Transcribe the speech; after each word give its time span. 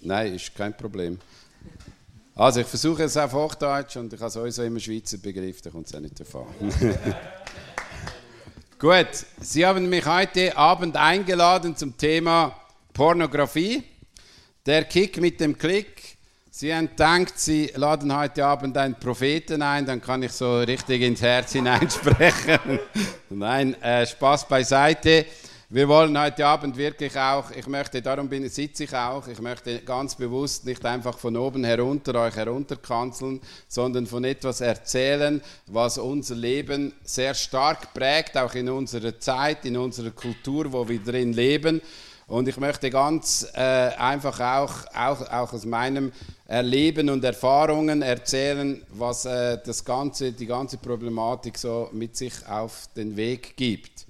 Nein, 0.00 0.34
ist 0.34 0.54
kein 0.54 0.76
Problem. 0.76 1.18
Also 2.34 2.60
ich 2.60 2.66
versuche 2.66 3.04
es 3.04 3.16
auf 3.16 3.32
Hochdeutsch 3.32 3.96
und 3.96 4.12
ich 4.12 4.20
habe 4.20 4.30
sowieso 4.30 4.62
immer 4.62 4.80
Schweizer 4.80 5.18
Begriff, 5.18 5.60
da 5.60 5.70
kommt 5.70 5.86
es 5.86 5.94
auch 5.94 6.00
nicht 6.00 6.18
davon. 6.18 6.46
Gut, 8.78 9.08
Sie 9.40 9.64
haben 9.64 9.88
mich 9.88 10.04
heute 10.06 10.56
Abend 10.56 10.96
eingeladen 10.96 11.76
zum 11.76 11.96
Thema 11.96 12.56
Pornografie. 12.92 13.84
Der 14.66 14.84
Kick 14.84 15.20
mit 15.20 15.40
dem 15.40 15.56
Klick. 15.58 16.16
Sie 16.50 16.74
haben 16.74 16.88
gedacht, 16.88 17.38
Sie 17.38 17.70
laden 17.76 18.16
heute 18.16 18.44
Abend 18.44 18.76
einen 18.76 18.94
Propheten 18.94 19.62
ein, 19.62 19.86
dann 19.86 20.00
kann 20.00 20.22
ich 20.22 20.32
so 20.32 20.60
richtig 20.60 21.02
ins 21.02 21.22
Herz 21.22 21.52
hineinsprechen. 21.52 22.78
Nein, 23.30 23.80
äh, 23.82 24.06
Spaß 24.06 24.48
beiseite. 24.48 25.26
Wir 25.74 25.88
wollen 25.88 26.20
heute 26.20 26.44
Abend 26.44 26.76
wirklich 26.76 27.16
auch, 27.16 27.50
ich 27.50 27.66
möchte, 27.66 28.02
darum 28.02 28.28
bin, 28.28 28.46
sitze 28.46 28.84
ich 28.84 28.94
auch, 28.94 29.26
ich 29.26 29.40
möchte 29.40 29.78
ganz 29.78 30.14
bewusst 30.14 30.66
nicht 30.66 30.84
einfach 30.84 31.16
von 31.16 31.34
oben 31.34 31.64
herunter 31.64 32.14
euch 32.20 32.36
herunterkanzeln, 32.36 33.40
sondern 33.68 34.06
von 34.06 34.22
etwas 34.24 34.60
erzählen, 34.60 35.40
was 35.68 35.96
unser 35.96 36.34
Leben 36.34 36.92
sehr 37.04 37.32
stark 37.32 37.94
prägt, 37.94 38.36
auch 38.36 38.52
in 38.52 38.68
unserer 38.68 39.18
Zeit, 39.18 39.64
in 39.64 39.78
unserer 39.78 40.10
Kultur, 40.10 40.70
wo 40.70 40.86
wir 40.86 41.02
drin 41.02 41.32
leben. 41.32 41.80
Und 42.26 42.48
ich 42.48 42.58
möchte 42.58 42.90
ganz 42.90 43.48
äh, 43.54 43.58
einfach 43.58 44.40
auch, 44.40 44.74
auch, 44.94 45.26
auch 45.30 45.54
aus 45.54 45.64
meinem 45.64 46.12
Erleben 46.46 47.08
und 47.08 47.24
Erfahrungen 47.24 48.02
erzählen, 48.02 48.82
was 48.90 49.24
äh, 49.24 49.56
das 49.64 49.82
ganze, 49.82 50.32
die 50.32 50.44
ganze 50.44 50.76
Problematik 50.76 51.56
so 51.56 51.88
mit 51.92 52.14
sich 52.14 52.46
auf 52.46 52.88
den 52.94 53.16
Weg 53.16 53.56
gibt. 53.56 54.04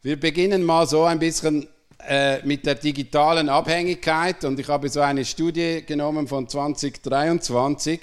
Wir 0.00 0.18
beginnen 0.18 0.62
mal 0.62 0.86
so 0.86 1.02
ein 1.02 1.18
bisschen 1.18 1.66
äh, 2.06 2.40
mit 2.46 2.64
der 2.64 2.76
digitalen 2.76 3.48
Abhängigkeit 3.48 4.44
und 4.44 4.60
ich 4.60 4.68
habe 4.68 4.88
so 4.88 5.00
eine 5.00 5.24
Studie 5.24 5.82
genommen 5.84 6.28
von 6.28 6.48
2023. 6.48 8.02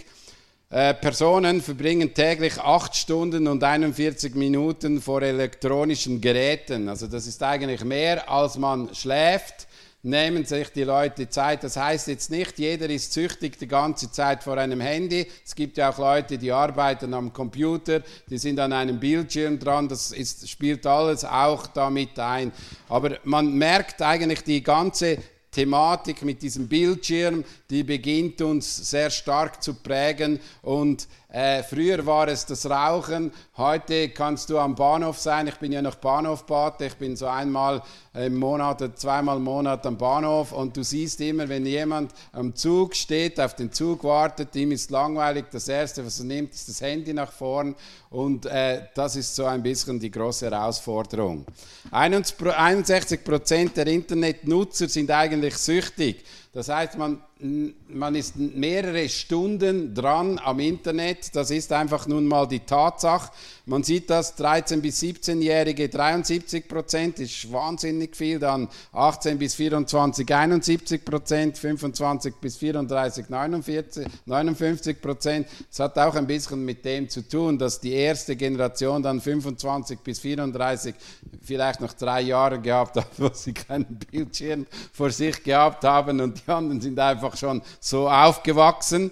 Äh, 0.72 0.94
Personen 0.96 1.62
verbringen 1.62 2.14
täglich 2.14 2.60
8 2.60 2.94
Stunden 2.94 3.48
und 3.48 3.64
41 3.64 4.36
Minuten 4.36 5.02
vor 5.02 5.22
elektronischen 5.22 6.20
Geräten. 6.20 6.90
Also 6.90 7.08
das 7.08 7.28
ist 7.28 7.42
eigentlich 7.42 7.86
mehr, 7.86 8.30
als 8.30 8.58
man 8.58 8.94
schläft 8.94 9.66
nehmen 10.06 10.46
sich 10.46 10.70
die 10.70 10.84
Leute 10.84 11.28
Zeit. 11.30 11.64
Das 11.64 11.78
heißt 11.78 12.08
jetzt 12.08 12.30
nicht, 12.30 12.60
jeder 12.60 12.90
ist 12.90 13.12
süchtig 13.12 13.58
die 13.58 13.68
ganze 13.68 14.12
Zeit 14.12 14.44
vor 14.44 14.58
einem 14.58 14.80
Handy. 14.80 15.26
Es 15.44 15.56
gibt 15.56 15.78
ja 15.78 15.90
auch 15.90 15.98
Leute, 15.98 16.38
die 16.38 16.52
arbeiten 16.52 17.14
am 17.14 17.34
Computer, 17.34 18.02
die 18.30 18.38
sind 18.38 18.60
an 18.60 18.72
einem 18.72 19.00
Bildschirm 19.00 19.58
dran. 19.58 19.88
Das 19.88 20.12
ist, 20.12 20.48
spielt 20.48 20.86
alles 20.86 21.26
auch 21.26 21.66
damit 21.68 22.20
ein. 22.20 22.52
Aber 22.88 23.18
man 23.24 23.54
merkt 23.58 24.02
eigentlich 24.04 24.44
die 24.44 24.62
ganze 24.62 25.18
Thematik 25.50 26.22
mit 26.22 26.42
diesem 26.42 26.68
Bildschirm, 26.68 27.44
die 27.70 27.84
beginnt 27.84 28.42
uns 28.42 28.90
sehr 28.90 29.10
stark 29.10 29.64
zu 29.64 29.74
prägen 29.74 30.40
und 30.62 31.08
äh, 31.36 31.64
früher 31.64 32.06
war 32.06 32.30
es 32.30 32.46
das 32.46 32.70
Rauchen, 32.70 33.30
heute 33.58 34.08
kannst 34.08 34.50
du 34.50 34.58
am 34.58 34.74
Bahnhof 34.74 35.20
sein. 35.20 35.48
Ich 35.48 35.56
bin 35.56 35.74
ja 35.74 35.82
noch 35.82 35.96
Bahnhofpate, 35.96 36.86
ich 36.86 36.96
bin 36.96 37.18
so 37.18 37.28
einmal 37.28 37.82
im 38.14 38.36
Monat 38.36 38.82
oder 38.82 38.96
zweimal 38.96 39.36
im 39.36 39.44
Monat 39.44 39.86
am 39.86 39.98
Bahnhof 39.98 40.54
und 40.54 40.78
du 40.78 40.84
siehst 40.84 41.20
immer, 41.20 41.50
wenn 41.50 41.66
jemand 41.66 42.14
am 42.32 42.56
Zug 42.56 42.96
steht, 42.96 43.38
auf 43.42 43.54
den 43.54 43.70
Zug 43.74 44.06
wartet, 44.06 44.56
ihm 44.56 44.72
ist 44.72 44.92
langweilig, 44.92 45.48
das 45.52 45.68
Erste, 45.68 46.06
was 46.06 46.20
er 46.20 46.26
nimmt, 46.26 46.54
ist 46.54 46.70
das 46.70 46.80
Handy 46.80 47.14
nach 47.14 47.34
vorn 47.34 47.76
und 48.12 48.46
äh, 48.46 48.84
das 48.94 49.18
ist 49.18 49.36
so 49.36 49.44
ein 49.44 49.62
bisschen 49.62 50.00
die 50.00 50.12
große 50.12 50.50
Herausforderung. 50.50 51.46
61 51.92 53.26
Prozent 53.26 53.76
der 53.76 53.88
Internetnutzer 53.88 54.88
sind 54.88 55.12
eigentlich 55.12 55.58
süchtig. 55.58 56.24
Das 56.54 56.70
heißt, 56.70 56.98
man, 56.98 57.22
man 57.40 58.16
ist 58.16 58.38
mehrere 58.38 59.10
Stunden 59.10 59.94
dran 59.94 60.40
am 60.40 60.60
Internet. 60.60 61.36
Das 61.36 61.52
ist 61.52 61.72
einfach 61.74 62.08
nun 62.08 62.26
mal 62.26 62.48
die 62.48 62.62
Tatsache. 62.62 63.32
Man 63.66 63.84
sieht 63.84 64.10
das 64.10 64.38
13- 64.38 64.80
bis 64.80 65.02
17-Jährige 65.02 65.90
73 65.90 66.68
Prozent, 66.68 67.20
ist 67.20 67.52
wahnsinnig 67.52 68.16
viel. 68.16 68.40
Dann 68.40 68.70
18 68.94 69.38
bis 69.38 69.56
24 69.56 70.34
71 70.34 71.04
Prozent, 71.04 71.58
25 71.58 72.36
bis 72.36 72.56
34 72.56 73.28
49, 73.28 74.08
59 74.26 75.02
Prozent. 75.02 75.48
Das 75.70 75.80
hat 75.80 75.98
auch 75.98 76.16
ein 76.16 76.28
bisschen 76.28 76.64
mit 76.64 76.86
dem 76.86 77.10
zu 77.10 77.28
tun, 77.28 77.58
dass 77.58 77.82
die 77.82 77.94
erste 77.94 78.38
Generation 78.38 79.04
dann 79.04 79.20
25 79.20 80.00
bis 80.00 80.20
34 80.20 80.96
vielleicht 81.42 81.82
noch 81.82 81.94
drei 81.94 82.22
Jahre 82.22 82.62
gehabt 82.62 82.96
hat, 82.96 83.08
wo 83.18 83.30
sie 83.34 83.54
keinen 83.54 84.00
Bildschirm 84.12 84.68
vor 84.94 85.10
sich 85.10 85.44
gehabt 85.44 85.84
haben 85.84 86.22
und 86.22 86.42
die 86.46 86.52
anderen 86.52 86.80
sind 86.80 86.98
einfach 87.00 87.25
schon 87.36 87.62
so 87.80 88.10
aufgewachsen. 88.10 89.12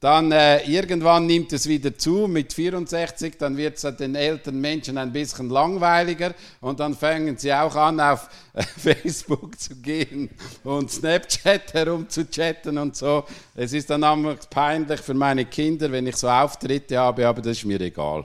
Dann 0.00 0.32
äh, 0.32 0.62
irgendwann 0.62 1.26
nimmt 1.26 1.52
es 1.52 1.68
wieder 1.68 1.96
zu 1.96 2.26
mit 2.26 2.54
64, 2.54 3.36
dann 3.36 3.58
wird 3.58 3.76
es 3.76 3.96
den 3.98 4.14
älteren 4.14 4.58
Menschen 4.58 4.96
ein 4.96 5.12
bisschen 5.12 5.50
langweiliger 5.50 6.34
und 6.62 6.80
dann 6.80 6.94
fangen 6.94 7.36
sie 7.36 7.52
auch 7.52 7.76
an, 7.76 8.00
auf 8.00 8.30
äh, 8.54 8.62
Facebook 8.78 9.60
zu 9.60 9.76
gehen 9.76 10.30
und 10.64 10.90
Snapchat 10.90 11.74
herum 11.74 12.08
zu 12.08 12.30
chatten 12.30 12.78
und 12.78 12.96
so. 12.96 13.24
Es 13.62 13.74
ist 13.74 13.90
dann 13.90 14.02
einfach 14.02 14.38
peinlich 14.48 15.00
für 15.00 15.12
meine 15.12 15.44
Kinder, 15.44 15.92
wenn 15.92 16.06
ich 16.06 16.16
so 16.16 16.30
Auftritte 16.30 16.96
habe, 16.96 17.28
aber 17.28 17.42
das 17.42 17.58
ist 17.58 17.66
mir 17.66 17.78
egal. 17.78 18.24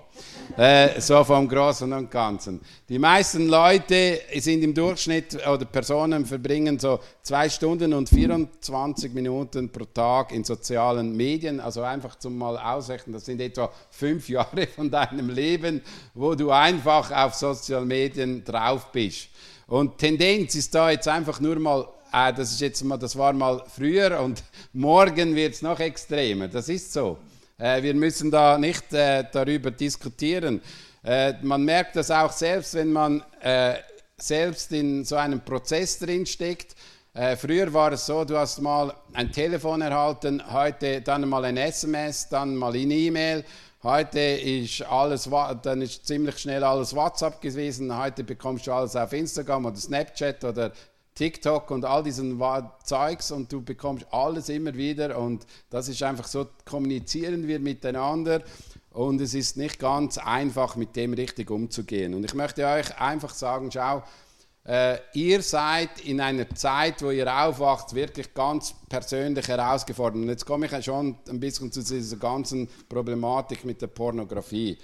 Äh, 0.56 1.02
so 1.02 1.22
vom 1.26 1.46
Großen 1.46 1.92
und 1.92 2.10
Ganzen. 2.10 2.62
Die 2.88 2.98
meisten 2.98 3.50
Leute 3.50 4.22
sind 4.38 4.64
im 4.64 4.74
Durchschnitt 4.74 5.46
oder 5.46 5.66
Personen 5.66 6.26
verbringen 6.26 6.80
so 6.80 7.02
zwei 7.22 7.50
Stunden 7.50 7.94
und 7.94 8.08
24 8.08 9.14
Minuten 9.14 9.70
pro 9.70 9.84
Tag 9.84 10.32
in 10.32 10.46
sozialen 10.46 11.14
Medien. 11.18 11.60
Also 11.60 11.82
einfach 11.82 12.16
zum 12.18 12.38
mal 12.38 12.58
ausrechnen, 12.58 13.12
das 13.16 13.26
sind 13.26 13.42
etwa 13.42 13.70
fünf 13.90 14.30
Jahre 14.30 14.68
von 14.68 14.90
deinem 14.90 15.30
Leben, 15.30 15.82
wo 16.14 16.34
du 16.34 16.50
einfach 16.50 17.12
auf 17.12 17.34
sozialen 17.34 17.90
Medien 17.90 18.42
drauf 18.46 18.90
bist. 18.94 19.28
Und 19.68 19.98
Tendenz 19.98 20.56
ist 20.56 20.74
da 20.74 20.92
jetzt 20.92 21.10
einfach 21.10 21.42
nur 21.42 21.60
mal 21.60 21.86
äh, 22.16 22.34
das 22.34 22.52
ist 22.52 22.62
jetzt 22.62 22.84
mal, 22.84 22.98
das 22.98 23.18
war 23.18 23.34
mal 23.34 23.62
früher 23.68 24.22
und 24.22 24.42
morgen 24.74 25.36
wird 25.36 25.54
es 25.54 25.62
noch 25.62 25.80
extremer. 25.80 26.48
Das 26.48 26.70
ist 26.70 26.94
so. 26.94 27.18
Äh, 27.58 27.84
wir 27.84 27.94
müssen 27.94 28.32
da 28.32 28.58
nicht 28.58 28.94
äh, 28.94 29.26
darüber 29.32 29.72
diskutieren. 29.72 30.62
Äh, 31.04 31.34
man 31.42 31.64
merkt 31.64 31.96
das 31.98 32.10
auch 32.12 32.32
selbst, 32.32 32.74
wenn 32.74 32.92
man 32.92 33.22
äh, 33.42 33.76
selbst 34.18 34.72
in 34.72 35.04
so 35.04 35.18
einem 35.18 35.42
Prozess 35.42 36.00
drin 36.00 36.26
steckt. 36.26 36.76
Äh, 37.14 37.36
früher 37.36 37.72
war 37.74 37.92
es 37.92 38.06
so, 38.06 38.24
du 38.24 38.38
hast 38.38 38.62
mal 38.62 38.94
ein 39.14 39.32
Telefon 39.32 39.82
erhalten, 39.82 40.42
heute 40.52 41.02
dann 41.02 41.28
mal 41.28 41.46
ein 41.46 41.58
SMS, 41.58 42.30
dann 42.30 42.56
mal 42.56 42.74
eine 42.74 42.94
E-Mail. 42.94 43.44
Heute 43.84 44.20
ist 44.20 44.82
alles, 44.82 45.30
dann 45.62 45.82
ist 45.82 46.08
ziemlich 46.08 46.40
schnell 46.40 46.64
alles 46.64 46.96
WhatsApp 46.96 47.40
gewesen. 47.40 47.96
Heute 47.96 48.24
bekommst 48.24 48.68
du 48.68 48.74
alles 48.74 48.96
auf 48.96 49.14
Instagram 49.14 49.66
oder 49.66 49.76
Snapchat 49.76 50.44
oder 50.44 50.72
TikTok 51.16 51.72
und 51.72 51.86
all 51.86 52.04
diesen 52.04 52.42
Zeugs 52.84 53.32
und 53.32 53.52
du 53.52 53.62
bekommst 53.62 54.06
alles 54.12 54.50
immer 54.50 54.76
wieder 54.76 55.18
und 55.18 55.46
das 55.70 55.88
ist 55.88 56.04
einfach 56.04 56.28
so, 56.28 56.48
kommunizieren 56.66 57.48
wir 57.48 57.60
miteinander 57.60 58.42
und 58.92 59.22
es 59.22 59.34
ist 59.34 59.58
nicht 59.58 59.80
ganz 59.80 60.18
einfach, 60.18 60.76
mit 60.76 60.96
dem 60.96 61.14
richtig 61.14 61.50
umzugehen. 61.52 62.14
Und 62.14 62.24
ich 62.26 62.34
möchte 62.34 62.66
euch 62.66 63.00
einfach 63.00 63.34
sagen, 63.34 63.72
schau, 63.72 64.04
äh, 64.66 64.98
ihr 65.14 65.42
seid 65.42 66.02
in 66.02 66.20
einer 66.20 66.50
Zeit, 66.50 67.02
wo 67.04 67.12
ihr 67.12 67.32
aufwacht, 67.34 67.94
wirklich 67.94 68.34
ganz 68.34 68.74
persönlich 68.90 69.48
herausgefordert. 69.48 70.22
Und 70.22 70.30
jetzt 70.30 70.46
komme 70.46 70.66
ich 70.66 70.86
schon 70.86 71.16
ein 71.30 71.40
bisschen 71.40 71.72
zu 71.72 71.84
dieser 71.84 72.18
ganzen 72.18 72.68
Problematik 72.90 73.64
mit 73.64 73.82
der 73.82 73.88
Pornografie. 73.88 74.78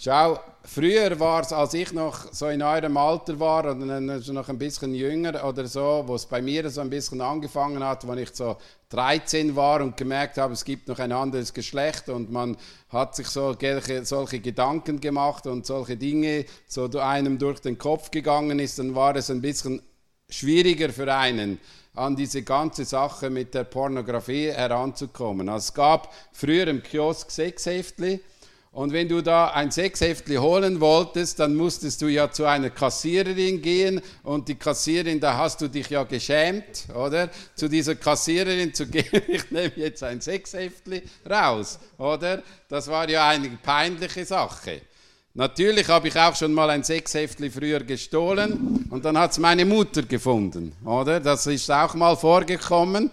Schau, 0.00 0.38
früher 0.62 1.18
war 1.18 1.42
es, 1.42 1.52
als 1.52 1.74
ich 1.74 1.92
noch 1.92 2.32
so 2.32 2.46
in 2.46 2.62
eurem 2.62 2.96
Alter 2.96 3.40
war 3.40 3.64
oder 3.64 4.00
noch 4.00 4.48
ein 4.48 4.56
bisschen 4.56 4.94
jünger 4.94 5.44
oder 5.44 5.66
so, 5.66 6.04
wo 6.06 6.14
es 6.14 6.24
bei 6.24 6.40
mir 6.40 6.70
so 6.70 6.82
ein 6.82 6.88
bisschen 6.88 7.20
angefangen 7.20 7.82
hat, 7.82 8.06
wenn 8.06 8.18
ich 8.18 8.30
so 8.32 8.58
13 8.90 9.56
war 9.56 9.80
und 9.80 9.96
gemerkt 9.96 10.38
habe, 10.38 10.52
es 10.52 10.64
gibt 10.64 10.86
noch 10.86 11.00
ein 11.00 11.10
anderes 11.10 11.52
Geschlecht 11.52 12.08
und 12.10 12.30
man 12.30 12.56
hat 12.90 13.16
sich 13.16 13.26
so, 13.26 13.56
solche 14.04 14.38
Gedanken 14.38 15.00
gemacht 15.00 15.48
und 15.48 15.66
solche 15.66 15.96
Dinge 15.96 16.44
so 16.68 16.88
einem 17.00 17.36
durch 17.36 17.58
den 17.58 17.76
Kopf 17.76 18.12
gegangen 18.12 18.60
ist, 18.60 18.78
dann 18.78 18.94
war 18.94 19.16
es 19.16 19.32
ein 19.32 19.40
bisschen 19.40 19.82
schwieriger 20.30 20.90
für 20.90 21.12
einen 21.12 21.58
an 21.94 22.14
diese 22.14 22.42
ganze 22.42 22.84
Sache 22.84 23.30
mit 23.30 23.52
der 23.52 23.64
Pornografie 23.64 24.52
heranzukommen. 24.52 25.48
Also 25.48 25.70
es 25.70 25.74
gab 25.74 26.14
früher 26.30 26.68
im 26.68 26.84
Kiosk 26.84 27.32
Sexheftli, 27.32 28.20
und 28.78 28.92
wenn 28.92 29.08
du 29.08 29.22
da 29.22 29.48
ein 29.48 29.72
Sechshäftli 29.72 30.36
holen 30.36 30.78
wolltest, 30.78 31.40
dann 31.40 31.56
musstest 31.56 32.00
du 32.00 32.06
ja 32.06 32.30
zu 32.30 32.44
einer 32.44 32.70
Kassiererin 32.70 33.60
gehen 33.60 34.00
und 34.22 34.46
die 34.46 34.54
Kassiererin, 34.54 35.18
da 35.18 35.36
hast 35.36 35.60
du 35.60 35.66
dich 35.66 35.90
ja 35.90 36.04
geschämt, 36.04 36.86
oder? 36.94 37.28
Zu 37.56 37.68
dieser 37.68 37.96
Kassiererin 37.96 38.72
zu 38.72 38.86
gehen, 38.90 39.20
ich 39.26 39.50
nehme 39.50 39.72
jetzt 39.74 40.04
ein 40.04 40.20
Sechshäftli 40.20 41.02
raus, 41.28 41.80
oder? 41.98 42.40
Das 42.68 42.86
war 42.86 43.10
ja 43.10 43.26
eine 43.26 43.48
peinliche 43.60 44.24
Sache. 44.24 44.82
Natürlich 45.34 45.88
habe 45.88 46.06
ich 46.06 46.16
auch 46.16 46.36
schon 46.36 46.52
mal 46.52 46.70
ein 46.70 46.84
Sechshäftli 46.84 47.50
früher 47.50 47.80
gestohlen 47.80 48.86
und 48.90 49.04
dann 49.04 49.18
hat 49.18 49.32
es 49.32 49.38
meine 49.38 49.64
Mutter 49.64 50.02
gefunden, 50.02 50.70
oder? 50.84 51.18
Das 51.18 51.48
ist 51.48 51.68
auch 51.68 51.94
mal 51.94 52.16
vorgekommen. 52.16 53.10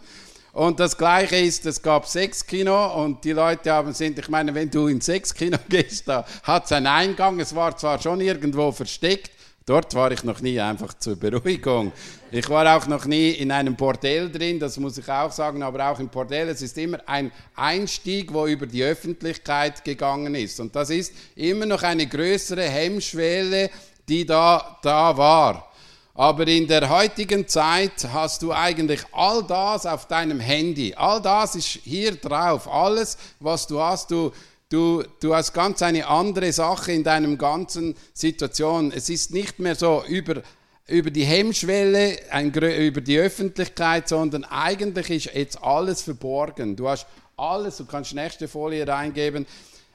Und 0.55 0.79
das 0.79 0.97
Gleiche 0.97 1.35
ist, 1.35 1.65
es 1.65 1.81
gab 1.81 2.07
sechs 2.07 2.47
Kino 2.47 3.03
und 3.03 3.25
die 3.25 3.33
Leute 3.33 3.73
haben 3.73 3.91
sind, 3.93 4.17
ich 4.17 4.29
meine, 4.29 4.55
wenn 4.55 4.71
du 4.71 4.87
ins 4.87 5.05
sechs 5.05 5.33
Kino 5.33 5.57
gehst, 5.69 6.07
da 6.07 6.25
hat 6.43 6.63
es 6.63 6.71
einen 6.71 6.87
Eingang. 6.87 7.37
Es 7.41 7.53
war 7.53 7.75
zwar 7.75 8.01
schon 8.01 8.21
irgendwo 8.21 8.71
versteckt, 8.71 9.31
Dort 9.67 9.95
war 9.95 10.11
ich 10.11 10.23
noch 10.23 10.41
nie, 10.41 10.59
einfach 10.59 10.93
zur 10.93 11.15
Beruhigung. 11.15 11.91
Ich 12.29 12.47
war 12.49 12.77
auch 12.77 12.85
noch 12.85 13.05
nie 13.05 13.31
in 13.31 13.51
einem 13.51 13.75
Bordell 13.75 14.31
drin, 14.31 14.59
das 14.59 14.77
muss 14.77 14.99
ich 14.99 15.09
auch 15.09 15.31
sagen, 15.31 15.63
aber 15.63 15.89
auch 15.89 15.99
im 15.99 16.07
Bordell, 16.07 16.49
es 16.49 16.61
ist 16.61 16.77
immer 16.77 16.99
ein 17.07 17.31
Einstieg, 17.55 18.31
wo 18.31 18.45
über 18.45 18.67
die 18.67 18.83
Öffentlichkeit 18.83 19.83
gegangen 19.83 20.35
ist. 20.35 20.59
Und 20.59 20.75
das 20.75 20.91
ist 20.91 21.13
immer 21.35 21.65
noch 21.65 21.81
eine 21.81 22.05
größere 22.05 22.61
Hemmschwelle, 22.61 23.71
die 24.07 24.23
da, 24.23 24.77
da 24.83 25.17
war. 25.17 25.71
Aber 26.17 26.47
in 26.47 26.65
der 26.65 26.89
heutigen 26.89 27.45
Zeit 27.47 28.07
hast 28.11 28.41
du 28.41 28.53
eigentlich 28.53 29.01
all 29.11 29.43
das 29.43 29.85
auf 29.85 30.07
deinem 30.07 30.39
Handy. 30.39 30.93
All 30.95 31.21
das 31.21 31.55
ist 31.55 31.67
hier 31.83 32.15
drauf. 32.15 32.67
Alles, 32.67 33.17
was 33.39 33.67
du 33.67 33.79
hast, 33.79 34.09
du 34.11 34.31
Du, 34.69 35.03
du 35.19 35.35
hast 35.35 35.53
ganz 35.53 35.83
eine 35.83 36.07
andere 36.07 36.51
Sache 36.51 36.91
in 36.91 37.03
deinem 37.03 37.37
ganzen 37.37 37.95
Situation. 38.13 38.91
Es 38.91 39.09
ist 39.09 39.31
nicht 39.31 39.59
mehr 39.59 39.75
so 39.75 40.03
über, 40.07 40.41
über 40.87 41.11
die 41.11 41.23
Hemmschwelle, 41.23 42.17
ein, 42.31 42.51
über 42.51 42.99
die 42.99 43.19
Öffentlichkeit, 43.19 44.09
sondern 44.09 44.43
eigentlich 44.43 45.11
ist 45.11 45.35
jetzt 45.35 45.61
alles 45.61 46.01
verborgen. 46.01 46.75
Du 46.75 46.89
hast 46.89 47.05
alles, 47.37 47.77
du 47.77 47.85
kannst 47.85 48.15
nächste 48.15 48.47
Folie 48.47 48.87
reingeben. 48.87 49.45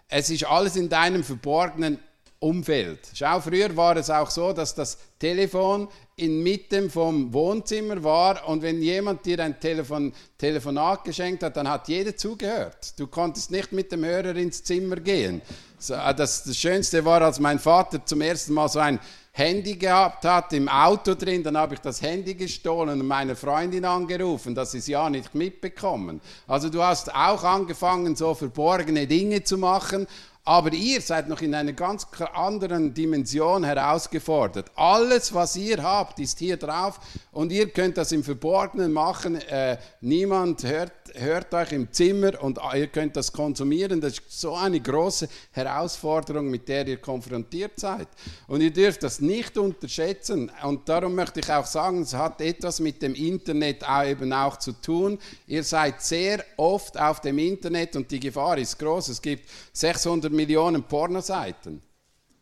Es 0.06 0.30
ist 0.30 0.44
alles 0.44 0.76
in 0.76 0.88
deinem 0.88 1.24
verborgenen 1.24 1.98
Umfeld. 2.38 3.00
Schau, 3.12 3.40
früher 3.40 3.76
war 3.76 3.96
es 3.96 4.08
auch 4.08 4.30
so, 4.30 4.52
dass 4.52 4.74
das 4.74 4.98
Telefon 5.18 5.88
inmitten 6.20 6.90
vom 6.90 7.32
Wohnzimmer 7.32 8.02
war 8.04 8.46
und 8.48 8.62
wenn 8.62 8.82
jemand 8.82 9.24
dir 9.24 9.40
ein 9.40 9.58
Telefon, 9.58 10.12
Telefonat 10.38 11.04
geschenkt 11.04 11.42
hat, 11.42 11.56
dann 11.56 11.68
hat 11.68 11.88
jeder 11.88 12.16
zugehört. 12.16 12.98
Du 12.98 13.06
konntest 13.06 13.50
nicht 13.50 13.72
mit 13.72 13.90
dem 13.92 14.04
Hörer 14.04 14.36
ins 14.36 14.62
Zimmer 14.62 14.96
gehen. 14.96 15.42
Äh, 15.88 16.14
das, 16.14 16.44
das 16.44 16.56
Schönste 16.56 17.04
war, 17.04 17.22
als 17.22 17.40
mein 17.40 17.58
Vater 17.58 18.04
zum 18.04 18.20
ersten 18.20 18.52
Mal 18.52 18.68
so 18.68 18.78
ein 18.78 19.00
Handy 19.32 19.76
gehabt 19.76 20.24
hat, 20.24 20.52
im 20.52 20.68
Auto 20.68 21.14
drin, 21.14 21.42
dann 21.42 21.56
habe 21.56 21.74
ich 21.74 21.80
das 21.80 22.02
Handy 22.02 22.34
gestohlen 22.34 23.00
und 23.00 23.06
meine 23.06 23.36
Freundin 23.36 23.84
angerufen, 23.84 24.54
dass 24.54 24.72
sie 24.72 24.78
es 24.78 24.88
ja 24.88 25.08
nicht 25.08 25.34
mitbekommen. 25.34 26.20
Also 26.48 26.68
du 26.68 26.82
hast 26.82 27.14
auch 27.14 27.44
angefangen, 27.44 28.16
so 28.16 28.34
verborgene 28.34 29.06
Dinge 29.06 29.44
zu 29.44 29.56
machen 29.56 30.06
aber 30.50 30.72
ihr 30.72 31.00
seid 31.00 31.28
noch 31.28 31.42
in 31.42 31.54
einer 31.54 31.72
ganz 31.72 32.08
anderen 32.34 32.92
Dimension 32.92 33.62
herausgefordert. 33.62 34.72
Alles, 34.74 35.32
was 35.32 35.54
ihr 35.54 35.80
habt, 35.80 36.18
ist 36.18 36.40
hier 36.40 36.56
drauf 36.56 36.98
und 37.32 37.52
ihr 37.52 37.68
könnt 37.68 37.96
das 37.96 38.10
im 38.12 38.24
Verborgenen 38.24 38.92
machen. 38.92 39.36
Äh, 39.36 39.78
niemand 40.00 40.64
hört, 40.64 40.92
hört 41.14 41.54
euch 41.54 41.72
im 41.72 41.92
Zimmer 41.92 42.42
und 42.42 42.58
ihr 42.74 42.88
könnt 42.88 43.16
das 43.16 43.32
konsumieren. 43.32 44.00
Das 44.00 44.14
ist 44.14 44.40
so 44.40 44.54
eine 44.54 44.80
große 44.80 45.28
Herausforderung, 45.52 46.50
mit 46.50 46.68
der 46.68 46.86
ihr 46.88 46.96
konfrontiert 46.96 47.78
seid. 47.78 48.08
Und 48.48 48.62
ihr 48.62 48.72
dürft 48.72 49.04
das 49.04 49.20
nicht 49.20 49.56
unterschätzen. 49.56 50.50
Und 50.64 50.88
darum 50.88 51.14
möchte 51.14 51.40
ich 51.40 51.50
auch 51.52 51.66
sagen, 51.66 52.02
es 52.02 52.14
hat 52.14 52.40
etwas 52.40 52.80
mit 52.80 53.00
dem 53.00 53.14
Internet 53.14 53.88
auch 53.88 54.04
eben 54.04 54.32
auch 54.32 54.56
zu 54.56 54.72
tun. 54.72 55.18
Ihr 55.46 55.62
seid 55.62 56.02
sehr 56.02 56.44
oft 56.56 56.98
auf 56.98 57.20
dem 57.20 57.38
Internet 57.38 57.94
und 57.94 58.10
die 58.10 58.20
Gefahr 58.20 58.58
ist 58.58 58.78
groß. 58.78 59.08
Es 59.08 59.22
gibt 59.22 59.48
600 59.72 60.32
Millionen 60.32 60.82
Pornoseiten. 60.82 61.80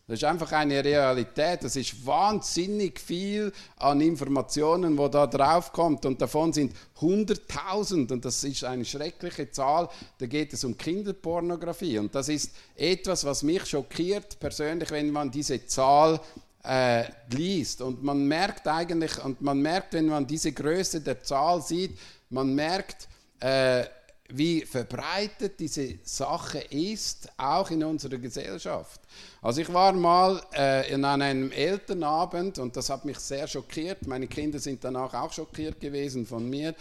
Das 0.08 0.20
ist 0.20 0.24
einfach 0.24 0.50
eine 0.52 0.82
Realität. 0.82 1.62
Das 1.64 1.76
ist 1.76 2.06
wahnsinnig 2.06 2.98
viel 2.98 3.52
an 3.76 4.00
Informationen, 4.00 4.96
wo 4.96 5.06
da 5.06 5.26
drauf 5.26 5.70
kommt. 5.70 6.06
Und 6.06 6.22
davon 6.22 6.50
sind 6.50 6.74
100.000. 6.98 8.10
Und 8.12 8.24
das 8.24 8.42
ist 8.42 8.64
eine 8.64 8.86
schreckliche 8.86 9.50
Zahl. 9.50 9.90
Da 10.16 10.24
geht 10.24 10.54
es 10.54 10.64
um 10.64 10.78
Kinderpornografie. 10.78 11.98
Und 11.98 12.14
das 12.14 12.30
ist 12.30 12.52
etwas, 12.74 13.26
was 13.26 13.42
mich 13.42 13.66
schockiert 13.66 14.40
persönlich, 14.40 14.90
wenn 14.90 15.10
man 15.10 15.30
diese 15.30 15.66
Zahl 15.66 16.18
äh, 16.64 17.04
liest. 17.30 17.82
Und 17.82 18.02
man 18.02 18.26
merkt 18.26 18.66
eigentlich, 18.66 19.22
und 19.22 19.42
man 19.42 19.60
merkt, 19.60 19.92
wenn 19.92 20.06
man 20.06 20.26
diese 20.26 20.52
Größe 20.52 21.02
der 21.02 21.22
Zahl 21.22 21.60
sieht, 21.60 21.98
man 22.30 22.54
merkt, 22.54 23.08
äh, 23.40 23.84
wie 24.30 24.60
verbreitet 24.60 25.58
diese 25.58 25.98
Sache 26.02 26.58
ist, 26.70 27.28
auch 27.38 27.70
in 27.70 27.82
unserer 27.82 28.18
Gesellschaft. 28.18 29.00
Also 29.40 29.62
ich 29.62 29.72
war 29.72 29.92
mal 29.92 30.42
äh, 30.54 30.92
in 30.92 31.04
einem 31.04 31.50
Elternabend 31.50 32.58
und 32.58 32.76
das 32.76 32.90
hat 32.90 33.04
mich 33.04 33.18
sehr 33.18 33.46
schockiert. 33.46 34.06
Meine 34.06 34.26
Kinder 34.26 34.58
sind 34.58 34.84
danach 34.84 35.14
auch 35.14 35.32
schockiert 35.32 35.80
gewesen 35.80 36.26
von 36.26 36.48
mir. 36.48 36.74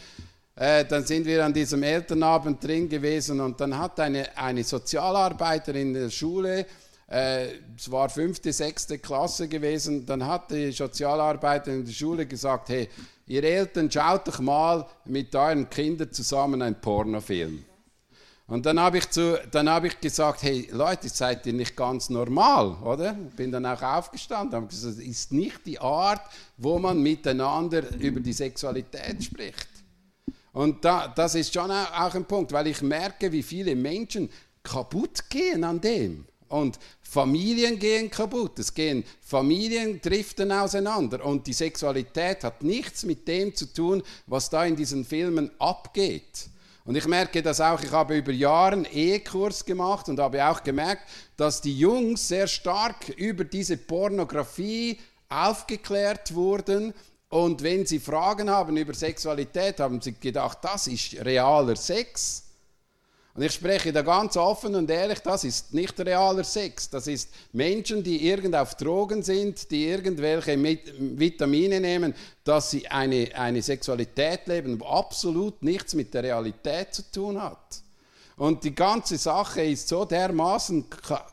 Äh, 0.55 0.85
dann 0.85 1.05
sind 1.05 1.25
wir 1.25 1.45
an 1.45 1.53
diesem 1.53 1.83
Elternabend 1.83 2.63
drin 2.63 2.89
gewesen 2.89 3.39
und 3.39 3.61
dann 3.61 3.77
hat 3.77 3.99
eine, 3.99 4.35
eine 4.37 4.63
Sozialarbeiterin 4.63 5.89
in 5.89 5.93
der 5.93 6.09
Schule 6.09 6.65
es 7.07 7.89
war 7.89 8.09
fünfte, 8.09 8.51
sechste 8.51 8.99
Klasse 8.99 9.47
gewesen, 9.47 10.05
dann 10.05 10.25
hat 10.25 10.51
die 10.51 10.71
Sozialarbeiterin 10.71 11.79
in 11.79 11.85
der 11.85 11.93
Schule 11.93 12.25
gesagt, 12.25 12.67
hey, 12.67 12.89
ihr 13.27 13.43
Eltern, 13.43 13.89
schaut 13.89 14.27
doch 14.27 14.39
mal 14.39 14.85
mit 15.05 15.33
euren 15.33 15.69
Kindern 15.69 16.11
zusammen 16.11 16.61
einen 16.61 16.79
Pornofilm. 16.79 17.63
Und 18.47 18.65
dann 18.65 18.79
habe 18.79 18.97
ich, 18.97 19.05
hab 19.05 19.83
ich 19.83 19.99
gesagt, 19.99 20.43
hey 20.43 20.69
Leute, 20.71 21.09
seid 21.09 21.45
ihr 21.45 21.53
nicht 21.53 21.75
ganz 21.75 22.09
normal, 22.09 22.77
oder? 22.81 23.13
Bin 23.13 23.51
dann 23.51 23.65
auch 23.65 23.81
aufgestanden, 23.81 24.55
habe 24.55 24.67
gesagt, 24.67 24.97
das 24.97 25.03
ist 25.03 25.33
nicht 25.33 25.65
die 25.65 25.79
Art, 25.79 26.21
wo 26.57 26.79
man 26.79 27.01
miteinander 27.01 27.83
über 27.99 28.21
die 28.21 28.31
Sexualität 28.33 29.23
spricht. 29.23 29.67
Und 30.53 30.83
da, 30.83 31.09
das 31.09 31.35
ist 31.35 31.53
schon 31.53 31.69
auch 31.69 32.15
ein 32.15 32.25
Punkt, 32.25 32.51
weil 32.51 32.67
ich 32.67 32.81
merke, 32.81 33.31
wie 33.31 33.43
viele 33.43 33.75
Menschen 33.75 34.29
kaputt 34.63 35.29
gehen 35.29 35.63
an 35.63 35.79
dem. 35.81 36.25
Und 36.49 36.79
Familien 37.01 37.77
gehen 37.79 38.09
kaputt, 38.09 38.59
es 38.59 38.73
gehen 38.73 39.03
Familien 39.21 40.01
driften 40.01 40.51
auseinander 40.51 41.25
und 41.25 41.45
die 41.47 41.53
Sexualität 41.53 42.43
hat 42.43 42.63
nichts 42.63 43.03
mit 43.03 43.27
dem 43.27 43.53
zu 43.55 43.65
tun, 43.73 44.03
was 44.25 44.49
da 44.49 44.65
in 44.65 44.75
diesen 44.75 45.05
Filmen 45.05 45.51
abgeht. 45.59 46.49
Und 46.85 46.95
ich 46.95 47.05
merke 47.05 47.43
das 47.43 47.59
auch, 47.59 47.81
ich 47.83 47.91
habe 47.91 48.17
über 48.17 48.31
Jahre 48.31 48.73
einen 48.73 48.85
Ehekurs 48.85 49.65
gemacht 49.65 50.07
und 50.07 50.19
habe 50.19 50.47
auch 50.47 50.63
gemerkt, 50.63 51.03
dass 51.35 51.59
die 51.59 51.77
Jungs 51.77 52.27
sehr 52.27 52.47
stark 52.47 53.09
über 53.17 53.43
diese 53.43 53.75
Pornografie 53.75 54.97
aufgeklärt 55.27 56.33
wurden 56.33 56.93
und 57.29 57.61
wenn 57.61 57.85
sie 57.85 57.99
Fragen 57.99 58.49
haben 58.49 58.77
über 58.77 58.93
Sexualität, 58.93 59.79
haben 59.79 59.99
sie 60.01 60.13
gedacht, 60.13 60.59
das 60.61 60.87
ist 60.87 61.25
realer 61.25 61.75
Sex. 61.75 62.46
Und 63.37 63.43
ich 63.43 63.53
spreche 63.53 63.93
da 63.93 64.01
ganz 64.01 64.35
offen 64.35 64.73
und 64.73 64.89
ehrlich, 64.89 65.19
das 65.19 65.43
ist 65.43 65.71
nicht 65.71 65.99
realer 65.99 66.43
Sex. 66.43 66.89
Das 66.89 67.05
ist 67.05 67.29
Menschen, 67.53 68.01
die 68.01 68.27
irgend 68.27 68.55
auf 68.55 68.73
Drogen 68.73 69.21
sind, 69.21 69.69
die 69.69 69.89
irgendwelche 69.89 70.57
Vitamine 70.57 71.79
nehmen, 71.79 72.15
dass 72.43 72.71
sie 72.71 72.87
eine, 72.87 73.29
eine 73.35 73.61
Sexualität 73.61 74.47
leben, 74.47 74.79
die 74.79 74.85
absolut 74.85 75.61
nichts 75.61 75.93
mit 75.93 76.15
der 76.15 76.23
Realität 76.23 76.95
zu 76.95 77.03
tun 77.11 77.39
hat. 77.39 77.83
Und 78.37 78.63
die 78.63 78.73
ganze 78.73 79.19
Sache 79.19 79.61
ist 79.61 79.87
so 79.87 80.03
dermaßen 80.03 80.85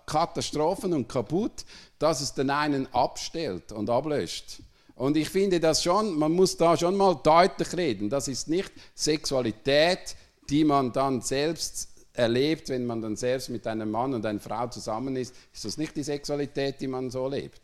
Katastrophen 0.04 0.92
und 0.92 1.08
kaputt, 1.08 1.64
dass 1.98 2.20
es 2.20 2.34
den 2.34 2.50
einen 2.50 2.86
abstellt 2.92 3.72
und 3.72 3.88
ablöscht. 3.88 4.58
Und 4.94 5.16
ich 5.16 5.30
finde 5.30 5.58
das 5.58 5.82
schon, 5.82 6.18
man 6.18 6.32
muss 6.32 6.54
da 6.54 6.76
schon 6.76 6.98
mal 6.98 7.14
deutlich 7.14 7.74
reden. 7.74 8.10
Das 8.10 8.28
ist 8.28 8.46
nicht 8.46 8.72
Sexualität, 8.94 10.16
die 10.50 10.64
man 10.64 10.92
dann 10.92 11.22
selbst 11.22 11.93
erlebt, 12.14 12.68
wenn 12.68 12.86
man 12.86 13.02
dann 13.02 13.16
selbst 13.16 13.50
mit 13.50 13.66
einem 13.66 13.90
Mann 13.90 14.14
und 14.14 14.24
einer 14.24 14.40
Frau 14.40 14.68
zusammen 14.68 15.16
ist, 15.16 15.34
ist 15.52 15.64
das 15.64 15.76
nicht 15.76 15.96
die 15.96 16.04
Sexualität, 16.04 16.80
die 16.80 16.86
man 16.86 17.10
so 17.10 17.28
lebt. 17.28 17.60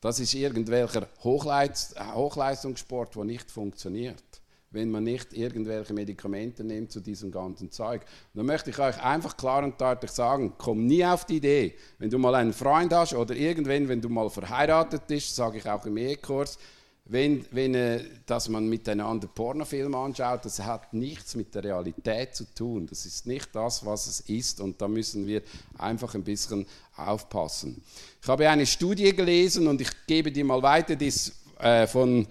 Das 0.00 0.20
ist 0.20 0.34
irgendwelcher 0.34 1.08
Hochleist 1.22 1.98
Hochleistungssport, 1.98 3.14
der 3.14 3.24
nicht 3.24 3.50
funktioniert, 3.50 4.22
wenn 4.70 4.90
man 4.90 5.04
nicht 5.04 5.32
irgendwelche 5.32 5.94
Medikamente 5.94 6.64
nimmt 6.64 6.92
zu 6.92 7.00
diesem 7.00 7.30
ganzen 7.30 7.70
Zeug. 7.70 8.04
Da 8.34 8.42
möchte 8.42 8.70
ich 8.70 8.78
euch 8.78 9.02
einfach 9.02 9.36
klar 9.36 9.64
und 9.64 9.80
deutlich 9.80 10.10
sagen, 10.10 10.52
komm 10.58 10.86
nie 10.86 11.04
auf 11.04 11.24
die 11.24 11.36
Idee, 11.36 11.74
wenn 11.98 12.10
du 12.10 12.18
mal 12.18 12.34
einen 12.34 12.52
Freund 12.52 12.92
hast 12.92 13.14
oder 13.14 13.34
irgendwann, 13.34 13.88
wenn 13.88 14.00
du 14.00 14.08
mal 14.08 14.28
verheiratet 14.28 15.06
bist, 15.06 15.34
sage 15.34 15.58
ich 15.58 15.68
auch 15.68 15.86
im 15.86 15.96
Ehekurs, 15.96 16.58
wenn, 17.08 17.44
wenn 17.52 17.74
äh, 17.74 18.04
dass 18.26 18.48
man 18.48 18.68
miteinander 18.68 19.28
Pornofilm 19.28 19.94
anschaut, 19.94 20.44
das 20.44 20.60
hat 20.60 20.92
nichts 20.92 21.36
mit 21.36 21.54
der 21.54 21.64
Realität 21.64 22.34
zu 22.34 22.44
tun. 22.52 22.86
Das 22.86 23.06
ist 23.06 23.26
nicht 23.26 23.54
das, 23.54 23.86
was 23.86 24.06
es 24.06 24.20
ist 24.20 24.60
und 24.60 24.80
da 24.82 24.88
müssen 24.88 25.26
wir 25.26 25.42
einfach 25.78 26.14
ein 26.14 26.24
bisschen 26.24 26.66
aufpassen. 26.96 27.80
Ich 28.20 28.28
habe 28.28 28.48
eine 28.48 28.66
Studie 28.66 29.14
gelesen 29.14 29.68
und 29.68 29.80
ich 29.80 29.90
gebe 30.06 30.32
die 30.32 30.42
mal 30.42 30.62
weiter, 30.62 30.96
die 30.96 31.06
ist 31.06 31.32
äh, 31.60 31.86
von, 31.86 32.26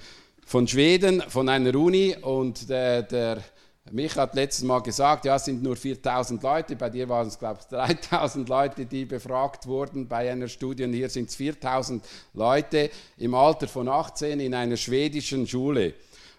von 0.46 0.68
Schweden, 0.68 1.22
von 1.22 1.48
einer 1.48 1.74
Uni 1.76 2.16
und 2.22 2.70
der, 2.70 3.04
der 3.04 3.44
mich 3.92 4.16
hat 4.16 4.34
letztes 4.34 4.64
Mal 4.64 4.80
gesagt, 4.80 5.26
ja, 5.26 5.36
es 5.36 5.46
sind 5.46 5.62
nur 5.62 5.76
4000 5.76 6.42
Leute. 6.42 6.76
Bei 6.76 6.90
dir 6.90 7.08
waren 7.08 7.28
es, 7.28 7.38
glaube 7.38 7.60
ich, 7.62 7.68
3000 7.70 8.50
Leute, 8.50 8.86
die 8.86 9.06
befragt 9.06 9.68
wurden 9.68 10.08
bei 10.08 10.32
einer 10.32 10.48
Studie. 10.48 10.84
Und 10.84 10.94
hier 10.94 11.10
sind 11.10 11.30
es 11.30 11.36
4000 11.36 12.04
Leute 12.34 12.90
im 13.18 13.36
Alter 13.36 13.68
von 13.68 13.88
18 13.88 14.40
in 14.40 14.56
einer 14.56 14.78
schwedischen 14.78 15.46
Schule. 15.46 15.94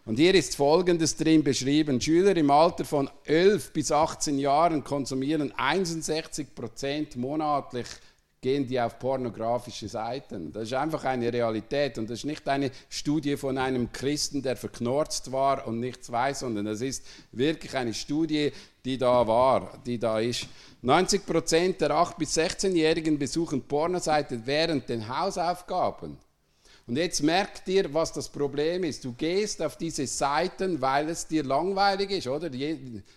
Und 0.06 0.16
hier 0.18 0.34
ist 0.34 0.56
Folgendes 0.56 1.16
drin 1.16 1.42
beschrieben. 1.42 2.00
Schüler 2.00 2.36
im 2.36 2.50
Alter 2.50 2.84
von 2.84 3.10
11 3.24 3.72
bis 3.72 3.90
18 3.90 4.38
Jahren 4.38 4.82
konsumieren 4.82 5.52
61 5.56 6.54
Prozent 6.54 7.16
monatlich 7.16 7.86
gehen 8.46 8.64
die 8.64 8.80
auf 8.80 9.00
pornografische 9.00 9.88
Seiten. 9.88 10.52
Das 10.52 10.68
ist 10.68 10.72
einfach 10.74 11.02
eine 11.02 11.32
Realität 11.32 11.98
und 11.98 12.08
das 12.08 12.20
ist 12.20 12.26
nicht 12.26 12.48
eine 12.48 12.70
Studie 12.88 13.36
von 13.36 13.58
einem 13.58 13.90
Christen, 13.90 14.40
der 14.40 14.56
verknorzt 14.56 15.32
war 15.32 15.66
und 15.66 15.80
nichts 15.80 16.12
weiß, 16.12 16.38
sondern 16.40 16.66
das 16.66 16.80
ist 16.80 17.04
wirklich 17.32 17.74
eine 17.76 17.92
Studie, 17.92 18.52
die 18.84 18.98
da 18.98 19.26
war, 19.26 19.82
die 19.84 19.98
da 19.98 20.20
ist. 20.20 20.46
90 20.82 21.26
Prozent 21.26 21.80
der 21.80 21.90
8- 21.90 22.18
bis 22.18 22.38
16-Jährigen 22.38 23.18
besuchen 23.18 23.62
Pornoseiten 23.62 24.42
während 24.44 24.88
den 24.88 25.08
Hausaufgaben. 25.08 26.16
Und 26.88 26.98
jetzt 26.98 27.20
merkt 27.20 27.66
ihr, 27.66 27.92
was 27.92 28.12
das 28.12 28.28
Problem 28.28 28.84
ist. 28.84 29.04
Du 29.04 29.12
gehst 29.12 29.60
auf 29.60 29.76
diese 29.76 30.06
Seiten, 30.06 30.80
weil 30.80 31.08
es 31.08 31.26
dir 31.26 31.42
langweilig 31.42 32.12
ist, 32.12 32.28
oder? 32.28 32.48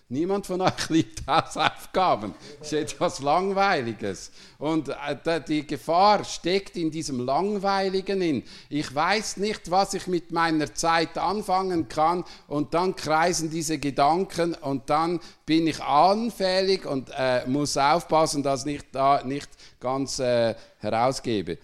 niemand 0.08 0.44
von 0.44 0.60
euch 0.62 0.88
liebt 0.88 1.24
Hausaufgaben. 1.24 2.34
Das 2.58 2.72
ist 2.72 2.94
etwas 2.94 3.20
Langweiliges. 3.20 4.32
Und 4.58 4.88
äh, 4.88 5.40
die 5.46 5.64
Gefahr 5.64 6.24
steckt 6.24 6.76
in 6.76 6.90
diesem 6.90 7.20
Langweiligen 7.20 8.20
in. 8.20 8.42
Ich 8.70 8.92
weiß 8.92 9.36
nicht, 9.36 9.70
was 9.70 9.94
ich 9.94 10.08
mit 10.08 10.32
meiner 10.32 10.74
Zeit 10.74 11.16
anfangen 11.16 11.88
kann. 11.88 12.24
Und 12.48 12.74
dann 12.74 12.96
kreisen 12.96 13.50
diese 13.50 13.78
Gedanken 13.78 14.54
und 14.54 14.90
dann 14.90 15.20
bin 15.46 15.68
ich 15.68 15.80
anfällig 15.80 16.86
und 16.86 17.08
äh, 17.16 17.46
muss 17.46 17.76
aufpassen, 17.76 18.42
dass 18.42 18.66
ich 18.66 18.82
da 18.90 19.22
nicht 19.22 19.48
ganz 19.78 20.18
äh, 20.18 20.56
herausgebe. 20.78 21.58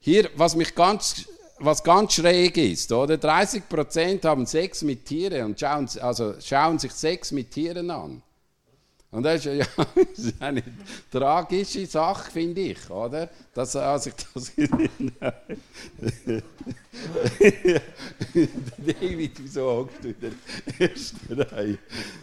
Hier, 0.00 0.28
was 0.36 0.54
mich 0.54 0.74
ganz 0.74 1.26
was 1.58 1.82
ganz 1.82 2.14
schräg 2.14 2.56
ist, 2.56 2.92
oder? 2.92 3.14
30% 3.14 4.24
haben 4.24 4.46
Sex 4.46 4.82
mit 4.82 5.04
Tieren 5.04 5.46
und 5.46 5.60
schauen, 5.60 5.88
also 6.00 6.34
schauen 6.40 6.78
sich 6.78 6.92
Sex 6.92 7.32
mit 7.32 7.50
Tieren 7.50 7.90
an. 7.90 8.22
Und 9.16 9.22
das 9.22 9.46
ist, 9.46 9.54
ja, 9.54 9.64
das 9.76 10.18
ist 10.18 10.42
eine 10.42 10.62
tragische 11.10 11.86
Sache, 11.86 12.30
finde 12.30 12.60
ich, 12.60 12.90
oder? 12.90 13.30
Dass, 13.54 13.74
also 13.74 14.10
ich 14.10 14.16
das 14.34 14.52
David, 18.76 19.42
wieso 19.42 19.70
hockst 19.70 20.04
du 20.04 20.08
in 20.08 20.16
der 20.20 20.32
ersten 20.78 21.40
Reihe? 21.40 21.78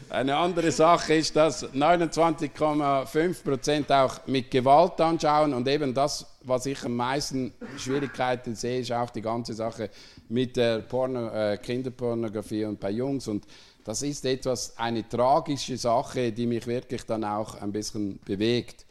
Eine 0.07 0.35
andere 0.35 0.71
Sache 0.71 1.15
ist, 1.15 1.35
dass 1.35 1.65
29,5% 1.73 3.91
auch 3.91 4.27
mit 4.27 4.51
Gewalt 4.51 5.01
anschauen 5.01 5.55
und 5.55 5.67
eben 5.67 5.95
das, 5.95 6.27
was 6.43 6.67
ich 6.67 6.85
am 6.85 6.95
meisten 6.95 7.55
Schwierigkeiten 7.75 8.53
sehe, 8.53 8.81
ist 8.81 8.91
auch 8.91 9.09
die 9.09 9.23
ganze 9.23 9.55
Sache 9.55 9.89
mit 10.29 10.57
der 10.57 10.81
Porno, 10.81 11.29
äh, 11.29 11.57
Kinderpornografie 11.57 12.65
und 12.65 12.79
bei 12.79 12.91
Jungs 12.91 13.27
und 13.27 13.47
das 13.83 14.01
ist 14.01 14.25
etwas, 14.25 14.77
eine 14.77 15.07
tragische 15.07 15.77
Sache, 15.77 16.31
die 16.31 16.45
mich 16.45 16.65
wirklich 16.67 17.03
dann 17.03 17.23
auch 17.23 17.55
ein 17.55 17.71
bisschen 17.71 18.19
bewegt. 18.25 18.85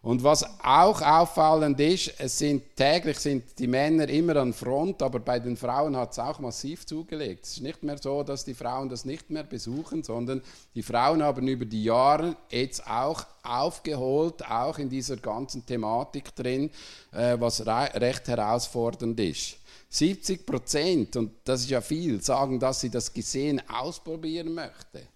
Und 0.00 0.22
was 0.22 0.44
auch 0.62 1.02
auffallend 1.02 1.78
ist, 1.80 2.14
es 2.18 2.38
sind 2.38 2.62
täglich 2.76 3.18
sind 3.18 3.58
die 3.58 3.66
Männer 3.66 4.08
immer 4.08 4.36
an 4.36 4.52
Front, 4.52 5.02
aber 5.02 5.18
bei 5.18 5.40
den 5.40 5.56
Frauen 5.56 5.96
hat 5.96 6.12
es 6.12 6.18
auch 6.20 6.38
massiv 6.38 6.86
zugelegt. 6.86 7.44
Es 7.44 7.54
ist 7.54 7.62
nicht 7.62 7.82
mehr 7.82 7.98
so, 7.98 8.22
dass 8.22 8.44
die 8.44 8.54
Frauen 8.54 8.88
das 8.88 9.04
nicht 9.04 9.28
mehr 9.28 9.42
besuchen, 9.42 10.04
sondern 10.04 10.40
die 10.74 10.84
Frauen 10.84 11.22
haben 11.22 11.46
über 11.48 11.64
die 11.64 11.82
Jahre 11.82 12.36
jetzt 12.48 12.86
auch 12.86 13.26
aufgeholt, 13.42 14.48
auch 14.48 14.78
in 14.78 14.88
dieser 14.88 15.16
ganzen 15.16 15.66
Thematik 15.66 16.34
drin, 16.36 16.70
äh, 17.12 17.36
was 17.38 17.66
recht 17.66 18.28
herausfordernd 18.28 19.18
ist. 19.18 19.57
70 19.90 20.44
Prozent, 20.44 21.16
und 21.16 21.32
das 21.44 21.62
ist 21.62 21.70
ja 21.70 21.80
viel, 21.80 22.22
sagen, 22.22 22.60
dass 22.60 22.80
sie 22.80 22.90
das 22.90 23.10
Gesehen 23.12 23.62
ausprobieren 23.68 24.52
möchte. 24.54 25.06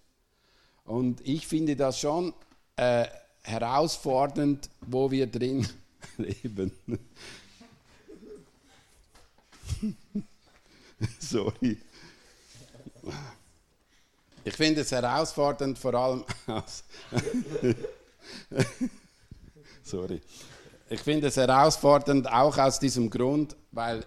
Und 0.85 1.21
ich 1.27 1.47
finde 1.47 1.75
das 1.75 1.99
schon 1.99 2.33
äh, 2.75 3.05
herausfordernd, 3.43 4.69
wo 4.81 5.11
wir 5.11 5.27
drin 5.27 5.67
leben. 6.17 6.71
Sorry. 11.19 11.77
Ich 14.45 14.55
finde 14.55 14.81
es 14.81 14.91
herausfordernd, 14.91 15.77
vor 15.77 15.93
allem 15.93 16.25
aus. 16.47 16.83
Sorry. 19.83 20.21
Ich 20.89 21.01
finde 21.01 21.27
es 21.27 21.37
herausfordernd 21.37 22.27
auch 22.31 22.57
aus 22.57 22.79
diesem 22.79 23.09
Grund, 23.09 23.55
weil 23.71 24.05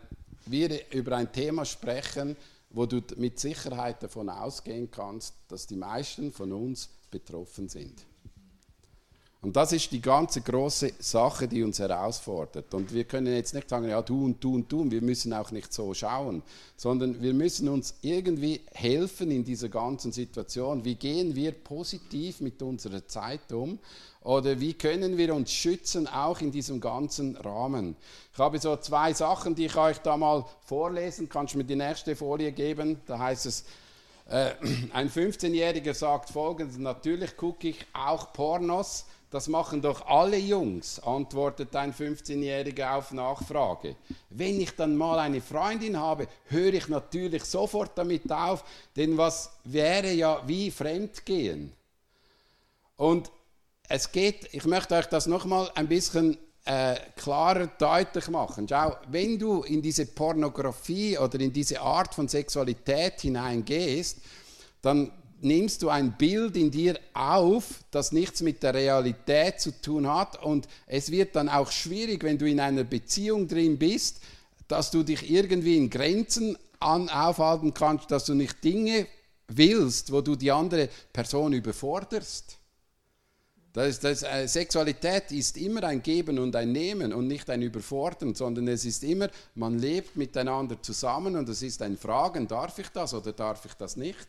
wir 0.50 0.92
über 0.92 1.16
ein 1.16 1.32
Thema 1.32 1.64
sprechen, 1.64 2.36
wo 2.70 2.86
du 2.86 3.00
mit 3.16 3.38
Sicherheit 3.38 4.02
davon 4.02 4.28
ausgehen 4.28 4.90
kannst, 4.90 5.34
dass 5.48 5.66
die 5.66 5.76
meisten 5.76 6.32
von 6.32 6.52
uns 6.52 6.88
betroffen 7.10 7.68
sind. 7.68 8.04
Und 9.46 9.54
das 9.54 9.70
ist 9.70 9.92
die 9.92 10.00
ganze 10.00 10.40
große 10.40 10.94
Sache, 10.98 11.46
die 11.46 11.62
uns 11.62 11.78
herausfordert. 11.78 12.74
Und 12.74 12.92
wir 12.92 13.04
können 13.04 13.32
jetzt 13.32 13.54
nicht 13.54 13.68
sagen, 13.68 13.88
ja, 13.88 14.02
du 14.02 14.24
und 14.24 14.42
du 14.42 14.56
und 14.56 14.72
du, 14.72 14.80
und 14.80 14.90
wir 14.90 15.00
müssen 15.00 15.32
auch 15.32 15.52
nicht 15.52 15.72
so 15.72 15.94
schauen, 15.94 16.42
sondern 16.76 17.22
wir 17.22 17.32
müssen 17.32 17.68
uns 17.68 17.94
irgendwie 18.02 18.62
helfen 18.72 19.30
in 19.30 19.44
dieser 19.44 19.68
ganzen 19.68 20.10
Situation. 20.10 20.84
Wie 20.84 20.96
gehen 20.96 21.36
wir 21.36 21.52
positiv 21.52 22.40
mit 22.40 22.60
unserer 22.60 23.06
Zeit 23.06 23.52
um? 23.52 23.78
Oder 24.22 24.58
wie 24.58 24.74
können 24.74 25.16
wir 25.16 25.32
uns 25.32 25.52
schützen, 25.52 26.08
auch 26.08 26.40
in 26.40 26.50
diesem 26.50 26.80
ganzen 26.80 27.36
Rahmen? 27.36 27.94
Ich 28.32 28.38
habe 28.40 28.58
so 28.58 28.76
zwei 28.78 29.12
Sachen, 29.12 29.54
die 29.54 29.66
ich 29.66 29.76
euch 29.76 29.98
da 29.98 30.16
mal 30.16 30.44
vorlesen. 30.64 31.28
Kannst 31.28 31.54
du 31.54 31.58
mir 31.58 31.64
die 31.64 31.76
nächste 31.76 32.16
Folie 32.16 32.50
geben? 32.50 33.00
Da 33.06 33.20
heißt 33.20 33.46
es, 33.46 33.64
äh, 34.28 34.54
ein 34.92 35.08
15-Jähriger 35.08 35.94
sagt 35.94 36.30
folgendes, 36.30 36.78
natürlich 36.78 37.36
gucke 37.36 37.68
ich 37.68 37.86
auch 37.92 38.32
Pornos 38.32 39.04
das 39.30 39.48
machen 39.48 39.82
doch 39.82 40.06
alle 40.06 40.36
Jungs, 40.36 41.00
antwortet 41.00 41.74
ein 41.74 41.92
15-Jähriger 41.92 42.94
auf 42.94 43.12
Nachfrage. 43.12 43.96
Wenn 44.30 44.60
ich 44.60 44.70
dann 44.76 44.96
mal 44.96 45.18
eine 45.18 45.40
Freundin 45.40 45.98
habe, 45.98 46.28
höre 46.46 46.74
ich 46.74 46.88
natürlich 46.88 47.44
sofort 47.44 47.98
damit 47.98 48.30
auf, 48.30 48.64
denn 48.96 49.18
was 49.18 49.50
wäre 49.64 50.12
ja 50.12 50.42
wie 50.46 50.70
Fremdgehen? 50.70 51.72
Und 52.96 53.30
es 53.88 54.10
geht, 54.10 54.48
ich 54.52 54.64
möchte 54.64 54.94
euch 54.94 55.06
das 55.06 55.26
nochmal 55.26 55.70
ein 55.74 55.88
bisschen 55.88 56.38
äh, 56.64 56.96
klarer 57.16 57.66
deutlich 57.66 58.28
machen. 58.28 58.66
Schau, 58.68 58.96
wenn 59.08 59.38
du 59.38 59.62
in 59.62 59.82
diese 59.82 60.06
Pornografie 60.06 61.18
oder 61.18 61.38
in 61.40 61.52
diese 61.52 61.80
Art 61.80 62.14
von 62.14 62.26
Sexualität 62.26 63.20
hineingehst, 63.20 64.18
dann 64.82 65.12
nimmst 65.46 65.82
du 65.82 65.88
ein 65.88 66.16
Bild 66.16 66.56
in 66.56 66.70
dir 66.70 66.98
auf, 67.14 67.84
das 67.90 68.12
nichts 68.12 68.42
mit 68.42 68.62
der 68.62 68.74
Realität 68.74 69.60
zu 69.60 69.70
tun 69.80 70.06
hat 70.06 70.42
und 70.42 70.68
es 70.86 71.10
wird 71.10 71.36
dann 71.36 71.48
auch 71.48 71.70
schwierig, 71.70 72.22
wenn 72.24 72.38
du 72.38 72.46
in 72.46 72.60
einer 72.60 72.84
Beziehung 72.84 73.48
drin 73.48 73.78
bist, 73.78 74.20
dass 74.68 74.90
du 74.90 75.02
dich 75.02 75.30
irgendwie 75.30 75.76
in 75.76 75.90
Grenzen 75.90 76.58
an, 76.80 77.08
aufhalten 77.08 77.72
kannst, 77.72 78.10
dass 78.10 78.24
du 78.24 78.34
nicht 78.34 78.62
Dinge 78.62 79.06
willst, 79.48 80.12
wo 80.12 80.20
du 80.20 80.36
die 80.36 80.50
andere 80.50 80.88
Person 81.12 81.52
überforderst. 81.52 82.58
Das 83.72 84.00
das, 84.00 84.22
äh, 84.22 84.46
Sexualität 84.48 85.30
ist 85.32 85.58
immer 85.58 85.84
ein 85.84 86.02
Geben 86.02 86.38
und 86.38 86.56
ein 86.56 86.72
Nehmen 86.72 87.12
und 87.12 87.26
nicht 87.26 87.50
ein 87.50 87.60
Überfordern, 87.60 88.34
sondern 88.34 88.68
es 88.68 88.86
ist 88.86 89.04
immer, 89.04 89.28
man 89.54 89.78
lebt 89.78 90.16
miteinander 90.16 90.80
zusammen 90.82 91.36
und 91.36 91.46
es 91.50 91.60
ist 91.60 91.82
ein 91.82 91.98
Fragen, 91.98 92.48
darf 92.48 92.78
ich 92.78 92.88
das 92.88 93.12
oder 93.12 93.32
darf 93.32 93.66
ich 93.66 93.74
das 93.74 93.96
nicht? 93.96 94.26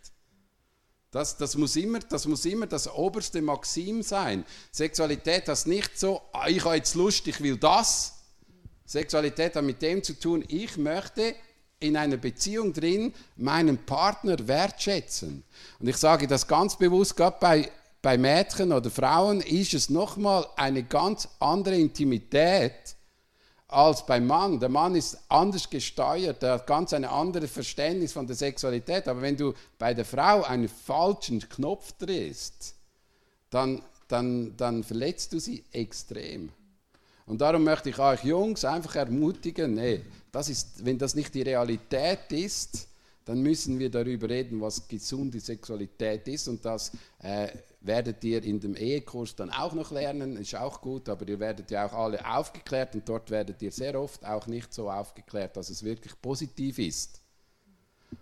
Das, 1.11 1.37
das, 1.37 1.55
muss 1.55 1.75
immer, 1.75 1.99
das 1.99 2.25
muss 2.25 2.45
immer 2.45 2.67
das 2.67 2.91
oberste 2.91 3.41
Maxim 3.41 4.03
sein. 4.03 4.45
Sexualität 4.71 5.47
hat 5.47 5.65
nicht 5.65 5.97
so, 5.97 6.21
ah, 6.33 6.47
ich 6.47 6.63
habe 6.65 6.75
jetzt 6.75 6.95
Lust, 6.95 7.27
ich 7.27 7.41
will 7.41 7.57
das. 7.57 8.13
Sexualität 8.85 9.55
hat 9.55 9.63
mit 9.63 9.81
dem 9.81 10.03
zu 10.03 10.13
tun, 10.13 10.43
ich 10.47 10.77
möchte 10.77 11.35
in 11.79 11.95
einer 11.95 12.17
Beziehung 12.17 12.73
drin 12.73 13.13
meinen 13.35 13.77
Partner 13.85 14.47
wertschätzen. 14.47 15.43
Und 15.79 15.87
ich 15.87 15.97
sage 15.97 16.27
das 16.27 16.47
ganz 16.47 16.77
bewusst, 16.77 17.15
gerade 17.15 17.37
bei, 17.39 17.71
bei 18.01 18.17
Mädchen 18.17 18.73
oder 18.73 18.89
Frauen 18.89 19.41
ist 19.41 19.73
es 19.73 19.89
nochmal 19.89 20.45
eine 20.55 20.83
ganz 20.83 21.27
andere 21.39 21.77
Intimität, 21.77 22.96
als 23.67 24.05
beim 24.05 24.25
Mann. 24.27 24.59
Der 24.59 24.69
Mann 24.69 24.95
ist 24.95 25.17
anders 25.27 25.69
gesteuert, 25.69 26.41
er 26.43 26.53
hat 26.53 26.67
ganz 26.67 26.93
ein 26.93 27.05
anderes 27.05 27.51
Verständnis 27.51 28.13
von 28.13 28.25
der 28.25 28.35
Sexualität. 28.35 29.07
Aber 29.07 29.21
wenn 29.21 29.35
du 29.35 29.53
bei 29.77 29.93
der 29.93 30.05
Frau 30.05 30.43
einen 30.43 30.69
falschen 30.69 31.39
Knopf 31.47 31.93
drehst, 31.93 32.75
dann, 33.49 33.81
dann, 34.07 34.55
dann 34.55 34.83
verletzt 34.83 35.33
du 35.33 35.39
sie 35.39 35.63
extrem. 35.71 36.51
Und 37.25 37.41
darum 37.41 37.65
möchte 37.65 37.89
ich 37.89 37.99
euch 37.99 38.23
Jungs 38.23 38.63
einfach 38.63 38.95
ermutigen, 38.95 39.73
nee, 39.73 40.01
das 40.31 40.47
ist, 40.47 40.85
wenn 40.85 40.97
das 40.97 41.13
nicht 41.13 41.33
die 41.33 41.41
Realität 41.41 42.31
ist, 42.31 42.87
dann 43.25 43.41
müssen 43.41 43.77
wir 43.77 43.91
darüber 43.91 44.29
reden, 44.29 44.61
was 44.61 44.87
gesunde 44.87 45.41
Sexualität 45.41 46.25
ist 46.29 46.47
und 46.47 46.63
das 46.63 46.93
äh, 47.19 47.49
werdet 47.87 48.23
ihr 48.23 48.43
in 48.43 48.59
dem 48.59 48.75
Ehekurs 48.75 49.35
dann 49.35 49.49
auch 49.49 49.73
noch 49.73 49.91
lernen, 49.91 50.37
ist 50.37 50.55
auch 50.55 50.81
gut, 50.81 51.09
aber 51.09 51.27
ihr 51.27 51.39
werdet 51.39 51.71
ja 51.71 51.85
auch 51.85 51.93
alle 51.93 52.25
aufgeklärt 52.29 52.93
und 52.95 53.07
dort 53.07 53.31
werdet 53.31 53.61
ihr 53.61 53.71
sehr 53.71 53.99
oft 53.99 54.25
auch 54.25 54.47
nicht 54.47 54.73
so 54.73 54.89
aufgeklärt, 54.89 55.57
dass 55.57 55.69
es 55.69 55.83
wirklich 55.83 56.13
positiv 56.21 56.79
ist. 56.79 57.21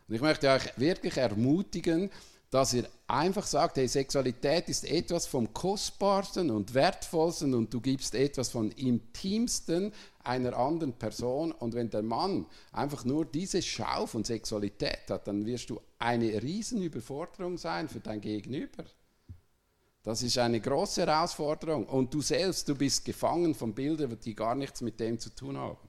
Und 0.07 0.15
ich 0.15 0.21
möchte 0.21 0.49
euch 0.49 0.77
wirklich 0.77 1.17
ermutigen, 1.17 2.09
dass 2.49 2.73
ihr 2.73 2.87
einfach 3.07 3.45
sagt, 3.45 3.77
hey, 3.77 3.87
Sexualität 3.87 4.69
ist 4.69 4.89
etwas 4.89 5.25
vom 5.25 5.51
Kostbarsten 5.53 6.49
und 6.51 6.73
Wertvollsten 6.73 7.53
und 7.53 7.73
du 7.73 7.81
gibst 7.81 8.15
etwas 8.15 8.49
von 8.49 8.71
Intimsten 8.71 9.91
einer 10.23 10.55
anderen 10.55 10.93
Person. 10.93 11.51
Und 11.51 11.73
wenn 11.73 11.89
der 11.89 12.03
Mann 12.03 12.45
einfach 12.71 13.03
nur 13.03 13.25
diese 13.25 13.61
Schau 13.61 14.05
von 14.05 14.23
Sexualität 14.23 15.09
hat, 15.09 15.27
dann 15.27 15.45
wirst 15.45 15.69
du 15.69 15.81
eine 15.99 16.41
Riesenüberforderung 16.41 17.57
sein 17.57 17.89
für 17.89 17.99
dein 17.99 18.21
Gegenüber. 18.21 18.85
Das 20.05 20.21
ist 20.21 20.37
eine 20.37 20.61
große 20.61 21.01
Herausforderung. 21.05 21.87
Und 21.87 22.13
du 22.13 22.21
selbst, 22.21 22.69
du 22.69 22.75
bist 22.75 23.03
gefangen 23.03 23.55
von 23.55 23.73
Bildern, 23.73 24.15
die 24.23 24.35
gar 24.35 24.53
nichts 24.53 24.81
mit 24.81 24.99
dem 24.99 25.19
zu 25.19 25.31
tun 25.31 25.57
haben. 25.57 25.79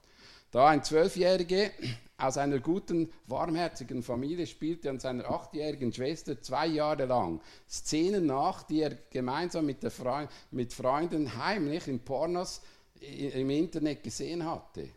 Da 0.51 0.69
ein 0.69 0.83
Zwölfjähriger 0.83 1.69
aus 2.17 2.39
einer 2.39 2.59
guten, 2.61 3.13
warmherzigen 3.27 4.03
Familie 4.03 4.47
spielte 4.47 4.89
an 4.89 4.99
seiner 4.99 5.31
achtjährigen 5.31 5.93
Schwester 5.93 6.41
zwei 6.41 6.67
Jahre 6.67 7.05
lang 7.05 7.43
Szenen 7.69 8.25
nach, 8.25 8.63
die 8.63 8.81
er 8.81 8.97
gemeinsam 9.11 9.67
mit, 9.67 9.85
Freund, 9.93 10.31
mit 10.51 10.73
Freunden 10.73 11.37
heimlich 11.37 11.87
in 11.87 12.01
Pornos 12.01 12.63
im 12.99 13.51
Internet 13.51 14.03
gesehen 14.03 14.47
hatte 14.47 14.89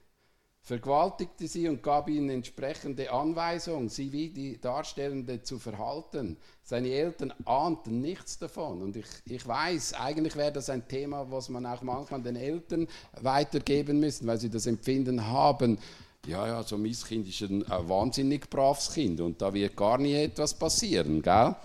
vergewaltigte 0.69 1.47
sie 1.47 1.67
und 1.67 1.81
gab 1.81 2.07
ihnen 2.09 2.29
entsprechende 2.29 3.11
Anweisungen, 3.11 3.89
sie 3.89 4.11
wie 4.11 4.29
die 4.29 4.61
Darstellende 4.61 5.41
zu 5.41 5.57
verhalten. 5.57 6.37
Seine 6.63 6.89
Eltern 6.89 7.33
ahnten 7.45 8.01
nichts 8.01 8.37
davon. 8.37 8.83
Und 8.83 8.95
ich, 8.95 9.07
ich 9.25 9.47
weiß, 9.47 9.95
eigentlich 9.95 10.35
wäre 10.35 10.51
das 10.51 10.69
ein 10.69 10.87
Thema, 10.87 11.25
was 11.31 11.49
man 11.49 11.65
auch 11.65 11.81
manchmal 11.81 12.21
den 12.21 12.35
Eltern 12.35 12.87
weitergeben 13.19 13.99
müsste, 13.99 14.27
weil 14.27 14.37
sie 14.37 14.51
das 14.51 14.67
Empfinden 14.67 15.25
haben, 15.25 15.79
ja, 16.27 16.45
ja, 16.45 16.61
so 16.61 16.77
mein 16.77 16.93
Kind 16.93 17.27
ist 17.27 17.41
ein, 17.41 17.65
ein 17.65 17.89
wahnsinnig 17.89 18.47
braves 18.47 18.93
Kind 18.93 19.21
und 19.21 19.41
da 19.41 19.51
wird 19.51 19.75
gar 19.75 19.97
nie 19.97 20.13
etwas 20.13 20.53
passieren, 20.53 21.23
gell? 21.23 21.55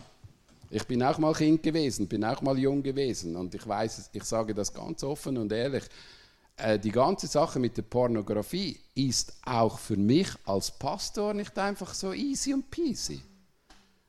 Ich 0.71 0.87
bin 0.87 1.03
auch 1.03 1.19
mal 1.19 1.35
Kind 1.35 1.63
gewesen, 1.63 2.09
bin 2.09 2.25
auch 2.25 2.41
mal 2.41 2.59
jung 2.59 2.83
gewesen 2.83 3.37
und 3.37 3.55
ich 3.55 3.69
weiß, 3.69 4.11
ich 4.15 4.25
sage 4.25 4.55
das 4.55 4.73
ganz 4.73 5.05
offen 5.05 5.37
und 5.37 5.53
ehrlich, 5.53 5.85
äh, 6.57 6.79
die 6.79 6.91
ganze 6.91 7.27
Sache 7.27 7.59
mit 7.59 7.77
der 7.77 7.83
Pornografie 7.83 8.81
ist 8.95 9.35
auch 9.45 9.79
für 9.79 9.97
mich 9.97 10.29
als 10.45 10.71
Pastor 10.71 11.35
nicht 11.35 11.59
einfach 11.59 11.95
so 11.95 12.13
easy 12.13 12.55
und 12.55 12.71
peasy. 12.71 13.21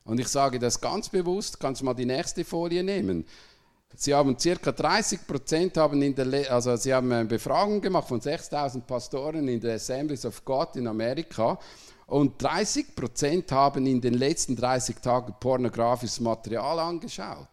Und 0.04 0.20
ich 0.20 0.28
sage 0.28 0.58
das 0.58 0.80
ganz 0.80 1.08
bewusst, 1.08 1.58
kannst 1.58 1.80
du 1.80 1.84
mal 1.84 1.94
die 1.94 2.06
nächste 2.06 2.44
Folie 2.44 2.84
nehmen. 2.84 3.26
Sie 3.94 4.14
haben 4.14 4.38
circa 4.38 4.72
30 4.72 5.26
Prozent 5.26 5.78
also 5.78 6.76
sie 6.76 6.92
haben 6.92 7.10
eine 7.10 7.24
Befragung 7.24 7.80
gemacht 7.80 8.08
von 8.08 8.20
6000 8.20 8.86
Pastoren 8.86 9.48
in 9.48 9.60
der 9.60 9.76
Assemblies 9.76 10.26
of 10.26 10.44
God 10.44 10.76
in 10.76 10.86
Amerika 10.86 11.58
und 12.06 12.40
30 12.40 12.94
Prozent 12.94 13.50
haben 13.50 13.86
in 13.86 14.00
den 14.00 14.14
letzten 14.14 14.54
30 14.54 14.96
Tagen 14.96 15.34
pornografisches 15.40 16.20
Material 16.20 16.78
angeschaut. 16.78 17.48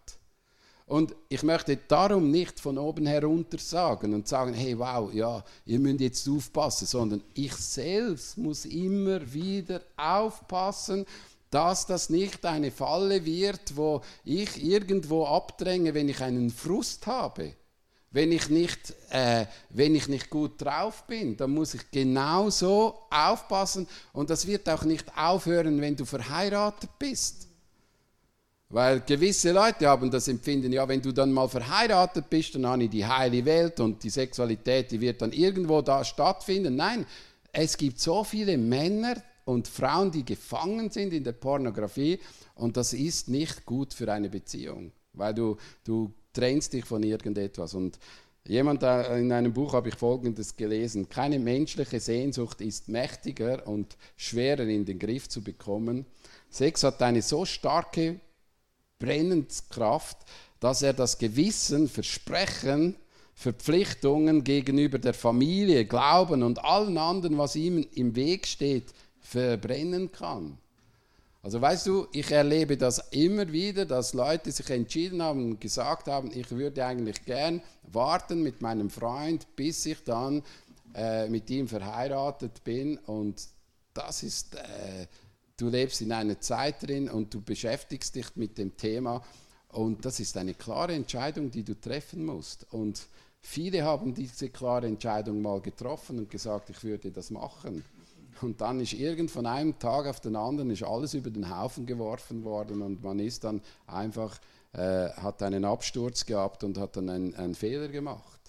Und 0.85 1.15
ich 1.29 1.43
möchte 1.43 1.77
darum 1.77 2.29
nicht 2.29 2.59
von 2.59 2.77
oben 2.77 3.05
herunter 3.05 3.57
sagen 3.57 4.13
und 4.13 4.27
sagen, 4.27 4.53
hey, 4.53 4.77
wow, 4.77 5.11
ja, 5.13 5.43
ihr 5.65 5.79
müsst 5.79 6.01
jetzt 6.01 6.27
aufpassen, 6.27 6.85
sondern 6.85 7.23
ich 7.33 7.53
selbst 7.53 8.37
muss 8.37 8.65
immer 8.65 9.33
wieder 9.33 9.81
aufpassen, 9.95 11.05
dass 11.49 11.85
das 11.85 12.09
nicht 12.09 12.45
eine 12.45 12.71
Falle 12.71 13.23
wird, 13.23 13.77
wo 13.77 14.01
ich 14.25 14.61
irgendwo 14.63 15.25
abdränge, 15.25 15.93
wenn 15.93 16.09
ich 16.09 16.21
einen 16.21 16.49
Frust 16.49 17.05
habe. 17.07 17.53
Wenn 18.09 18.31
ich, 18.31 18.49
nicht, 18.49 18.93
äh, 19.09 19.47
wenn 19.69 19.95
ich 19.95 20.07
nicht 20.07 20.29
gut 20.29 20.61
drauf 20.61 21.03
bin, 21.07 21.35
dann 21.35 21.51
muss 21.51 21.73
ich 21.73 21.89
genauso 21.89 22.99
aufpassen 23.09 23.87
und 24.13 24.29
das 24.29 24.45
wird 24.45 24.69
auch 24.69 24.83
nicht 24.83 25.17
aufhören, 25.17 25.81
wenn 25.81 25.95
du 25.95 26.05
verheiratet 26.05 26.91
bist. 26.99 27.47
Weil 28.73 29.01
gewisse 29.01 29.51
Leute 29.51 29.87
haben 29.87 30.09
das 30.09 30.27
Empfinden, 30.27 30.73
ja, 30.73 30.87
wenn 30.87 30.99
du 30.99 31.11
dann 31.11 31.31
mal 31.31 31.47
verheiratet 31.47 32.27
bist, 32.27 32.55
dann 32.55 32.65
habe 32.65 32.85
ich 32.85 32.89
die 32.89 33.05
heile 33.05 33.45
Welt 33.45 33.79
und 33.79 34.03
die 34.03 34.09
Sexualität, 34.09 34.89
die 34.89 34.99
wird 34.99 35.21
dann 35.21 35.31
irgendwo 35.31 35.83
da 35.83 36.03
stattfinden. 36.03 36.75
Nein, 36.75 37.05
es 37.51 37.77
gibt 37.77 37.99
so 37.99 38.23
viele 38.23 38.57
Männer 38.57 39.21
und 39.45 39.67
Frauen, 39.67 40.09
die 40.09 40.25
gefangen 40.25 40.89
sind 40.89 41.13
in 41.13 41.23
der 41.23 41.33
Pornografie 41.33 42.19
und 42.55 42.75
das 42.75 42.93
ist 42.93 43.29
nicht 43.29 43.63
gut 43.63 43.93
für 43.93 44.11
eine 44.11 44.31
Beziehung, 44.31 44.91
weil 45.13 45.35
du, 45.35 45.57
du 45.83 46.11
trennst 46.33 46.73
dich 46.73 46.85
von 46.85 47.03
irgendetwas. 47.03 47.75
Und 47.75 47.99
jemand 48.43 48.81
in 48.81 49.31
einem 49.31 49.53
Buch 49.53 49.73
habe 49.73 49.89
ich 49.89 49.95
Folgendes 49.95 50.57
gelesen, 50.57 51.07
keine 51.09 51.37
menschliche 51.37 51.99
Sehnsucht 51.99 52.59
ist 52.59 52.89
mächtiger 52.89 53.67
und 53.67 53.97
schwerer 54.17 54.63
in 54.63 54.83
den 54.83 54.97
Griff 54.97 55.29
zu 55.29 55.43
bekommen. 55.43 56.07
Sex 56.49 56.83
hat 56.83 57.03
eine 57.03 57.21
so 57.21 57.45
starke 57.45 58.19
Brennenskraft, 58.99 60.17
dass 60.59 60.81
er 60.81 60.93
das 60.93 61.17
Gewissen, 61.17 61.89
Versprechen, 61.89 62.95
Verpflichtungen 63.35 64.43
gegenüber 64.43 64.99
der 64.99 65.13
Familie, 65.13 65.85
Glauben 65.85 66.43
und 66.43 66.63
allen 66.63 66.97
anderen, 66.97 67.37
was 67.37 67.55
ihm 67.55 67.85
im 67.95 68.15
Weg 68.15 68.47
steht, 68.47 68.93
verbrennen 69.19 70.11
kann. 70.11 70.57
Also 71.41 71.59
weißt 71.59 71.87
du, 71.87 72.07
ich 72.13 72.31
erlebe 72.31 72.77
das 72.77 72.99
immer 73.11 73.51
wieder, 73.51 73.85
dass 73.85 74.13
Leute 74.13 74.49
sich 74.49 74.69
entschieden 74.69 75.21
haben 75.21 75.43
und 75.43 75.59
gesagt 75.59 76.07
haben, 76.07 76.31
ich 76.33 76.49
würde 76.51 76.85
eigentlich 76.85 77.25
gern 77.25 77.61
warten 77.91 78.41
mit 78.43 78.61
meinem 78.61 78.89
Freund, 78.89 79.45
bis 79.57 79.85
ich 79.85 80.01
dann 80.05 80.41
äh, 80.95 81.27
mit 81.27 81.49
ihm 81.49 81.67
verheiratet 81.67 82.63
bin. 82.63 82.97
Und 82.97 83.43
das 83.93 84.23
ist 84.23 84.55
äh, 84.55 85.07
du 85.57 85.69
lebst 85.69 86.01
in 86.01 86.11
einer 86.11 86.39
Zeit 86.39 86.87
drin 86.87 87.09
und 87.09 87.33
du 87.33 87.41
beschäftigst 87.41 88.15
dich 88.15 88.35
mit 88.35 88.57
dem 88.57 88.75
Thema 88.77 89.23
und 89.73 90.05
das 90.05 90.19
ist 90.19 90.37
eine 90.37 90.53
klare 90.53 90.93
Entscheidung, 90.93 91.49
die 91.49 91.63
du 91.63 91.79
treffen 91.79 92.25
musst. 92.25 92.67
Und 92.71 93.07
viele 93.41 93.83
haben 93.83 94.13
diese 94.13 94.49
klare 94.49 94.87
Entscheidung 94.87 95.41
mal 95.41 95.61
getroffen 95.61 96.19
und 96.19 96.29
gesagt, 96.29 96.69
ich 96.69 96.83
würde 96.83 97.11
das 97.11 97.31
machen. 97.31 97.83
Und 98.41 98.61
dann 98.61 98.79
ist 98.79 98.93
irgend 98.93 99.31
von 99.31 99.45
einem 99.45 99.77
Tag 99.79 100.05
auf 100.05 100.19
den 100.19 100.35
anderen 100.35 100.69
ist 100.69 100.83
alles 100.83 101.13
über 101.13 101.31
den 101.31 101.49
Haufen 101.49 101.85
geworfen 101.85 102.43
worden 102.43 102.81
und 102.81 103.03
man 103.03 103.19
ist 103.19 103.43
dann 103.43 103.61
einfach, 103.87 104.39
äh, 104.73 105.09
hat 105.09 105.41
einen 105.41 105.65
Absturz 105.65 106.25
gehabt 106.25 106.63
und 106.63 106.77
hat 106.77 106.97
dann 106.97 107.09
einen, 107.09 107.35
einen 107.35 107.55
Fehler 107.55 107.87
gemacht. 107.87 108.42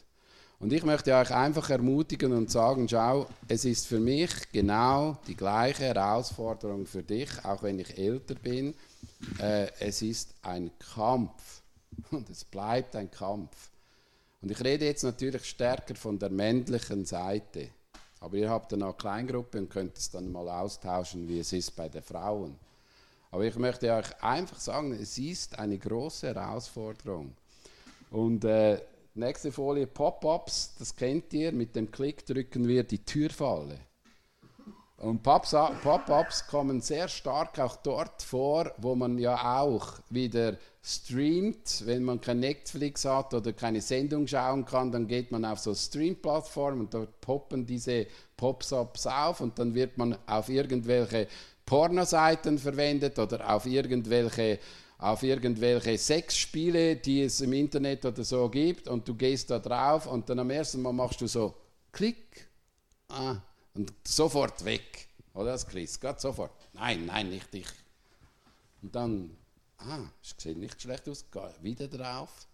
Und 0.64 0.72
ich 0.72 0.82
möchte 0.82 1.14
euch 1.14 1.30
einfach 1.30 1.68
ermutigen 1.68 2.32
und 2.32 2.50
sagen, 2.50 2.88
schau, 2.88 3.26
es 3.48 3.66
ist 3.66 3.86
für 3.86 4.00
mich 4.00 4.30
genau 4.50 5.18
die 5.26 5.36
gleiche 5.36 5.82
Herausforderung 5.82 6.86
für 6.86 7.02
dich, 7.02 7.28
auch 7.44 7.62
wenn 7.62 7.80
ich 7.80 7.98
älter 7.98 8.34
bin. 8.34 8.74
Äh, 9.38 9.66
es 9.78 10.00
ist 10.00 10.34
ein 10.40 10.70
Kampf 10.94 11.60
und 12.10 12.30
es 12.30 12.44
bleibt 12.44 12.96
ein 12.96 13.10
Kampf. 13.10 13.54
Und 14.40 14.52
ich 14.52 14.64
rede 14.64 14.86
jetzt 14.86 15.02
natürlich 15.02 15.44
stärker 15.44 15.96
von 15.96 16.18
der 16.18 16.30
männlichen 16.30 17.04
Seite. 17.04 17.68
Aber 18.20 18.34
ihr 18.38 18.48
habt 18.48 18.72
dann 18.72 18.84
auch 18.84 18.96
Kleingruppe 18.96 19.58
und 19.58 19.68
könnt 19.68 19.98
es 19.98 20.10
dann 20.10 20.32
mal 20.32 20.48
austauschen, 20.48 21.28
wie 21.28 21.40
es 21.40 21.52
ist 21.52 21.76
bei 21.76 21.90
den 21.90 22.02
Frauen. 22.02 22.56
Aber 23.30 23.44
ich 23.44 23.56
möchte 23.56 23.92
euch 23.92 24.22
einfach 24.22 24.58
sagen, 24.58 24.92
es 24.94 25.18
ist 25.18 25.58
eine 25.58 25.76
große 25.76 26.28
Herausforderung. 26.28 27.34
Und 28.10 28.46
äh, 28.46 28.80
Nächste 29.16 29.52
Folie, 29.52 29.86
Pop-ups, 29.86 30.74
das 30.76 30.96
kennt 30.96 31.32
ihr. 31.34 31.52
Mit 31.52 31.76
dem 31.76 31.88
Klick 31.88 32.26
drücken 32.26 32.66
wir 32.66 32.82
die 32.82 33.04
Türfalle. 33.04 33.78
Und 34.96 35.22
Pop-ups 35.22 36.48
kommen 36.48 36.80
sehr 36.80 37.06
stark 37.06 37.60
auch 37.60 37.76
dort 37.76 38.24
vor, 38.24 38.72
wo 38.78 38.96
man 38.96 39.16
ja 39.18 39.60
auch 39.60 40.00
wieder 40.10 40.56
streamt. 40.82 41.84
Wenn 41.86 42.02
man 42.02 42.20
kein 42.20 42.40
Netflix 42.40 43.04
hat 43.04 43.32
oder 43.34 43.52
keine 43.52 43.82
Sendung 43.82 44.26
schauen 44.26 44.64
kann, 44.64 44.90
dann 44.90 45.06
geht 45.06 45.30
man 45.30 45.44
auf 45.44 45.60
so 45.60 45.72
Stream-Plattformen 45.72 46.80
und 46.80 46.94
dort 46.94 47.20
poppen 47.20 47.66
diese 47.66 48.08
Pop-ups 48.36 49.06
auf 49.06 49.40
und 49.40 49.60
dann 49.60 49.74
wird 49.76 49.96
man 49.96 50.18
auf 50.26 50.48
irgendwelche 50.48 51.28
Pornoseiten 51.64 52.58
verwendet 52.58 53.20
oder 53.20 53.54
auf 53.54 53.64
irgendwelche 53.64 54.58
auf 55.04 55.22
irgendwelche 55.22 55.98
Sexspiele, 55.98 56.96
die 56.96 57.24
es 57.24 57.42
im 57.42 57.52
Internet 57.52 58.06
oder 58.06 58.24
so 58.24 58.48
gibt 58.48 58.88
und 58.88 59.06
du 59.06 59.14
gehst 59.14 59.50
da 59.50 59.58
drauf 59.58 60.06
und 60.06 60.30
dann 60.30 60.38
am 60.38 60.48
ersten 60.48 60.80
Mal 60.80 60.94
machst 60.94 61.20
du 61.20 61.26
so 61.26 61.54
Klick 61.92 62.48
ah, 63.08 63.36
und 63.74 63.92
sofort 64.02 64.64
weg. 64.64 65.08
Oder 65.34 65.52
das 65.52 65.66
Chris, 65.66 66.00
geht 66.00 66.20
sofort. 66.20 66.52
Nein, 66.72 67.04
nein, 67.04 67.28
nicht 67.28 67.54
ich. 67.54 67.68
Und 68.80 68.94
dann, 68.94 69.36
ah, 69.76 69.98
es 70.22 70.34
sieht 70.38 70.56
nicht 70.56 70.80
schlecht 70.80 71.06
aus, 71.06 71.26
geh 71.30 71.40
wieder 71.60 71.86
drauf 71.86 72.48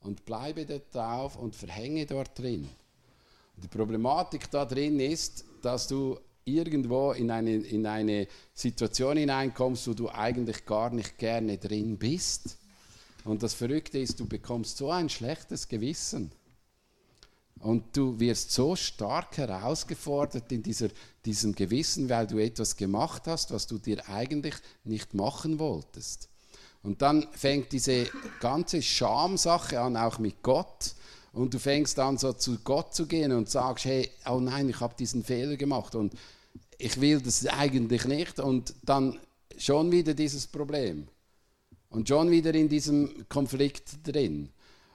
und 0.00 0.24
bleibe 0.24 0.66
dort 0.66 0.92
drauf 0.92 1.36
und 1.36 1.54
verhänge 1.54 2.04
dort 2.04 2.36
drin. 2.36 2.68
Die 3.56 3.68
Problematik 3.68 4.50
da 4.50 4.64
drin 4.64 4.98
ist, 4.98 5.44
dass 5.62 5.86
du 5.86 6.18
irgendwo 6.56 7.12
in 7.12 7.30
eine, 7.30 7.56
in 7.56 7.86
eine 7.86 8.26
Situation 8.54 9.16
hineinkommst, 9.16 9.88
wo 9.88 9.94
du 9.94 10.08
eigentlich 10.08 10.64
gar 10.66 10.90
nicht 10.90 11.18
gerne 11.18 11.58
drin 11.58 11.98
bist. 11.98 12.58
Und 13.24 13.42
das 13.42 13.54
Verrückte 13.54 13.98
ist, 13.98 14.18
du 14.20 14.26
bekommst 14.26 14.76
so 14.76 14.90
ein 14.90 15.08
schlechtes 15.08 15.68
Gewissen. 15.68 16.32
Und 17.60 17.94
du 17.94 18.18
wirst 18.18 18.52
so 18.52 18.74
stark 18.74 19.36
herausgefordert 19.36 20.50
in 20.50 20.62
dieser, 20.62 20.88
diesem 21.26 21.54
Gewissen, 21.54 22.08
weil 22.08 22.26
du 22.26 22.38
etwas 22.38 22.76
gemacht 22.76 23.24
hast, 23.26 23.50
was 23.50 23.66
du 23.66 23.78
dir 23.78 24.08
eigentlich 24.08 24.54
nicht 24.84 25.12
machen 25.12 25.58
wolltest. 25.58 26.30
Und 26.82 27.02
dann 27.02 27.26
fängt 27.32 27.72
diese 27.72 28.06
ganze 28.40 28.80
Schamsache 28.80 29.78
an, 29.78 29.98
auch 29.98 30.18
mit 30.18 30.42
Gott. 30.42 30.94
Und 31.32 31.52
du 31.52 31.58
fängst 31.58 31.98
an 31.98 32.16
so 32.16 32.32
zu 32.32 32.58
Gott 32.64 32.94
zu 32.94 33.06
gehen 33.06 33.32
und 33.32 33.50
sagst, 33.50 33.84
hey, 33.84 34.10
oh 34.26 34.40
nein, 34.40 34.68
ich 34.70 34.80
habe 34.80 34.94
diesen 34.98 35.22
Fehler 35.22 35.56
gemacht 35.56 35.94
und 35.94 36.14
ich 36.80 37.00
will 37.00 37.20
das 37.20 37.46
eigentlich 37.46 38.04
nicht. 38.06 38.40
Und 38.40 38.74
dann 38.82 39.18
schon 39.56 39.90
wieder 39.92 40.14
dieses 40.14 40.46
Problem. 40.46 41.06
Und 41.90 42.08
schon 42.08 42.30
wieder 42.30 42.54
in 42.54 42.68
diesem 42.68 43.28
Konflikt 43.28 44.06
drin. 44.06 44.48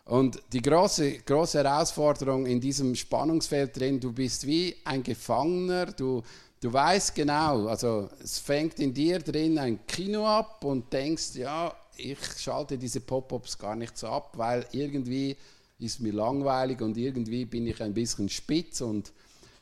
Und 0.06 0.40
die 0.54 0.62
große, 0.62 1.20
große 1.20 1.64
Herausforderung 1.64 2.46
in 2.46 2.62
diesem 2.62 2.96
Spannungsfeld 2.96 3.76
drin, 3.78 4.00
du 4.00 4.12
bist 4.14 4.46
wie 4.46 4.76
ein 4.84 5.02
Gefangener, 5.02 5.88
du, 5.88 6.22
du 6.62 6.72
weißt 6.72 7.16
genau, 7.16 7.68
also 7.68 8.10
es 8.24 8.38
fängt 8.38 8.80
in 8.80 8.94
dir 8.94 9.20
drin 9.20 9.58
ein 9.58 9.86
Kino 9.88 10.28
ab 10.28 10.64
und 10.64 10.94
denkst, 10.94 11.36
ja, 11.36 11.76
ich 11.98 12.20
schalte 12.38 12.78
diese 12.78 13.02
Pop-ups 13.02 13.58
gar 13.58 13.76
nicht 13.76 13.98
so 13.98 14.08
ab, 14.08 14.34
weil 14.36 14.68
irgendwie 14.74 15.36
ist 15.80 16.00
mir 16.02 16.14
langweilig 16.14 16.82
und 16.82 16.98
irgendwie 16.98 17.46
bin 17.46 17.66
ich 17.66 17.82
ein 17.82 17.94
bisschen 17.94 18.30
spitz 18.30 18.82
und 18.82 19.12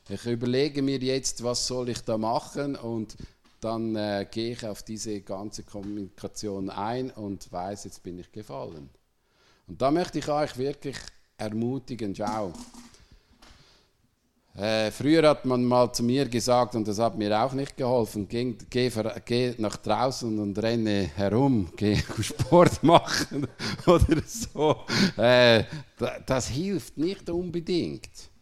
ich 0.10 0.26
überlege 0.26 0.82
mir 0.82 1.00
jetzt, 1.00 1.44
was 1.44 1.66
soll 1.66 1.90
ich 1.90 2.02
da 2.02 2.18
machen 2.18 2.76
und 2.76 3.16
dann 3.62 3.96
äh, 3.96 4.28
gehe 4.30 4.52
ich 4.52 4.66
auf 4.66 4.84
diese 4.84 5.22
ganze 5.22 5.64
Kommunikation 5.64 6.70
ein 6.70 7.12
und 7.12 7.52
weiß, 7.52 7.86
jetzt 7.86 8.04
bin 8.04 8.20
ich 8.20 8.32
gefallen. 8.32 8.90
Und 9.68 9.82
da 9.82 9.92
möchte 9.92 10.20
ich 10.20 10.28
euch 10.28 10.58
wirklich 10.58 10.98
ermutigen, 11.38 12.14
schau. 12.14 12.52
Äh, 14.56 14.92
früher 14.92 15.28
hat 15.28 15.46
man 15.46 15.64
mal 15.64 15.92
zu 15.94 16.04
mir 16.04 16.28
gesagt, 16.28 16.76
und 16.76 16.88
das 16.88 17.00
hat 17.00 17.18
mir 17.18 17.42
auch 17.42 17.54
nicht 17.54 17.76
geholfen, 17.76 18.28
geh, 18.28 18.56
geh, 18.70 18.92
geh 19.26 19.56
nach 19.58 19.78
draußen 19.78 20.38
und 20.38 20.62
renne 20.62 21.10
herum, 21.16 21.72
geh 21.76 21.98
Sport 22.22 22.84
machen 22.84 23.48
oder 23.88 24.22
so. 24.28 24.82
Äh, 25.18 25.64
das 26.26 26.50
hilft 26.50 26.98
nicht 26.98 27.30
unbedingt. 27.30 28.33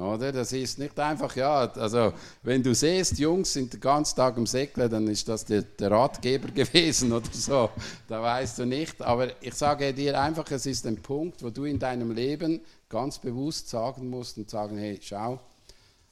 Oder? 0.00 0.32
Das 0.32 0.52
ist 0.52 0.78
nicht 0.78 0.98
einfach, 0.98 1.34
ja, 1.36 1.70
also 1.72 2.12
wenn 2.42 2.62
du 2.62 2.74
siehst, 2.74 3.18
Jungs 3.18 3.52
sind 3.52 3.72
den 3.72 3.80
ganzen 3.80 4.16
Tag 4.16 4.36
im 4.36 4.46
Säckle, 4.46 4.88
dann 4.88 5.06
ist 5.08 5.28
das 5.28 5.44
der, 5.44 5.62
der, 5.62 5.90
Ratgeber 5.90 6.48
gewesen 6.54 7.12
oder 7.12 7.28
so. 7.32 7.70
Da 8.06 8.22
weißt 8.22 8.58
du 8.58 8.66
nicht. 8.66 9.00
Aber 9.02 9.30
ich 9.42 9.54
sage 9.54 9.92
dir 9.92 10.20
einfach, 10.20 10.50
es 10.50 10.66
ist 10.66 10.86
ein 10.86 10.96
Punkt, 10.96 11.42
wo 11.42 11.50
du 11.50 11.64
in 11.64 11.78
deinem 11.78 12.12
Leben 12.12 12.60
ganz 12.88 13.18
bewusst 13.18 13.68
sagen 13.68 14.08
musst 14.08 14.38
und 14.38 14.48
sagen, 14.50 14.78
hey, 14.78 14.98
schau, 15.02 15.40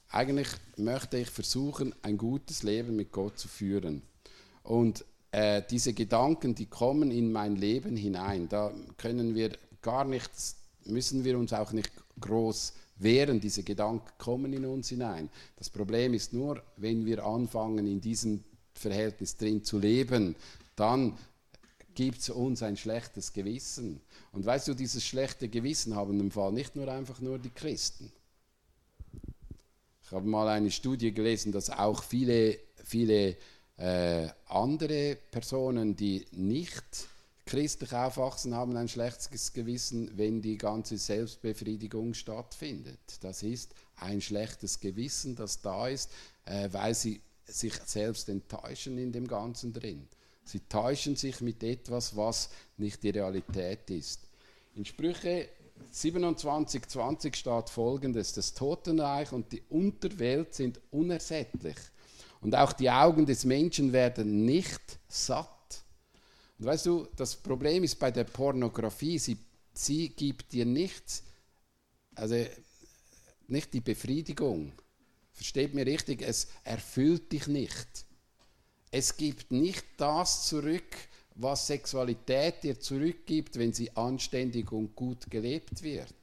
eigentlich 0.09 0.47
möchte 0.77 1.17
ich 1.17 1.29
versuchen, 1.29 1.93
ein 2.01 2.17
gutes 2.17 2.63
Leben 2.63 2.95
mit 2.95 3.11
Gott 3.11 3.37
zu 3.37 3.47
führen. 3.47 4.01
Und 4.63 5.05
äh, 5.31 5.61
diese 5.69 5.93
Gedanken, 5.93 6.55
die 6.55 6.67
kommen 6.67 7.11
in 7.11 7.31
mein 7.31 7.55
Leben 7.55 7.95
hinein, 7.95 8.47
da 8.49 8.71
können 8.97 9.35
wir 9.35 9.51
gar 9.81 10.05
nichts, 10.05 10.55
müssen 10.85 11.23
wir 11.23 11.37
uns 11.37 11.53
auch 11.53 11.71
nicht 11.71 11.91
groß 12.19 12.73
während 12.99 13.43
diese 13.43 13.63
Gedanken 13.63 14.09
kommen 14.17 14.53
in 14.53 14.65
uns 14.65 14.89
hinein. 14.89 15.29
Das 15.55 15.69
Problem 15.69 16.13
ist 16.13 16.33
nur, 16.33 16.61
wenn 16.77 17.05
wir 17.05 17.25
anfangen, 17.25 17.87
in 17.87 18.01
diesem 18.01 18.43
Verhältnis 18.73 19.37
drin 19.37 19.63
zu 19.63 19.79
leben, 19.79 20.35
dann 20.75 21.17
gibt 21.93 22.19
es 22.19 22.29
uns 22.29 22.61
ein 22.61 22.77
schlechtes 22.77 23.33
Gewissen. 23.33 24.01
Und 24.31 24.45
weißt 24.45 24.67
du, 24.67 24.73
dieses 24.75 25.03
schlechte 25.03 25.49
Gewissen 25.49 25.95
haben 25.95 26.19
im 26.19 26.31
Fall 26.31 26.51
nicht 26.51 26.75
nur 26.75 26.87
einfach 26.87 27.19
nur 27.21 27.39
die 27.39 27.49
Christen. 27.49 28.11
Ich 30.03 30.11
habe 30.11 30.27
mal 30.27 30.47
eine 30.47 30.71
Studie 30.71 31.11
gelesen, 31.11 31.51
dass 31.51 31.69
auch 31.69 32.03
viele, 32.03 32.59
viele 32.83 33.35
äh, 33.77 34.27
andere 34.45 35.17
Personen, 35.31 35.95
die 35.95 36.25
nicht 36.31 37.07
christlich 37.47 37.93
aufwachsen, 37.93 38.53
haben 38.53 38.77
ein 38.77 38.87
schlechtes 38.87 39.53
Gewissen, 39.53 40.15
wenn 40.17 40.41
die 40.41 40.57
ganze 40.57 40.97
Selbstbefriedigung 40.97 42.13
stattfindet. 42.13 42.99
Das 43.21 43.41
ist 43.41 43.73
ein 43.95 44.21
schlechtes 44.21 44.79
Gewissen, 44.79 45.35
das 45.35 45.61
da 45.61 45.87
ist, 45.87 46.11
äh, 46.45 46.69
weil 46.71 46.93
sie 46.93 47.21
sich 47.45 47.73
selbst 47.85 48.29
enttäuschen 48.29 48.97
in 48.99 49.11
dem 49.11 49.27
Ganzen 49.27 49.73
drin. 49.73 50.07
Sie 50.43 50.59
täuschen 50.59 51.15
sich 51.15 51.41
mit 51.41 51.63
etwas, 51.63 52.15
was 52.15 52.49
nicht 52.77 53.01
die 53.03 53.09
Realität 53.09 53.89
ist. 53.89 54.21
In 54.75 54.85
Sprüche 54.85 55.49
27, 55.91 56.87
20 56.87 57.35
steht 57.35 57.69
folgendes: 57.69 58.33
Das 58.33 58.53
Totenreich 58.53 59.31
und 59.31 59.51
die 59.51 59.63
Unterwelt 59.69 60.53
sind 60.53 60.79
unersättlich. 60.91 61.77
Und 62.41 62.55
auch 62.55 62.73
die 62.73 62.89
Augen 62.89 63.25
des 63.25 63.45
Menschen 63.45 63.93
werden 63.93 64.45
nicht 64.45 64.99
satt. 65.07 65.49
Und 66.59 66.65
weißt 66.65 66.85
du, 66.87 67.07
das 67.15 67.35
Problem 67.35 67.83
ist 67.83 67.99
bei 67.99 68.11
der 68.11 68.23
Pornografie, 68.23 69.19
sie, 69.19 69.37
sie 69.73 70.09
gibt 70.09 70.51
dir 70.53 70.65
nichts, 70.65 71.23
also 72.15 72.35
nicht 73.47 73.73
die 73.73 73.81
Befriedigung. 73.81 74.71
Versteht 75.33 75.73
mir 75.73 75.85
richtig, 75.85 76.21
es 76.23 76.47
erfüllt 76.63 77.31
dich 77.31 77.47
nicht. 77.47 77.87
Es 78.89 79.15
gibt 79.15 79.51
nicht 79.51 79.85
das 79.97 80.47
zurück, 80.47 80.95
was 81.35 81.67
Sexualität 81.67 82.63
dir 82.63 82.79
zurückgibt, 82.79 83.59
wenn 83.59 83.71
sie 83.71 83.95
anständig 83.95 84.71
und 84.71 84.95
gut 84.95 85.29
gelebt 85.29 85.83
wird. 85.83 86.13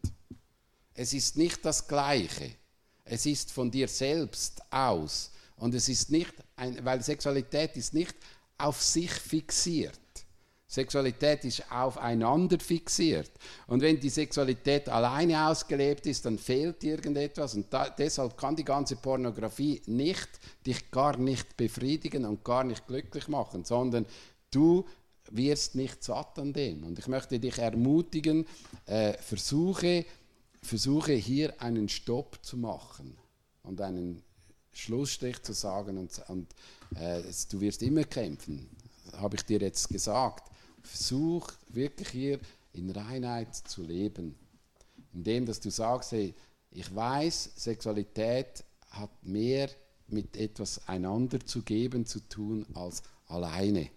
Es 0.94 1.12
ist 1.12 1.36
nicht 1.36 1.64
das 1.64 1.86
Gleiche. 1.86 2.50
Es 3.04 3.26
ist 3.26 3.52
von 3.52 3.70
dir 3.70 3.86
selbst 3.86 4.60
aus. 4.70 5.30
Und 5.56 5.74
es 5.74 5.88
ist 5.88 6.10
nicht, 6.10 6.32
ein, 6.56 6.84
weil 6.84 7.02
Sexualität 7.02 7.76
ist 7.76 7.94
nicht 7.94 8.16
auf 8.58 8.82
sich 8.82 9.10
fixiert. 9.10 10.00
Sexualität 10.74 11.44
ist 11.44 11.70
aufeinander 11.70 12.58
fixiert. 12.58 13.30
Und 13.68 13.80
wenn 13.80 14.00
die 14.00 14.08
Sexualität 14.10 14.88
alleine 14.88 15.48
ausgelebt 15.48 16.06
ist, 16.06 16.26
dann 16.26 16.36
fehlt 16.36 16.82
irgendetwas. 16.82 17.54
Und 17.54 17.72
da, 17.72 17.88
deshalb 17.88 18.36
kann 18.36 18.56
die 18.56 18.64
ganze 18.64 18.96
Pornografie 18.96 19.82
nicht 19.86 20.28
dich 20.66 20.90
gar 20.90 21.16
nicht 21.16 21.56
befriedigen 21.56 22.24
und 22.24 22.44
gar 22.44 22.64
nicht 22.64 22.86
glücklich 22.86 23.28
machen, 23.28 23.64
sondern 23.64 24.04
du 24.50 24.84
wirst 25.30 25.76
nicht 25.76 26.02
satt 26.02 26.38
an 26.38 26.52
dem. 26.52 26.82
Und 26.82 26.98
ich 26.98 27.06
möchte 27.06 27.38
dich 27.38 27.58
ermutigen, 27.58 28.44
äh, 28.86 29.14
versuche, 29.14 30.04
versuche 30.60 31.12
hier 31.12 31.60
einen 31.62 31.88
Stopp 31.88 32.38
zu 32.42 32.56
machen 32.56 33.16
und 33.62 33.80
einen 33.80 34.22
Schlussstrich 34.72 35.40
zu 35.42 35.52
sagen 35.52 35.98
und, 35.98 36.20
und 36.28 36.52
äh, 36.96 37.22
du 37.50 37.60
wirst 37.60 37.80
immer 37.82 38.02
kämpfen, 38.02 38.68
habe 39.12 39.36
ich 39.36 39.44
dir 39.44 39.60
jetzt 39.60 39.88
gesagt. 39.88 40.50
Versuch 40.84 41.50
wirklich 41.68 42.08
hier 42.08 42.40
in 42.72 42.90
Reinheit 42.90 43.54
zu 43.54 43.82
leben. 43.82 44.34
Indem, 45.12 45.46
dass 45.46 45.60
du 45.60 45.70
sagst, 45.70 46.12
hey, 46.12 46.34
ich 46.70 46.94
weiß, 46.94 47.52
Sexualität 47.56 48.64
hat 48.90 49.10
mehr 49.22 49.68
mit 50.08 50.36
etwas 50.36 50.86
einander 50.88 51.44
zu 51.44 51.62
geben 51.62 52.04
zu 52.04 52.20
tun 52.28 52.66
als 52.74 53.02
alleine. 53.26 53.88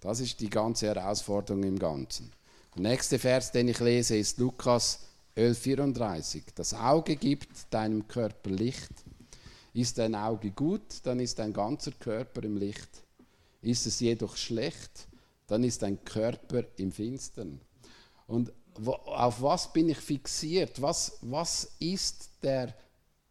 Das 0.00 0.20
ist 0.20 0.40
die 0.40 0.50
ganze 0.50 0.86
Herausforderung 0.86 1.62
im 1.62 1.78
Ganzen. 1.78 2.32
Der 2.74 2.82
nächste 2.82 3.18
Vers, 3.18 3.52
den 3.52 3.68
ich 3.68 3.80
lese, 3.80 4.16
ist 4.16 4.38
Lukas 4.38 5.00
11,34. 5.36 6.42
Das 6.54 6.72
Auge 6.74 7.16
gibt 7.16 7.48
deinem 7.70 8.08
Körper 8.08 8.50
Licht. 8.50 8.90
Ist 9.72 9.98
dein 9.98 10.14
Auge 10.14 10.50
gut, 10.50 11.00
dann 11.04 11.20
ist 11.20 11.38
dein 11.38 11.52
ganzer 11.52 11.92
Körper 11.92 12.42
im 12.42 12.56
Licht. 12.56 12.88
Ist 13.62 13.86
es 13.86 14.00
jedoch 14.00 14.36
schlecht, 14.36 15.06
dann 15.50 15.64
ist 15.64 15.82
dein 15.82 16.04
Körper 16.04 16.62
im 16.76 16.92
Finstern. 16.92 17.60
Und 18.26 18.52
auf 18.86 19.42
was 19.42 19.72
bin 19.72 19.88
ich 19.88 19.98
fixiert? 19.98 20.80
Was, 20.80 21.18
was 21.22 21.72
ist 21.80 22.30
der, 22.42 22.72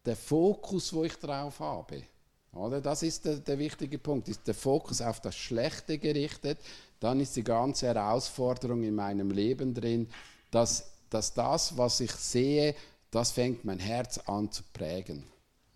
der 0.05 0.17
Fokus, 0.17 0.91
wo 0.91 1.05
ich 1.05 1.15
drauf 1.15 1.59
habe? 1.61 2.03
Oder? 2.51 2.81
Das 2.81 3.03
ist 3.03 3.23
der, 3.23 3.37
der 3.37 3.57
wichtige 3.57 3.97
Punkt. 3.97 4.27
Ist 4.27 4.45
der 4.45 4.53
Fokus 4.53 5.01
auf 5.01 5.21
das 5.21 5.35
Schlechte 5.35 5.97
gerichtet, 5.97 6.59
dann 6.99 7.21
ist 7.21 7.37
die 7.37 7.43
ganze 7.43 7.87
Herausforderung 7.87 8.83
in 8.83 8.95
meinem 8.95 9.31
Leben 9.31 9.73
drin, 9.73 10.09
dass, 10.51 10.91
dass 11.09 11.33
das, 11.33 11.77
was 11.77 12.01
ich 12.01 12.11
sehe, 12.11 12.75
das 13.11 13.31
fängt 13.31 13.63
mein 13.63 13.79
Herz 13.79 14.17
an 14.17 14.51
zu 14.51 14.63
prägen. 14.73 15.23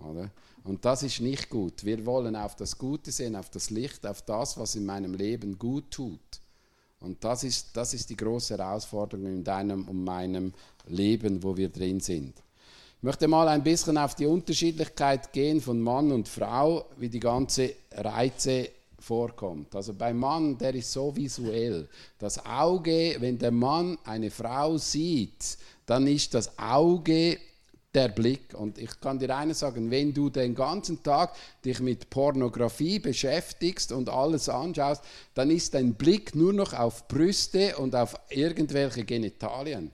Oder? 0.04 0.30
Und 0.63 0.86
das 0.86 1.04
ist 1.04 1.20
nicht 1.20 1.50
gut. 1.50 1.84
Wir 1.84 2.06
wollen 2.06 2.36
auf 2.36 2.56
das 2.56 2.78
Gute 2.78 3.12
sehen, 3.12 3.36
auf 3.36 3.50
das 3.50 3.70
Licht, 3.70 4.06
auf 4.06 4.22
das, 4.22 4.58
was 4.58 4.76
in 4.76 4.86
meinem 4.86 5.13
Leben 5.13 5.58
gut 5.58 5.92
tut. 5.92 6.20
Und 7.00 7.24
das 7.24 7.44
ist, 7.44 7.76
das 7.76 7.94
ist 7.94 8.10
die 8.10 8.16
große 8.16 8.58
Herausforderung 8.58 9.26
in 9.26 9.44
deinem 9.44 9.88
und 9.88 10.04
meinem 10.04 10.54
Leben, 10.88 11.44
wo 11.44 11.56
wir 11.58 11.70
drin 11.70 12.00
sind. 12.00 12.34
Ich 12.98 13.04
möchte 13.04 13.28
mal 13.28 13.50
ein 13.50 13.63
bisschen 13.63 13.98
auf 13.98 14.16
die 14.16 14.26
Unterschiedlichkeit 14.26 15.34
gehen 15.34 15.60
von 15.60 15.82
Mann 15.82 16.13
und 16.13 16.30
Frau, 16.30 16.86
wie 16.98 17.10
die 17.10 17.20
ganze 17.20 17.74
Reize 17.92 18.70
vorkommt. 18.98 19.76
Also 19.76 19.94
beim 19.94 20.18
Mann, 20.18 20.58
der 20.58 20.74
ist 20.76 20.94
so 20.94 21.13
visuell. 21.13 21.89
Das 22.18 22.46
Auge, 22.46 23.18
wenn 23.20 23.38
der 23.38 23.52
Mann 23.52 23.98
eine 24.06 24.32
Frau 24.32 24.78
sieht, 24.78 25.58
dann 25.86 26.08
ist 26.08 26.34
das 26.34 26.58
Auge 26.58 27.38
der 27.93 28.10
Blick. 28.10 28.53
Und 28.53 28.77
ich 28.77 28.99
kann 28.99 29.19
dir 29.19 29.36
eines 29.36 29.60
sagen, 29.60 29.91
wenn 29.91 30.13
du 30.13 30.29
den 30.29 30.56
ganzen 30.56 31.03
Tag 31.03 31.36
dich 31.63 31.79
mit 31.79 32.10
Pornografie 32.10 32.99
beschäftigst 32.99 33.91
und 33.91 34.10
alles 34.10 34.49
anschaust, 34.49 35.03
dann 35.34 35.49
ist 35.51 35.73
dein 35.73 35.93
Blick 35.93 36.36
nur 36.36 36.53
noch 36.53 36.73
auf 36.73 37.08
Brüste 37.08 37.77
und 37.77 37.95
auf 37.95 38.15
irgendwelche 38.29 39.03
Genitalien. 39.03 39.91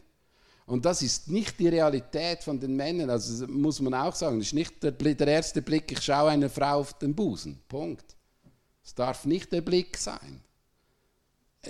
Und 0.65 0.85
das 0.85 1.01
ist 1.01 1.29
nicht 1.29 1.59
die 1.59 1.67
Realität 1.67 2.43
von 2.43 2.59
den 2.59 2.75
Männern. 2.75 3.09
Also 3.09 3.47
muss 3.47 3.81
man 3.81 3.95
auch 3.95 4.13
sagen, 4.13 4.37
das 4.37 4.47
ist 4.47 4.53
nicht 4.53 4.83
der, 4.83 4.91
der 4.91 5.27
erste 5.27 5.63
Blick, 5.63 5.91
ich 5.91 6.01
schaue 6.01 6.29
einer 6.29 6.49
Frau 6.49 6.79
auf 6.79 6.93
den 6.93 7.15
Busen. 7.15 7.59
Punkt. 7.67 8.15
Es 8.83 8.93
darf 8.93 9.25
nicht 9.25 9.51
der 9.51 9.61
Blick 9.61 9.97
sein. 9.97 10.41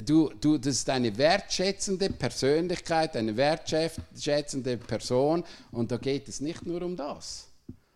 Du, 0.06 0.30
du, 0.39 0.60
das 0.60 0.75
ist 0.75 0.89
eine 0.89 1.17
wertschätzende 1.17 2.12
Persönlichkeit, 2.12 3.17
eine 3.17 3.36
wertschätzende 3.36 4.78
Person 4.78 5.43
und 5.71 5.91
da 5.91 5.97
geht 5.97 6.30
es 6.30 6.41
nicht 6.41 6.63
nur 6.63 6.84
um 6.84 6.95
das. 6.95 7.47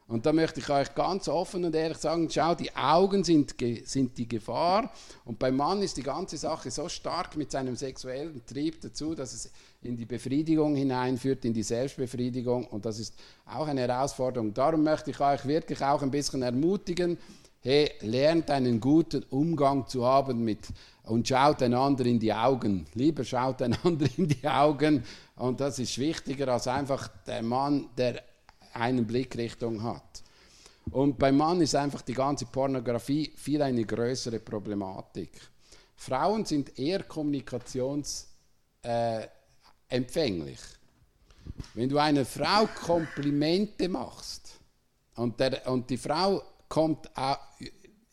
Und 0.08 0.26
da 0.26 0.34
möchte 0.34 0.60
ich 0.60 0.70
euch 0.70 0.94
ganz 0.96 1.28
offen 1.28 1.64
und 1.64 1.76
ehrlich 1.76 2.00
sagen, 2.00 2.28
schau, 2.32 2.56
die 2.56 2.76
Augen 2.76 3.24
sind, 3.24 3.56
sind 3.86 4.18
die 4.18 4.28
Gefahr 4.28 4.92
und 5.24 5.38
beim 5.38 5.56
Mann 5.56 5.84
ist 5.84 5.96
die 5.96 6.04
ganze 6.04 6.36
Sache 6.38 6.72
so 6.72 6.90
stark 6.90 7.38
mit 7.38 7.52
seinem 7.52 7.76
sexuellen 7.76 8.44
Trieb 8.46 8.82
dazu, 8.82 9.14
dass 9.14 9.32
es 9.34 9.52
in 9.84 9.96
die 9.96 10.06
Befriedigung 10.06 10.76
hineinführt, 10.76 11.46
in 11.46 11.54
die 11.54 11.64
Selbstbefriedigung 11.64 12.66
und 12.66 12.86
das 12.86 12.98
ist 12.98 13.14
auch 13.46 13.68
eine 13.68 13.82
Herausforderung. 13.82 14.52
Darum 14.52 14.84
möchte 14.84 15.12
ich 15.12 15.20
euch 15.20 15.46
wirklich 15.46 15.82
auch 15.84 16.02
ein 16.02 16.12
bisschen 16.12 16.42
ermutigen, 16.42 17.20
hey, 17.64 17.92
lernt 18.02 18.52
einen 18.52 18.80
guten 18.80 19.24
Umgang 19.30 19.88
zu 19.88 20.06
haben 20.06 20.44
mit 20.44 20.68
und 21.04 21.28
schaut 21.28 21.64
einander 21.64 22.06
in 22.06 22.20
die 22.20 22.34
Augen. 22.34 22.86
Lieber 22.94 23.24
schaut 23.24 23.62
einander 23.62 24.06
in 24.18 24.28
die 24.28 24.48
Augen 24.48 25.04
und 25.38 25.62
das 25.62 25.80
ist 25.80 25.98
wichtiger 25.98 26.50
als 26.50 26.68
einfach 26.68 27.08
der 27.26 27.42
Mann, 27.42 27.90
der 27.98 28.22
eine 28.74 29.04
Blickrichtung 29.04 29.82
hat. 29.82 30.24
Und 30.92 31.18
beim 31.18 31.38
Mann 31.38 31.62
ist 31.62 31.76
einfach 31.76 32.02
die 32.02 32.14
ganze 32.14 32.46
Pornografie 32.46 33.32
viel 33.38 33.62
eine 33.62 33.86
größere 33.86 34.40
Problematik. 34.40 35.32
Frauen 35.96 36.44
sind 36.44 36.78
eher 36.78 37.04
kommunikationsempfänglich. 37.04 38.28
Äh, 38.84 39.28
Wenn 41.76 41.88
du 41.88 41.98
einer 41.98 42.26
Frau 42.26 42.68
Komplimente 42.86 43.88
machst 43.88 44.60
und, 45.16 45.40
der, 45.40 45.66
und 45.72 45.90
die 45.90 45.98
Frau 45.98 46.42
kommt 46.74 47.08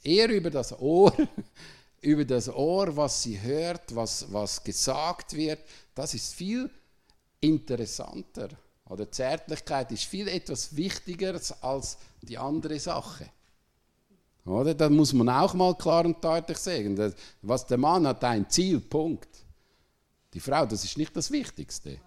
eher 0.03 0.29
über 0.29 0.51
das 0.51 0.79
Ohr, 0.79 1.15
über 2.03 2.27
das 2.27 2.47
Ohr, 2.47 2.95
was 2.95 3.23
sie 3.23 3.41
hört, 3.41 3.95
was, 3.97 4.31
was 4.31 4.63
gesagt 4.63 5.35
wird, 5.35 5.61
das 5.95 6.13
ist 6.13 6.35
viel 6.35 6.69
interessanter 7.41 8.51
oder 8.85 9.11
Zärtlichkeit 9.11 9.91
ist 9.93 10.05
viel 10.05 10.29
etwas 10.29 10.77
wichtiger 10.77 11.41
als 11.63 11.97
die 12.21 12.37
andere 12.37 12.79
Sache. 12.79 13.31
Oder? 14.45 14.75
Da 14.75 14.91
muss 14.91 15.15
man 15.15 15.31
auch 15.31 15.55
mal 15.55 15.75
klar 15.75 16.05
und 16.05 16.23
deutlich 16.23 16.59
sagen. 16.59 17.15
Was 17.41 17.67
der 17.67 17.79
Mann 17.79 18.07
hat, 18.07 18.23
ein 18.25 18.51
Zielpunkt. 18.51 19.31
Die 20.35 20.41
Frau, 20.41 20.67
das 20.67 20.85
ist 20.85 20.99
nicht 20.99 21.17
das 21.17 21.31
Wichtigste. 21.31 21.99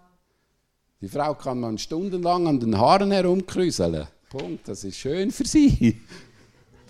Die 1.02 1.10
Frau 1.10 1.34
kann 1.34 1.60
man 1.60 1.80
stundenlang 1.80 2.46
an 2.46 2.60
den 2.60 2.78
Haaren 2.78 3.12
herumkrüseln. 3.12 4.08
Punkt. 4.30 4.68
Das 4.68 4.84
ist 4.84 4.98
schön 4.98 5.32
für 5.32 5.46
sie. 5.46 6.00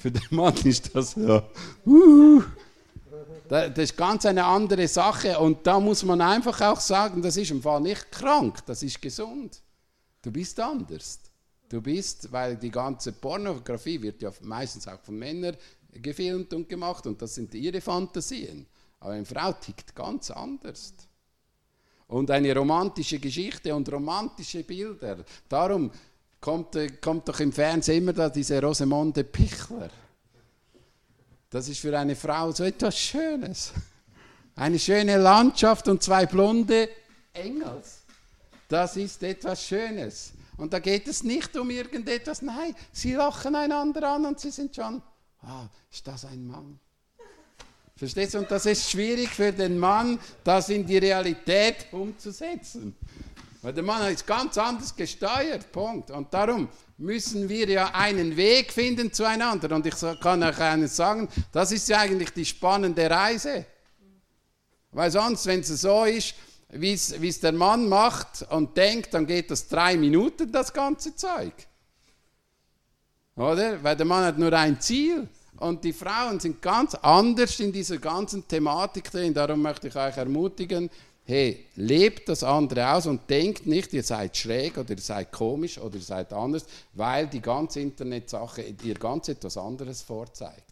Für 0.04 0.12
den 0.12 0.28
Mann 0.32 0.58
ist 0.66 0.94
das 0.94 1.16
ja. 1.16 1.42
Uh, 1.86 2.44
das 3.48 3.78
ist 3.78 3.96
ganz 3.96 4.26
eine 4.26 4.44
andere 4.44 4.86
Sache. 4.86 5.40
Und 5.40 5.66
da 5.66 5.80
muss 5.80 6.04
man 6.04 6.20
einfach 6.20 6.60
auch 6.60 6.82
sagen, 6.82 7.22
das 7.22 7.38
ist 7.38 7.52
im 7.52 7.62
Fall 7.62 7.80
nicht 7.80 8.12
krank, 8.12 8.66
das 8.66 8.84
ist 8.84 9.02
gesund. 9.02 9.62
Du 10.22 10.30
bist 10.30 10.60
anders. 10.60 11.22
Du 11.70 11.80
bist, 11.82 12.30
weil 12.34 12.58
die 12.58 12.70
ganze 12.70 13.14
Pornografie 13.14 14.02
wird 14.02 14.22
ja 14.22 14.34
meistens 14.42 14.90
auch 14.90 15.00
von 15.00 15.18
Männern 15.18 15.56
gefilmt 15.94 16.54
und 16.54 16.68
gemacht 16.68 17.08
und 17.08 17.22
das 17.22 17.36
sind 17.36 17.56
ihre 17.56 17.80
Fantasien. 17.80 18.68
Aber 19.00 19.14
eine 19.14 19.26
Frau 19.26 19.54
tickt 19.54 19.96
ganz 19.96 20.32
anders. 20.32 20.96
Und 22.08 22.30
eine 22.30 22.54
romantische 22.54 23.20
Geschichte 23.20 23.74
und 23.74 23.90
romantische 23.90 24.66
Bilder. 24.66 25.24
Darum 25.48 25.90
kommt, 26.44 26.78
kommt 27.02 27.28
doch 27.30 27.40
im 27.40 27.54
Fernsehen 27.54 28.00
immer 28.04 28.12
da 28.12 28.30
diese 28.30 28.62
Rosemonde 28.62 29.24
Pichler. 29.24 29.90
Das 31.50 31.70
ist 31.70 31.80
für 31.80 31.98
eine 31.98 32.18
Frau 32.18 32.52
so 32.52 32.66
etwas 32.66 32.98
Schönes. 33.00 33.72
Eine 34.56 34.78
schöne 34.78 35.18
Landschaft 35.18 35.88
und 35.88 36.04
zwei 36.04 36.26
blonde 36.26 36.90
Engels. 37.32 38.02
Das 38.68 38.98
ist 38.98 39.24
etwas 39.24 39.64
Schönes. 39.66 40.34
Und 40.58 40.74
da 40.74 40.80
geht 40.80 41.08
es 41.08 41.24
nicht 41.24 41.56
um 41.56 41.70
irgendetwas, 41.70 42.42
nein, 42.42 42.76
sie 42.92 43.14
lachen 43.14 43.56
einander 43.56 44.12
an 44.12 44.26
und 44.26 44.40
sie 44.40 44.52
sind 44.52 44.76
schon, 44.76 45.02
ah, 45.42 45.68
ist 45.92 46.06
das 46.06 46.26
ein 46.26 46.46
Mann? 46.46 46.78
Verstehst 47.96 48.34
du? 48.34 48.40
Und 48.40 48.52
das 48.52 48.66
ist 48.66 48.90
schwierig 48.92 49.30
für 49.30 49.52
den 49.54 49.80
Mann, 49.80 50.20
das 50.44 50.70
in 50.70 50.86
die 50.86 50.98
Realität 50.98 51.88
umzusetzen. 51.92 52.96
Weil 53.64 53.72
der 53.72 53.84
Mann 53.84 54.12
ist 54.12 54.28
ganz 54.28 54.58
anders 54.58 54.94
gesteuert, 54.94 55.72
Punkt. 55.72 56.12
Und 56.12 56.34
darum 56.34 56.68
müssen 56.98 57.48
wir 57.48 57.70
ja 57.70 57.92
einen 57.94 58.36
Weg 58.36 58.74
finden 58.74 59.14
zueinander. 59.14 59.74
Und 59.74 59.86
ich 59.86 59.96
kann 60.20 60.44
euch 60.44 60.60
eines 60.60 60.98
sagen, 60.98 61.30
das 61.54 61.72
ist 61.72 61.88
ja 61.88 62.00
eigentlich 62.00 62.32
die 62.32 62.44
spannende 62.44 63.10
Reise. 63.10 63.66
Weil 64.92 65.10
sonst, 65.10 65.46
wenn 65.46 65.62
es 65.62 65.70
so 65.70 66.04
ist, 66.04 66.36
wie 66.72 66.92
es 66.92 67.40
der 67.40 67.54
Mann 67.54 67.88
macht 67.88 68.46
und 68.50 68.76
denkt, 68.76 69.14
dann 69.14 69.26
geht 69.26 69.50
das 69.50 69.70
drei 69.70 69.96
Minuten, 69.96 70.52
das 70.52 70.74
ganze 70.74 71.16
Zeug. 71.16 71.54
Oder? 73.38 73.82
Weil 73.82 73.96
der 73.96 74.06
Mann 74.06 74.26
hat 74.26 74.38
nur 74.38 74.52
ein 74.52 74.82
Ziel. 74.82 75.30
Und 75.56 75.86
die 75.86 75.94
Frauen 75.94 76.38
sind 76.42 76.62
ganz 76.62 76.96
anders 76.96 77.58
in 77.62 77.72
dieser 77.72 77.98
ganzen 77.98 78.46
Thematik 78.46 79.10
drin. 79.10 79.34
Darum 79.34 79.62
möchte 79.62 79.88
ich 79.88 79.96
euch 79.96 80.18
ermutigen, 80.18 80.90
hey, 81.26 81.66
lebt 81.76 82.28
das 82.28 82.44
andere 82.44 82.94
aus 82.94 83.06
und 83.06 83.30
denkt 83.30 83.66
nicht, 83.66 83.94
ihr 83.94 84.04
seid 84.04 84.36
schräg 84.36 84.78
oder 84.78 84.92
ihr 84.92 85.02
seid 85.02 85.32
komisch 85.32 85.78
oder 85.78 85.96
ihr 85.96 86.02
seid 86.02 86.34
anders, 86.34 86.66
weil 86.94 87.28
die 87.28 87.42
ganze 87.42 87.80
Internetsache 87.80 88.74
dir 88.74 88.96
ganz 88.96 89.30
etwas 89.30 89.58
anderes 89.58 90.02
vorzeigt. 90.02 90.64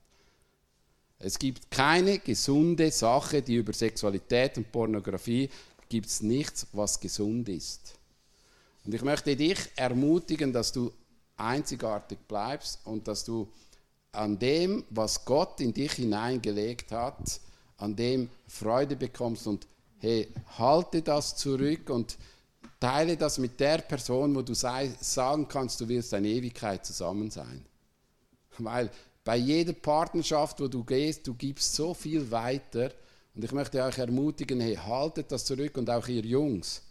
Es 1.19 1.37
gibt 1.37 1.69
keine 1.69 2.19
gesunde 2.19 2.91
Sache, 2.91 3.41
die 3.41 3.55
über 3.55 3.73
Sexualität 3.73 4.57
und 4.57 4.71
Pornografie 4.71 5.49
gibt 5.87 6.07
es 6.07 6.21
nichts, 6.21 6.67
was 6.73 6.99
gesund 6.99 7.47
ist. 7.47 7.95
Und 8.83 8.95
ich 8.95 9.03
möchte 9.03 9.35
dich 9.35 9.59
ermutigen, 9.75 10.51
dass 10.51 10.71
du 10.71 10.91
einzigartig 11.37 12.17
bleibst 12.27 12.79
und 12.85 13.07
dass 13.07 13.23
du 13.23 13.47
an 14.11 14.37
dem, 14.39 14.83
was 14.89 15.23
Gott 15.23 15.61
in 15.61 15.73
dich 15.73 15.93
hineingelegt 15.93 16.91
hat, 16.91 17.39
an 17.77 17.95
dem 17.95 18.29
Freude 18.47 18.95
bekommst 18.95 19.47
und 19.47 19.67
hey, 20.01 20.27
halte 20.57 21.01
das 21.01 21.35
zurück 21.35 21.89
und 21.89 22.17
teile 22.79 23.15
das 23.15 23.37
mit 23.37 23.59
der 23.59 23.77
Person, 23.77 24.35
wo 24.35 24.41
du 24.41 24.55
sei, 24.55 24.91
sagen 24.99 25.47
kannst, 25.47 25.79
du 25.79 25.87
willst 25.87 26.13
eine 26.13 26.27
Ewigkeit 26.27 26.85
zusammen 26.85 27.29
sein. 27.29 27.63
Weil 28.57 28.89
bei 29.23 29.37
jeder 29.37 29.73
Partnerschaft, 29.73 30.59
wo 30.59 30.67
du 30.67 30.83
gehst, 30.83 31.27
du 31.27 31.35
gibst 31.35 31.75
so 31.75 31.93
viel 31.93 32.29
weiter. 32.31 32.91
Und 33.35 33.45
ich 33.45 33.51
möchte 33.51 33.81
euch 33.83 33.97
ermutigen, 33.99 34.59
hey, 34.59 34.75
haltet 34.75 35.31
das 35.31 35.45
zurück 35.45 35.77
und 35.77 35.89
auch 35.89 36.07
ihr 36.07 36.23
Jungs. 36.23 36.81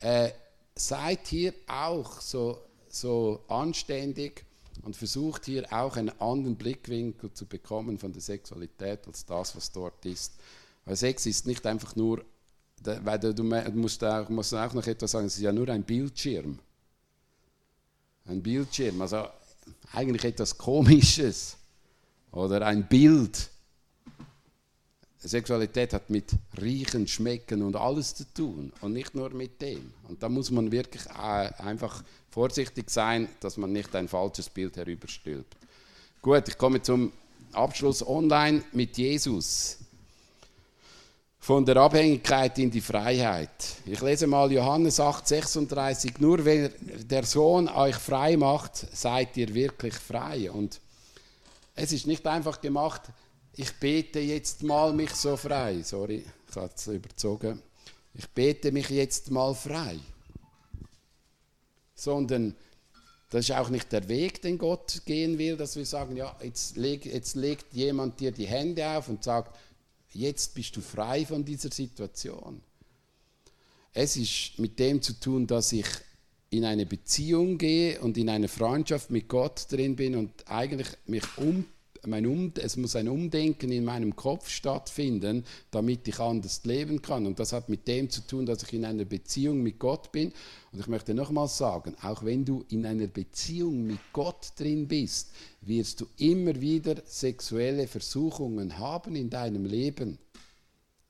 Äh, 0.00 0.30
seid 0.74 1.28
hier 1.28 1.54
auch 1.68 2.20
so, 2.20 2.58
so 2.88 3.44
anständig 3.48 4.44
und 4.82 4.96
versucht 4.96 5.44
hier 5.44 5.72
auch 5.72 5.96
einen 5.96 6.10
anderen 6.20 6.56
Blickwinkel 6.56 7.32
zu 7.32 7.46
bekommen 7.46 7.98
von 7.98 8.12
der 8.12 8.22
Sexualität 8.22 9.06
als 9.06 9.24
das, 9.24 9.54
was 9.54 9.70
dort 9.70 10.04
ist. 10.04 10.34
Weil 10.84 10.96
Sex 10.96 11.26
ist 11.26 11.46
nicht 11.46 11.66
einfach 11.66 11.94
nur, 11.96 12.24
weil 12.82 13.18
du, 13.18 13.44
musst, 13.74 14.02
auch, 14.02 14.28
musst 14.28 14.54
auch 14.54 14.72
noch 14.72 14.86
etwas 14.86 15.10
sagen, 15.10 15.26
es 15.26 15.36
ist 15.36 15.42
ja 15.42 15.52
nur 15.52 15.68
ein 15.68 15.82
Bildschirm. 15.82 16.58
Ein 18.26 18.42
Bildschirm, 18.42 19.00
also 19.00 19.26
eigentlich 19.92 20.24
etwas 20.24 20.56
Komisches 20.56 21.56
oder 22.32 22.66
ein 22.66 22.86
Bild. 22.86 23.50
Sexualität 25.22 25.92
hat 25.92 26.08
mit 26.08 26.32
Riechen, 26.60 27.06
Schmecken 27.06 27.62
und 27.62 27.76
alles 27.76 28.14
zu 28.14 28.24
tun 28.32 28.72
und 28.80 28.94
nicht 28.94 29.14
nur 29.14 29.28
mit 29.30 29.60
dem. 29.60 29.92
Und 30.08 30.22
da 30.22 30.30
muss 30.30 30.50
man 30.50 30.72
wirklich 30.72 31.04
äh, 31.06 31.52
einfach 31.58 32.02
vorsichtig 32.30 32.88
sein, 32.88 33.28
dass 33.40 33.58
man 33.58 33.70
nicht 33.70 33.94
ein 33.94 34.08
falsches 34.08 34.48
Bild 34.48 34.76
herüberstülpt. 34.76 35.56
Gut, 36.22 36.48
ich 36.48 36.56
komme 36.56 36.80
zum 36.80 37.12
Abschluss 37.52 38.06
online 38.06 38.62
mit 38.72 38.96
Jesus 38.96 39.78
von 41.40 41.64
der 41.64 41.78
Abhängigkeit 41.78 42.58
in 42.58 42.70
die 42.70 42.82
Freiheit. 42.82 43.50
Ich 43.86 44.00
lese 44.02 44.26
mal 44.26 44.52
Johannes 44.52 45.00
8, 45.00 45.26
36. 45.26 46.18
Nur 46.18 46.44
wenn 46.44 46.70
der 47.08 47.24
Sohn 47.24 47.66
euch 47.68 47.96
frei 47.96 48.36
macht, 48.36 48.86
seid 48.94 49.36
ihr 49.38 49.52
wirklich 49.54 49.94
frei. 49.94 50.50
Und 50.50 50.80
es 51.74 51.92
ist 51.92 52.06
nicht 52.06 52.26
einfach 52.26 52.60
gemacht, 52.60 53.02
ich 53.54 53.72
bete 53.80 54.20
jetzt 54.20 54.62
mal 54.62 54.92
mich 54.92 55.14
so 55.14 55.36
frei. 55.36 55.82
Sorry, 55.82 56.24
ich 56.48 56.56
habe 56.56 56.70
es 56.76 56.86
überzogen. 56.86 57.62
Ich 58.12 58.28
bete 58.28 58.70
mich 58.70 58.90
jetzt 58.90 59.30
mal 59.30 59.54
frei. 59.54 59.98
Sondern 61.94 62.54
das 63.30 63.48
ist 63.48 63.56
auch 63.56 63.70
nicht 63.70 63.90
der 63.92 64.08
Weg, 64.08 64.42
den 64.42 64.58
Gott 64.58 65.02
gehen 65.06 65.38
will, 65.38 65.56
dass 65.56 65.76
wir 65.76 65.86
sagen, 65.86 66.16
ja, 66.16 66.36
jetzt, 66.42 66.76
leg, 66.76 67.06
jetzt 67.06 67.34
legt 67.34 67.72
jemand 67.72 68.20
dir 68.20 68.32
die 68.32 68.46
Hände 68.46 68.86
auf 68.88 69.08
und 69.08 69.24
sagt, 69.24 69.56
jetzt 70.12 70.54
bist 70.54 70.76
du 70.76 70.80
frei 70.80 71.24
von 71.26 71.44
dieser 71.44 71.70
Situation. 71.70 72.62
Es 73.92 74.16
ist 74.16 74.58
mit 74.58 74.78
dem 74.78 75.02
zu 75.02 75.18
tun, 75.18 75.46
dass 75.46 75.72
ich 75.72 75.86
in 76.50 76.64
eine 76.64 76.86
Beziehung 76.86 77.58
gehe 77.58 78.00
und 78.00 78.16
in 78.18 78.28
eine 78.28 78.48
Freundschaft 78.48 79.10
mit 79.10 79.28
Gott 79.28 79.66
drin 79.70 79.96
bin 79.96 80.16
und 80.16 80.48
eigentlich 80.48 80.88
mich 81.06 81.24
um 81.36 81.64
um, 82.04 82.52
es 82.56 82.76
muss 82.76 82.96
ein 82.96 83.08
Umdenken 83.08 83.70
in 83.70 83.84
meinem 83.84 84.16
Kopf 84.16 84.48
stattfinden, 84.48 85.44
damit 85.70 86.08
ich 86.08 86.18
anders 86.18 86.64
leben 86.64 87.02
kann. 87.02 87.26
Und 87.26 87.38
das 87.38 87.52
hat 87.52 87.68
mit 87.68 87.86
dem 87.88 88.08
zu 88.10 88.22
tun, 88.22 88.46
dass 88.46 88.62
ich 88.62 88.72
in 88.72 88.84
einer 88.84 89.04
Beziehung 89.04 89.62
mit 89.62 89.78
Gott 89.78 90.10
bin. 90.12 90.32
Und 90.72 90.80
ich 90.80 90.86
möchte 90.86 91.14
nochmals 91.14 91.58
sagen, 91.58 91.94
auch 92.02 92.24
wenn 92.24 92.44
du 92.44 92.64
in 92.70 92.86
einer 92.86 93.06
Beziehung 93.06 93.86
mit 93.86 93.98
Gott 94.12 94.52
drin 94.56 94.88
bist, 94.88 95.30
wirst 95.62 96.00
du 96.00 96.06
immer 96.16 96.60
wieder 96.60 96.96
sexuelle 97.04 97.86
Versuchungen 97.86 98.78
haben 98.78 99.16
in 99.16 99.28
deinem 99.30 99.66
Leben. 99.66 100.18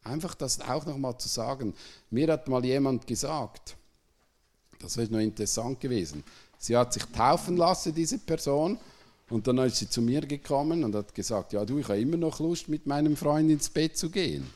Einfach 0.02 0.34
das 0.34 0.60
auch 0.60 0.86
nochmal 0.86 1.18
zu 1.18 1.28
sagen. 1.28 1.74
Mir 2.10 2.32
hat 2.32 2.48
mal 2.48 2.64
jemand 2.64 3.06
gesagt, 3.06 3.76
das 4.78 4.96
ist 4.96 5.10
noch 5.10 5.18
interessant 5.18 5.78
gewesen, 5.78 6.24
sie 6.58 6.76
hat 6.76 6.94
sich 6.94 7.04
taufen 7.04 7.56
lassen, 7.56 7.94
diese 7.94 8.18
Person, 8.18 8.78
und 9.30 9.46
dann 9.46 9.58
ist 9.58 9.76
sie 9.76 9.88
zu 9.88 10.02
mir 10.02 10.20
gekommen 10.22 10.84
und 10.84 10.94
hat 10.94 11.14
gesagt, 11.14 11.52
ja 11.52 11.64
du, 11.64 11.78
ich 11.78 11.88
habe 11.88 12.00
immer 12.00 12.16
noch 12.16 12.40
Lust, 12.40 12.68
mit 12.68 12.86
meinem 12.86 13.16
Freund 13.16 13.50
ins 13.50 13.70
Bett 13.70 13.96
zu 13.96 14.10
gehen. 14.10 14.50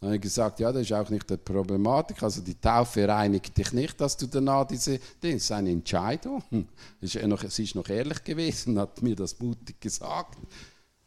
Dann 0.00 0.08
habe 0.08 0.16
ich 0.16 0.22
gesagt, 0.22 0.60
ja, 0.60 0.72
das 0.72 0.82
ist 0.82 0.92
auch 0.92 1.10
nicht 1.10 1.28
die 1.28 1.36
Problematik. 1.36 2.22
Also 2.22 2.40
die 2.40 2.58
Taufe 2.58 3.06
reinigt 3.06 3.56
dich 3.56 3.72
nicht, 3.72 4.00
dass 4.00 4.16
du 4.16 4.26
danach 4.26 4.66
diese, 4.66 4.98
das 5.20 5.30
ist 5.30 5.52
eine 5.52 5.70
Entscheidung. 5.70 6.42
Sie 7.02 7.62
ist 7.62 7.74
noch 7.74 7.88
ehrlich 7.88 8.24
gewesen, 8.24 8.78
hat 8.78 9.02
mir 9.02 9.14
das 9.14 9.38
mutig 9.38 9.78
gesagt. 9.78 10.38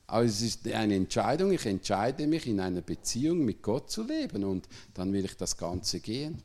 Aber 0.05 0.25
es 0.25 0.41
ist 0.41 0.67
eine 0.67 0.95
Entscheidung, 0.95 1.51
ich 1.51 1.65
entscheide 1.65 2.27
mich, 2.27 2.45
in 2.45 2.59
einer 2.59 2.81
Beziehung 2.81 3.43
mit 3.43 3.63
Gott 3.63 3.89
zu 3.89 4.03
leben 4.03 4.43
und 4.43 4.67
dann 4.93 5.11
will 5.11 5.25
ich 5.25 5.35
das 5.37 5.57
Ganze 5.57 5.99
gehen. 5.99 6.43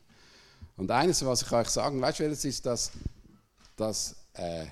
Und 0.79 0.91
eines, 0.91 1.23
was 1.27 1.43
ich 1.43 1.53
euch 1.53 1.69
sagen, 1.69 2.01
weißt 2.01 2.21
du, 2.21 2.23
welches 2.23 2.47
ist 2.47 2.65
das, 2.65 2.93
das 3.77 4.17
äh, 4.33 4.67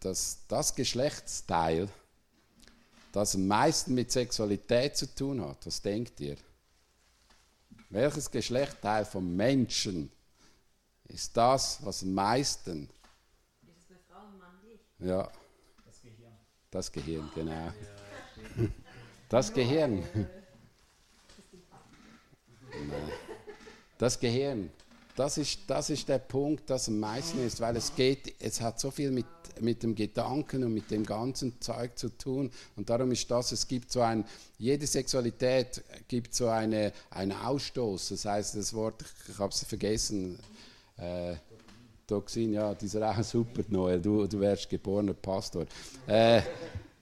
dass 0.00 0.38
das 0.48 0.74
Geschlechtsteil, 0.74 1.88
das 3.12 3.34
am 3.34 3.46
meisten 3.46 3.94
mit 3.94 4.10
Sexualität 4.10 4.96
zu 4.96 5.14
tun 5.14 5.40
hat, 5.44 5.66
was 5.66 5.82
denkt 5.82 6.20
ihr? 6.20 6.36
Welches 7.90 8.30
Geschlechtsteil 8.30 9.04
vom 9.04 9.36
Menschen 9.36 10.10
ist 11.08 11.36
das, 11.36 11.84
was 11.84 12.02
am 12.02 12.14
meisten? 12.14 12.88
Ist 13.76 13.90
es 13.90 13.98
Frauen 14.08 14.38
männlich? 14.38 14.80
Ja. 14.98 15.30
Das 15.84 16.00
Gehirn. 16.00 16.32
Das 16.70 16.92
Gehirn, 16.92 17.30
genau. 17.34 17.72
Das 19.28 19.52
Gehirn. 19.52 20.06
Das 23.98 24.18
Gehirn. 24.18 24.70
Das 25.14 25.36
ist, 25.36 25.60
das 25.66 25.90
ist 25.90 26.08
der 26.08 26.18
Punkt, 26.18 26.70
das 26.70 26.88
am 26.88 26.98
meisten 26.98 27.44
ist, 27.44 27.60
weil 27.60 27.76
es 27.76 27.94
geht, 27.94 28.34
es 28.38 28.60
hat 28.60 28.80
so 28.80 28.90
viel 28.90 29.10
mit 29.10 29.26
mit 29.60 29.82
dem 29.82 29.94
Gedanken 29.94 30.64
und 30.64 30.74
mit 30.74 30.90
dem 30.90 31.04
ganzen 31.04 31.60
Zeug 31.60 31.98
zu 31.98 32.08
tun. 32.16 32.50
Und 32.76 32.90
darum 32.90 33.10
ist 33.12 33.30
das, 33.30 33.52
es 33.52 33.66
gibt 33.66 33.92
so 33.92 34.00
ein, 34.00 34.24
jede 34.58 34.86
Sexualität 34.86 35.82
gibt 36.08 36.34
so 36.34 36.48
eine, 36.48 36.92
einen 37.10 37.32
Ausstoß. 37.32 38.10
Das 38.10 38.24
heißt, 38.24 38.56
das 38.56 38.74
Wort, 38.74 39.04
ich, 39.28 39.38
habe 39.38 39.52
es 39.52 39.64
vergessen, 39.64 40.38
äh, 40.96 41.34
Toxin, 42.06 42.52
ja, 42.52 42.74
dieser 42.74 43.08
auch 43.08 43.22
super, 43.22 43.62
Noel, 43.68 44.00
du, 44.00 44.26
du 44.26 44.40
wärst 44.40 44.68
geborener 44.68 45.14
Pastor. 45.14 45.66
Äh, 46.06 46.42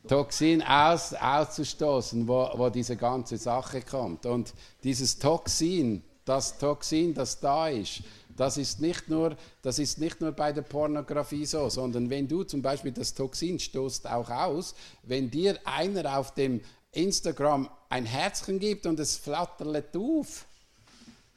Toxin 0.07 0.63
aus, 0.63 1.15
auszustoßen, 1.15 2.27
wo, 2.27 2.49
wo 2.55 2.69
diese 2.71 2.97
ganze 2.97 3.37
Sache 3.37 3.83
kommt. 3.83 4.27
Und 4.27 4.53
dieses 4.83 5.19
Toxin, 5.19 6.03
das 6.31 6.57
Toxin, 6.59 7.13
das 7.13 7.41
da 7.41 7.69
ist, 7.69 8.03
das 8.37 8.57
ist, 8.57 8.81
nicht 8.81 9.09
nur, 9.09 9.37
das 9.63 9.81
ist 9.81 9.99
nicht 9.99 10.21
nur 10.21 10.31
bei 10.31 10.53
der 10.53 10.63
Pornografie 10.63 11.45
so, 11.45 11.69
sondern 11.69 12.09
wenn 12.09 12.29
du 12.29 12.45
zum 12.45 12.63
Beispiel 12.63 12.93
das 12.93 13.13
Toxin 13.13 13.59
stoßt 13.59 14.09
auch 14.09 14.31
aus, 14.31 14.77
wenn 15.03 15.29
dir 15.29 15.59
einer 15.65 16.17
auf 16.17 16.33
dem 16.35 16.61
Instagram 16.93 17.69
ein 17.89 18.07
Herzchen 18.07 18.61
gibt 18.61 18.87
und 18.87 19.01
es 19.01 19.17
flattert 19.17 19.97
auf, 19.97 20.47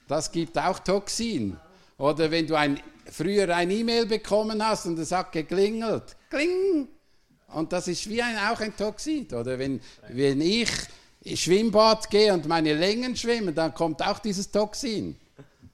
das 0.08 0.32
gibt 0.32 0.60
auch 0.60 0.78
Toxin. 0.78 1.58
Oder 1.98 2.30
wenn 2.30 2.46
du 2.46 2.54
ein, 2.54 2.80
früher 3.12 3.50
ein 3.56 3.72
E-Mail 3.72 4.06
bekommen 4.06 4.64
hast 4.64 4.86
und 4.86 5.00
es 5.00 5.12
hat 5.12 5.32
geklingelt, 5.32 6.16
kling, 6.30 6.88
und 7.48 7.74
das 7.74 7.88
ist 7.88 8.08
wie 8.08 8.22
ein, 8.22 8.38
auch 8.38 8.60
ein 8.60 8.78
Toxin. 8.78 9.26
Oder 9.34 9.58
wenn, 9.58 9.82
wenn 10.10 10.40
ich 10.40 10.70
Schwimmbad 11.26 12.10
gehe 12.10 12.34
und 12.34 12.48
meine 12.48 12.74
Längen 12.74 13.16
schwimmen, 13.16 13.56
dann 13.56 13.74
kommt 13.74 14.06
auch 14.06 14.20
dieses 14.20 14.52
Toxin. 14.52 15.16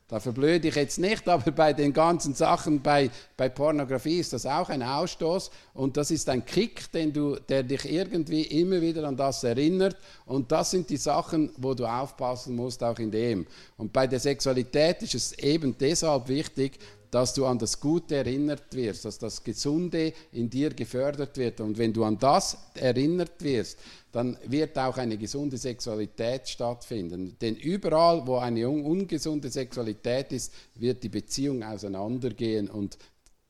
Da 0.09 0.19
verblöde 0.19 0.67
ich 0.69 0.75
jetzt 0.75 0.97
nicht, 0.97 1.29
aber 1.29 1.51
bei 1.51 1.71
den 1.71 1.93
ganzen 1.93 2.33
Sachen, 2.33 2.81
bei, 2.81 3.11
bei 3.37 3.47
Pornografie 3.47 4.17
ist 4.17 4.33
das 4.33 4.47
auch 4.47 4.69
ein 4.69 4.81
Ausstoß 4.81 5.51
und 5.75 5.97
das 5.97 6.09
ist 6.09 6.27
ein 6.29 6.43
Kick, 6.43 6.91
den 6.91 7.13
du, 7.13 7.35
der 7.35 7.61
dich 7.61 7.85
irgendwie 7.85 8.41
immer 8.41 8.81
wieder 8.81 9.07
an 9.07 9.15
das 9.15 9.43
erinnert 9.43 9.95
und 10.25 10.51
das 10.51 10.71
sind 10.71 10.89
die 10.89 10.97
Sachen, 10.97 11.51
wo 11.57 11.75
du 11.75 11.85
aufpassen 11.85 12.55
musst, 12.55 12.83
auch 12.83 12.97
in 12.97 13.11
dem. 13.11 13.45
Und 13.77 13.93
bei 13.93 14.07
der 14.07 14.19
Sexualität 14.19 15.03
ist 15.03 15.13
es 15.13 15.37
eben 15.37 15.77
deshalb 15.77 16.27
wichtig, 16.27 16.79
dass 17.11 17.33
du 17.33 17.45
an 17.45 17.57
das 17.57 17.79
Gute 17.79 18.15
erinnert 18.15 18.73
wirst, 18.75 19.05
dass 19.05 19.17
das 19.17 19.43
Gesunde 19.43 20.13
in 20.31 20.49
dir 20.49 20.69
gefördert 20.69 21.37
wird. 21.37 21.59
Und 21.61 21.77
wenn 21.77 21.93
du 21.93 22.03
an 22.03 22.17
das 22.19 22.57
erinnert 22.75 23.43
wirst, 23.43 23.79
dann 24.11 24.37
wird 24.45 24.77
auch 24.77 24.97
eine 24.97 25.17
gesunde 25.17 25.57
Sexualität 25.57 26.47
stattfinden. 26.49 27.35
Denn 27.41 27.55
überall, 27.55 28.25
wo 28.25 28.37
eine 28.37 28.67
ungesunde 28.69 29.49
Sexualität 29.49 30.31
ist, 30.31 30.53
wird 30.75 31.03
die 31.03 31.09
Beziehung 31.09 31.63
auseinandergehen 31.63 32.69
und 32.69 32.97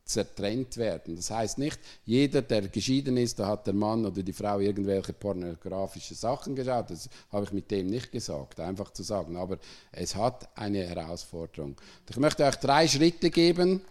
zertrennt 0.09 0.77
werden. 0.77 1.15
Das 1.15 1.29
heißt 1.29 1.59
nicht, 1.59 1.79
jeder, 2.03 2.41
der 2.41 2.67
geschieden 2.67 3.15
ist, 3.17 3.39
da 3.39 3.47
hat 3.47 3.67
der 3.67 3.73
Mann 3.73 4.05
oder 4.05 4.23
die 4.23 4.33
Frau 4.33 4.59
irgendwelche 4.59 5.13
pornografische 5.13 6.15
Sachen 6.15 6.55
geschaut. 6.55 6.89
Das 6.89 7.09
habe 7.31 7.45
ich 7.45 7.51
mit 7.51 7.69
dem 7.69 7.87
nicht 7.87 8.11
gesagt, 8.11 8.59
einfach 8.59 8.91
zu 8.91 9.03
sagen. 9.03 9.37
Aber 9.37 9.59
es 9.91 10.15
hat 10.15 10.49
eine 10.57 10.85
Herausforderung. 10.85 11.75
Ich 12.09 12.17
möchte 12.17 12.43
euch 12.43 12.55
drei 12.55 12.87
Schritte 12.87 13.29
geben 13.29 13.81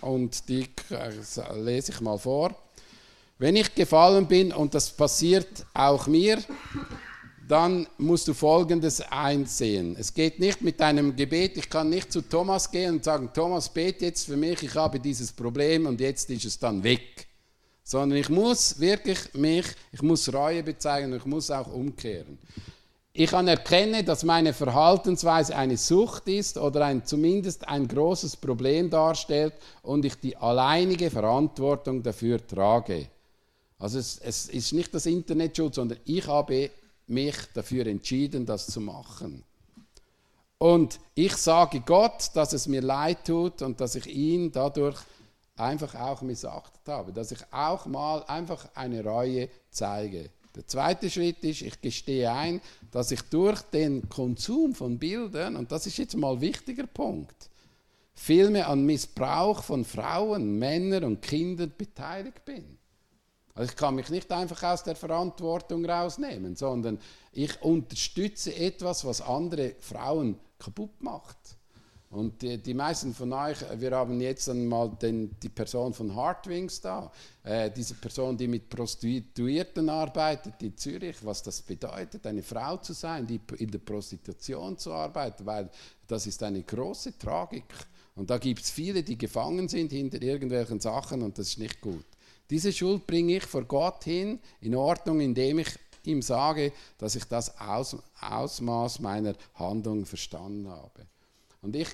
und 0.00 0.48
die 0.48 0.68
lese 1.54 1.92
ich 1.92 2.00
mal 2.00 2.18
vor. 2.18 2.54
Wenn 3.38 3.56
ich 3.56 3.74
gefallen 3.74 4.26
bin, 4.26 4.52
und 4.52 4.74
das 4.74 4.90
passiert 4.90 5.66
auch 5.74 6.06
mir, 6.06 6.38
dann 7.50 7.88
musst 7.98 8.28
du 8.28 8.34
Folgendes 8.34 9.00
einsehen. 9.00 9.96
Es 9.98 10.14
geht 10.14 10.38
nicht 10.38 10.62
mit 10.62 10.78
deinem 10.78 11.16
Gebet, 11.16 11.56
ich 11.56 11.68
kann 11.68 11.90
nicht 11.90 12.12
zu 12.12 12.22
Thomas 12.22 12.70
gehen 12.70 12.96
und 12.96 13.04
sagen, 13.04 13.30
Thomas, 13.34 13.68
bete 13.68 14.04
jetzt 14.04 14.26
für 14.26 14.36
mich, 14.36 14.62
ich 14.62 14.74
habe 14.76 15.00
dieses 15.00 15.32
Problem 15.32 15.86
und 15.86 16.00
jetzt 16.00 16.30
ist 16.30 16.44
es 16.44 16.58
dann 16.60 16.84
weg. 16.84 17.26
Sondern 17.82 18.18
ich 18.18 18.28
muss 18.28 18.78
wirklich 18.78 19.34
mich, 19.34 19.66
ich 19.90 20.00
muss 20.00 20.32
Reue 20.32 20.62
bezeichnen, 20.62 21.16
ich 21.16 21.24
muss 21.24 21.50
auch 21.50 21.72
umkehren. 21.72 22.38
Ich 23.12 23.34
anerkenne, 23.34 24.04
dass 24.04 24.22
meine 24.22 24.52
Verhaltensweise 24.52 25.56
eine 25.56 25.76
Sucht 25.76 26.28
ist 26.28 26.56
oder 26.56 26.84
ein, 26.84 27.04
zumindest 27.04 27.66
ein 27.66 27.88
großes 27.88 28.36
Problem 28.36 28.88
darstellt 28.88 29.54
und 29.82 30.04
ich 30.04 30.14
die 30.14 30.36
alleinige 30.36 31.10
Verantwortung 31.10 32.00
dafür 32.00 32.46
trage. 32.46 33.08
Also 33.80 33.98
es, 33.98 34.20
es 34.22 34.48
ist 34.48 34.72
nicht 34.72 34.94
das 34.94 35.06
Internet 35.06 35.56
schuld, 35.56 35.74
sondern 35.74 35.98
ich 36.04 36.24
habe 36.28 36.70
mich 37.10 37.36
dafür 37.54 37.86
entschieden, 37.86 38.46
das 38.46 38.66
zu 38.66 38.80
machen. 38.80 39.44
Und 40.58 41.00
ich 41.14 41.36
sage 41.36 41.80
Gott, 41.80 42.30
dass 42.34 42.52
es 42.52 42.66
mir 42.66 42.82
leid 42.82 43.24
tut 43.26 43.62
und 43.62 43.80
dass 43.80 43.94
ich 43.94 44.06
ihn 44.06 44.52
dadurch 44.52 44.98
einfach 45.56 45.94
auch 45.94 46.22
missachtet 46.22 46.82
habe, 46.86 47.12
dass 47.12 47.32
ich 47.32 47.40
auch 47.50 47.86
mal 47.86 48.22
einfach 48.24 48.68
eine 48.74 49.04
Reue 49.04 49.48
zeige. 49.70 50.30
Der 50.54 50.66
zweite 50.66 51.08
Schritt 51.08 51.44
ist, 51.44 51.62
ich 51.62 51.80
gestehe 51.80 52.30
ein, 52.32 52.60
dass 52.90 53.10
ich 53.10 53.22
durch 53.22 53.62
den 53.62 54.08
Konsum 54.08 54.74
von 54.74 54.98
Bildern, 54.98 55.56
und 55.56 55.70
das 55.70 55.86
ist 55.86 55.98
jetzt 55.98 56.16
mal 56.16 56.34
ein 56.34 56.40
wichtiger 56.40 56.86
Punkt, 56.86 57.48
Filme 58.14 58.66
an 58.66 58.84
Missbrauch 58.84 59.62
von 59.62 59.84
Frauen, 59.84 60.58
Männern 60.58 61.04
und 61.04 61.22
Kindern 61.22 61.72
beteiligt 61.76 62.44
bin. 62.44 62.79
Also 63.60 63.72
ich 63.72 63.76
kann 63.76 63.94
mich 63.94 64.08
nicht 64.08 64.32
einfach 64.32 64.62
aus 64.62 64.84
der 64.84 64.96
Verantwortung 64.96 65.84
rausnehmen, 65.84 66.56
sondern 66.56 66.98
ich 67.30 67.60
unterstütze 67.60 68.56
etwas, 68.56 69.04
was 69.04 69.20
andere 69.20 69.74
Frauen 69.80 70.40
kaputt 70.58 71.02
macht. 71.02 71.36
Und 72.08 72.40
die, 72.40 72.56
die, 72.56 72.72
meisten 72.72 73.12
von 73.12 73.30
euch, 73.34 73.58
wir 73.76 73.90
haben 73.90 74.18
jetzt 74.18 74.48
einmal 74.48 74.88
den, 75.02 75.38
die 75.42 75.50
Person 75.50 75.92
von 75.92 76.16
Heartwings 76.16 76.80
da, 76.80 77.12
äh, 77.42 77.70
diese 77.70 77.96
Person, 77.96 78.34
die 78.34 78.48
mit 78.48 78.70
Prostituierten 78.70 79.90
arbeitet 79.90 80.54
in 80.62 80.74
Zürich, 80.78 81.16
was 81.22 81.42
das 81.42 81.60
bedeutet, 81.60 82.26
eine 82.26 82.42
Frau 82.42 82.78
zu 82.78 82.94
sein, 82.94 83.26
die 83.26 83.42
in 83.58 83.70
der 83.70 83.80
Prostitution 83.80 84.78
zu 84.78 84.90
arbeiten, 84.90 85.44
weil 85.44 85.68
das 86.06 86.26
ist 86.26 86.42
eine 86.42 86.62
große 86.62 87.18
Tragik. 87.18 87.66
Und 88.14 88.30
da 88.30 88.38
gibt 88.38 88.62
es 88.62 88.70
viele, 88.70 89.02
die 89.02 89.18
gefangen 89.18 89.68
sind 89.68 89.92
hinter 89.92 90.22
irgendwelchen 90.22 90.80
Sachen 90.80 91.20
und 91.20 91.36
das 91.36 91.48
ist 91.48 91.58
nicht 91.58 91.82
gut. 91.82 92.06
Diese 92.50 92.72
Schuld 92.72 93.06
bringe 93.06 93.36
ich 93.36 93.44
vor 93.44 93.64
Gott 93.64 94.04
hin, 94.04 94.40
in 94.60 94.74
Ordnung, 94.74 95.20
indem 95.20 95.60
ich 95.60 95.68
ihm 96.04 96.20
sage, 96.20 96.72
dass 96.98 97.14
ich 97.14 97.24
das 97.24 97.58
Aus, 97.60 97.96
Ausmaß 98.20 99.00
meiner 99.00 99.34
Handlung 99.54 100.04
verstanden 100.04 100.68
habe. 100.68 101.06
Und 101.62 101.76
ich, 101.76 101.88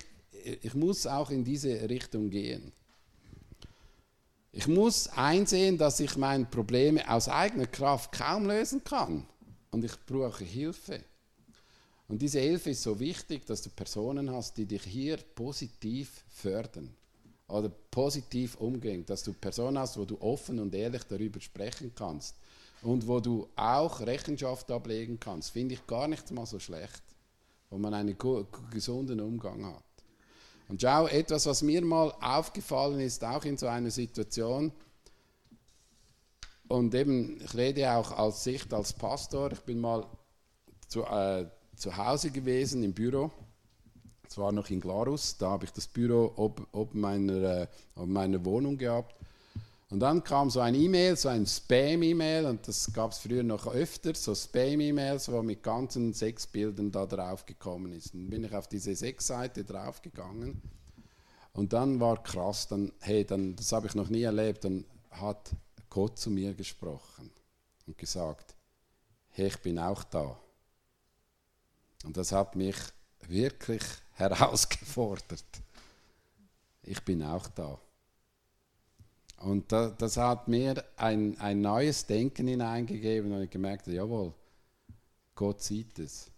ich 0.61 0.73
muss 0.73 1.05
auch 1.05 1.29
in 1.29 1.43
diese 1.43 1.87
Richtung 1.87 2.31
gehen. 2.31 2.71
Ich 4.51 4.67
muss 4.67 5.07
einsehen, 5.09 5.77
dass 5.77 5.99
ich 5.99 6.17
meine 6.17 6.45
Probleme 6.45 7.07
aus 7.07 7.29
eigener 7.29 7.67
Kraft 7.67 8.11
kaum 8.11 8.47
lösen 8.47 8.83
kann. 8.83 9.27
Und 9.69 9.85
ich 9.85 9.93
brauche 10.07 10.43
Hilfe. 10.43 11.03
Und 12.07 12.21
diese 12.21 12.39
Hilfe 12.39 12.71
ist 12.71 12.81
so 12.81 12.99
wichtig, 12.99 13.45
dass 13.45 13.61
du 13.61 13.69
Personen 13.69 14.31
hast, 14.31 14.57
die 14.57 14.65
dich 14.65 14.83
hier 14.83 15.17
positiv 15.35 16.23
fördern 16.29 16.95
oder 17.47 17.69
positiv 17.69 18.55
umgehen. 18.55 19.05
Dass 19.05 19.23
du 19.23 19.33
Personen 19.33 19.79
hast, 19.79 19.97
wo 19.97 20.05
du 20.05 20.19
offen 20.21 20.59
und 20.59 20.73
ehrlich 20.75 21.03
darüber 21.03 21.39
sprechen 21.39 21.93
kannst 21.95 22.35
und 22.81 23.07
wo 23.07 23.19
du 23.19 23.47
auch 23.55 24.01
Rechenschaft 24.01 24.71
ablegen 24.71 25.19
kannst. 25.19 25.51
Finde 25.51 25.75
ich 25.75 25.87
gar 25.87 26.07
nicht 26.07 26.31
mal 26.31 26.45
so 26.45 26.59
schlecht 26.59 27.01
wo 27.69 27.77
man 27.77 27.93
einen 27.93 28.17
gesunden 28.71 29.19
Umgang 29.19 29.65
hat. 29.65 29.83
Und 30.69 30.81
schau, 30.81 31.07
etwas, 31.07 31.45
was 31.45 31.61
mir 31.61 31.83
mal 31.83 32.13
aufgefallen 32.21 32.99
ist, 32.99 33.23
auch 33.23 33.43
in 33.45 33.57
so 33.57 33.67
einer 33.67 33.91
Situation, 33.91 34.71
und 36.67 36.93
eben, 36.93 37.39
ich 37.41 37.53
rede 37.53 37.89
auch 37.93 38.11
als 38.11 38.43
Sicht 38.43 38.73
als 38.73 38.91
Pastor, 38.91 39.53
ich 39.53 39.61
bin 39.61 39.79
mal 39.79 40.05
zu, 40.89 41.03
äh, 41.03 41.45
zu 41.77 41.95
Hause 41.95 42.29
gewesen 42.29 42.83
im 42.83 42.93
Büro, 42.93 43.31
es 44.29 44.37
war 44.37 44.51
noch 44.51 44.69
in 44.69 44.81
Glarus, 44.81 45.37
da 45.37 45.51
habe 45.51 45.65
ich 45.65 45.71
das 45.71 45.87
Büro 45.87 46.33
ob, 46.35 46.67
ob, 46.71 46.93
meiner, 46.93 47.61
äh, 47.61 47.67
ob 47.95 48.07
meiner 48.07 48.43
Wohnung 48.43 48.77
gehabt 48.77 49.15
und 49.89 50.01
dann 50.01 50.21
kam 50.21 50.49
so 50.49 50.59
ein 50.59 50.75
E-Mail, 50.75 51.15
so 51.15 51.29
ein 51.29 51.45
Spam-E-Mail, 51.45 52.45
und 52.45 52.67
das 52.67 52.91
gab 52.91 53.11
es 53.11 53.19
früher 53.19 53.43
noch 53.43 53.67
öfter, 53.67 54.13
so 54.15 54.35
Spam-E-Mails, 54.35 55.31
wo 55.31 55.41
mit 55.41 55.63
ganzen 55.63 56.11
sechs 56.11 56.45
Bildern 56.45 56.91
da 56.91 57.05
drauf 57.05 57.45
gekommen 57.45 57.93
ist. 57.93 58.13
Dann 58.13 58.29
bin 58.29 58.43
ich 58.43 58.53
auf 58.53 58.67
diese 58.67 58.93
sechs 58.95 59.27
Seite 59.27 59.63
draufgegangen 59.63 60.61
und 61.53 61.71
dann 61.71 62.01
war 62.01 62.21
krass, 62.21 62.67
dann, 62.67 62.91
hey, 62.99 63.23
dann, 63.23 63.55
das 63.55 63.71
habe 63.71 63.87
ich 63.87 63.95
noch 63.95 64.09
nie 64.09 64.23
erlebt, 64.23 64.65
dann 64.65 64.83
hat 65.09 65.51
Gott 65.89 66.19
zu 66.19 66.31
mir 66.31 66.53
gesprochen 66.53 67.31
und 67.87 67.97
gesagt, 67.97 68.55
hey, 69.29 69.47
ich 69.47 69.57
bin 69.61 69.79
auch 69.79 70.03
da. 70.03 70.37
Und 72.03 72.17
das 72.17 72.33
hat 72.33 72.57
mich 72.57 72.75
wirklich 73.27 73.83
herausgefordert. 74.17 75.45
Ich 76.83 77.03
bin 77.03 77.23
auch 77.23 77.47
da. 77.47 77.79
Und 79.39 79.71
da, 79.71 79.89
das 79.89 80.17
hat 80.17 80.47
mir 80.47 80.83
ein, 80.97 81.39
ein 81.39 81.61
neues 81.61 82.05
Denken 82.05 82.47
hineingegeben 82.47 83.31
und 83.31 83.43
ich 83.43 83.49
gemerkt, 83.49 83.87
jawohl, 83.87 84.33
Gott 85.35 85.61
sieht 85.61 85.99
es. 85.99 86.31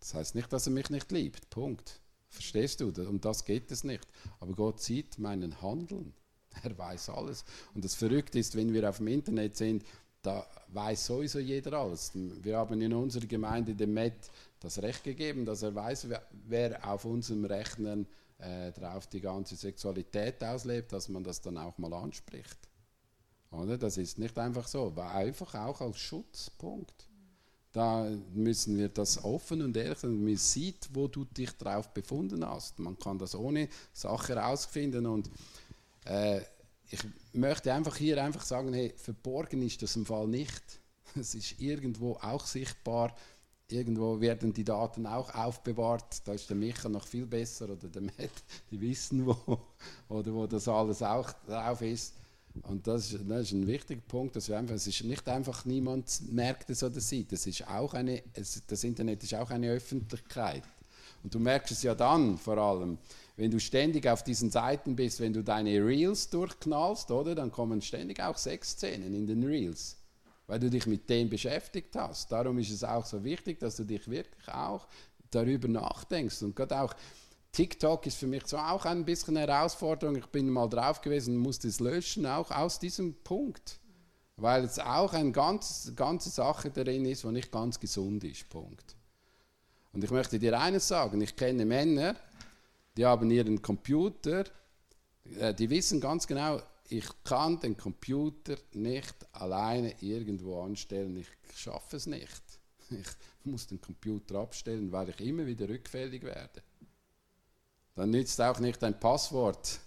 Das 0.00 0.14
heißt 0.14 0.34
nicht, 0.34 0.52
dass 0.52 0.66
er 0.66 0.72
mich 0.72 0.90
nicht 0.90 1.12
liebt. 1.12 1.48
Punkt. 1.50 2.00
Verstehst 2.28 2.80
du? 2.80 2.88
Um 3.06 3.20
das 3.20 3.44
geht 3.44 3.70
es 3.70 3.84
nicht. 3.84 4.06
Aber 4.40 4.52
Gott 4.54 4.80
sieht 4.80 5.18
meinen 5.18 5.62
Handeln. 5.62 6.12
Er 6.62 6.76
weiß 6.76 7.08
alles. 7.10 7.44
Und 7.74 7.82
das 7.84 7.94
Verrückte 7.94 8.38
ist, 8.38 8.56
wenn 8.56 8.74
wir 8.74 8.86
auf 8.88 8.98
dem 8.98 9.06
Internet 9.06 9.56
sind, 9.56 9.84
da 10.20 10.46
weiß 10.68 11.06
sowieso 11.06 11.38
jeder 11.38 11.72
alles. 11.74 12.12
Wir 12.14 12.58
haben 12.58 12.80
in 12.80 12.92
unserer 12.92 13.26
Gemeinde 13.26 13.74
dem 13.74 13.94
Matt 13.94 14.30
das 14.62 14.80
Recht 14.82 15.04
gegeben, 15.04 15.44
dass 15.44 15.62
er 15.62 15.74
weiß, 15.74 16.08
wer, 16.48 16.88
auf 16.88 17.04
unserem 17.04 17.44
Rechnen 17.44 18.06
äh, 18.38 18.72
drauf 18.72 19.06
die 19.06 19.20
ganze 19.20 19.56
Sexualität 19.56 20.42
auslebt, 20.42 20.92
dass 20.92 21.08
man 21.08 21.24
das 21.24 21.40
dann 21.40 21.58
auch 21.58 21.76
mal 21.78 21.92
anspricht. 21.92 22.58
Oder? 23.50 23.76
Das 23.76 23.96
ist 23.96 24.18
nicht 24.18 24.38
einfach 24.38 24.66
so, 24.66 24.94
war 24.96 25.14
einfach 25.14 25.54
auch 25.54 25.80
als 25.80 25.98
Schutzpunkt. 25.98 27.08
Da 27.72 28.10
müssen 28.34 28.76
wir 28.76 28.90
das 28.90 29.22
offen 29.24 29.62
und 29.62 29.76
ehrlich 29.76 29.98
sein. 29.98 30.22
Man 30.22 30.36
sieht, 30.36 30.90
wo 30.92 31.08
du 31.08 31.24
dich 31.24 31.52
drauf 31.52 31.88
befunden 31.88 32.46
hast. 32.46 32.78
Man 32.78 32.98
kann 32.98 33.18
das 33.18 33.34
ohne 33.34 33.68
Sache 33.92 34.34
herausfinden. 34.34 35.06
Und 35.06 35.30
äh, 36.04 36.40
ich 36.90 37.00
möchte 37.32 37.72
einfach 37.72 37.96
hier 37.96 38.22
einfach 38.22 38.44
sagen, 38.44 38.74
hey, 38.74 38.92
verborgen 38.96 39.62
ist 39.62 39.82
das 39.82 39.96
im 39.96 40.06
Fall 40.06 40.28
nicht. 40.28 40.62
Es 41.14 41.34
ist 41.34 41.60
irgendwo 41.60 42.14
auch 42.14 42.46
sichtbar 42.46 43.14
irgendwo 43.72 44.20
werden 44.20 44.52
die 44.52 44.64
Daten 44.64 45.06
auch 45.06 45.34
aufbewahrt. 45.34 46.26
Da 46.26 46.32
ist 46.32 46.48
der 46.48 46.56
Micha 46.56 46.88
noch 46.88 47.06
viel 47.06 47.26
besser 47.26 47.66
oder 47.66 47.88
der 47.88 48.02
Matt, 48.02 48.44
die 48.70 48.80
wissen 48.80 49.26
wo 49.26 49.58
oder 50.08 50.34
wo 50.34 50.46
das 50.46 50.68
alles 50.68 51.02
auch 51.02 51.32
drauf 51.46 51.82
ist. 51.82 52.14
Und 52.62 52.86
das 52.86 53.12
ist, 53.12 53.20
das 53.26 53.46
ist 53.46 53.52
ein 53.52 53.66
wichtiger 53.66 54.02
Punkt, 54.02 54.36
dass 54.36 54.48
wir 54.48 54.58
einfach, 54.58 54.74
es 54.74 54.86
ist 54.86 55.04
nicht 55.04 55.26
einfach 55.26 55.64
niemand 55.64 56.20
merkt 56.30 56.68
es 56.68 56.82
oder 56.82 57.00
sieht, 57.00 57.32
es 57.32 57.46
ist 57.46 57.66
auch 57.66 57.94
eine, 57.94 58.22
es, 58.34 58.62
das 58.66 58.84
Internet 58.84 59.22
ist 59.22 59.34
auch 59.34 59.50
eine 59.50 59.70
Öffentlichkeit. 59.70 60.62
Und 61.22 61.34
du 61.34 61.38
merkst 61.38 61.72
es 61.72 61.82
ja 61.82 61.94
dann 61.94 62.36
vor 62.36 62.58
allem, 62.58 62.98
wenn 63.36 63.50
du 63.50 63.58
ständig 63.58 64.06
auf 64.06 64.22
diesen 64.22 64.50
Seiten 64.50 64.96
bist, 64.96 65.20
wenn 65.20 65.32
du 65.32 65.42
deine 65.42 65.84
Reels 65.84 66.28
durchknallst, 66.28 67.10
oder, 67.10 67.34
dann 67.34 67.50
kommen 67.50 67.80
ständig 67.80 68.20
auch 68.20 68.36
Sexszenen 68.36 69.14
in 69.14 69.26
den 69.26 69.44
Reels 69.44 70.01
weil 70.46 70.58
du 70.58 70.70
dich 70.70 70.86
mit 70.86 71.08
dem 71.08 71.30
beschäftigt 71.30 71.94
hast. 71.96 72.30
Darum 72.30 72.58
ist 72.58 72.70
es 72.70 72.84
auch 72.84 73.04
so 73.04 73.22
wichtig, 73.24 73.60
dass 73.60 73.76
du 73.76 73.84
dich 73.84 74.08
wirklich 74.08 74.48
auch 74.48 74.86
darüber 75.30 75.68
nachdenkst. 75.68 76.42
Und 76.42 76.56
gerade 76.56 76.80
auch 76.80 76.94
TikTok 77.52 78.06
ist 78.06 78.16
für 78.16 78.26
mich 78.26 78.46
so 78.46 78.56
auch 78.56 78.84
ein 78.84 79.04
bisschen 79.04 79.36
eine 79.36 79.50
Herausforderung. 79.50 80.16
Ich 80.16 80.26
bin 80.26 80.48
mal 80.48 80.68
drauf 80.68 81.00
gewesen 81.00 81.36
und 81.36 81.42
musste 81.42 81.68
es 81.68 81.80
löschen, 81.80 82.26
auch 82.26 82.50
aus 82.50 82.78
diesem 82.78 83.14
Punkt. 83.22 83.78
Weil 84.36 84.64
es 84.64 84.78
auch 84.78 85.12
eine 85.12 85.32
ganz, 85.32 85.92
ganze 85.94 86.30
Sache 86.30 86.70
darin 86.70 87.04
ist, 87.04 87.24
die 87.24 87.28
nicht 87.28 87.52
ganz 87.52 87.78
gesund 87.78 88.24
ist. 88.24 88.48
Punkt. 88.48 88.96
Und 89.92 90.02
ich 90.02 90.10
möchte 90.10 90.38
dir 90.38 90.58
eines 90.58 90.88
sagen: 90.88 91.20
Ich 91.20 91.36
kenne 91.36 91.66
Männer, 91.66 92.16
die 92.96 93.04
haben 93.04 93.30
ihren 93.30 93.60
Computer, 93.60 94.44
äh, 95.38 95.52
die 95.54 95.68
wissen 95.68 96.00
ganz 96.00 96.26
genau, 96.26 96.60
ich 96.92 97.08
kann 97.24 97.58
den 97.58 97.74
Computer 97.74 98.56
nicht 98.74 99.14
alleine 99.32 99.94
irgendwo 100.02 100.62
anstellen. 100.62 101.16
Ich 101.16 101.28
schaffe 101.56 101.96
es 101.96 102.06
nicht. 102.06 102.42
Ich 102.90 103.08
muss 103.44 103.66
den 103.66 103.80
Computer 103.80 104.40
abstellen, 104.40 104.92
weil 104.92 105.08
ich 105.08 105.20
immer 105.20 105.46
wieder 105.46 105.66
rückfällig 105.66 106.22
werde. 106.22 106.62
Dann 107.94 108.10
nützt 108.10 108.38
auch 108.42 108.60
nicht 108.60 108.84
ein 108.84 109.00
Passwort. 109.00 109.80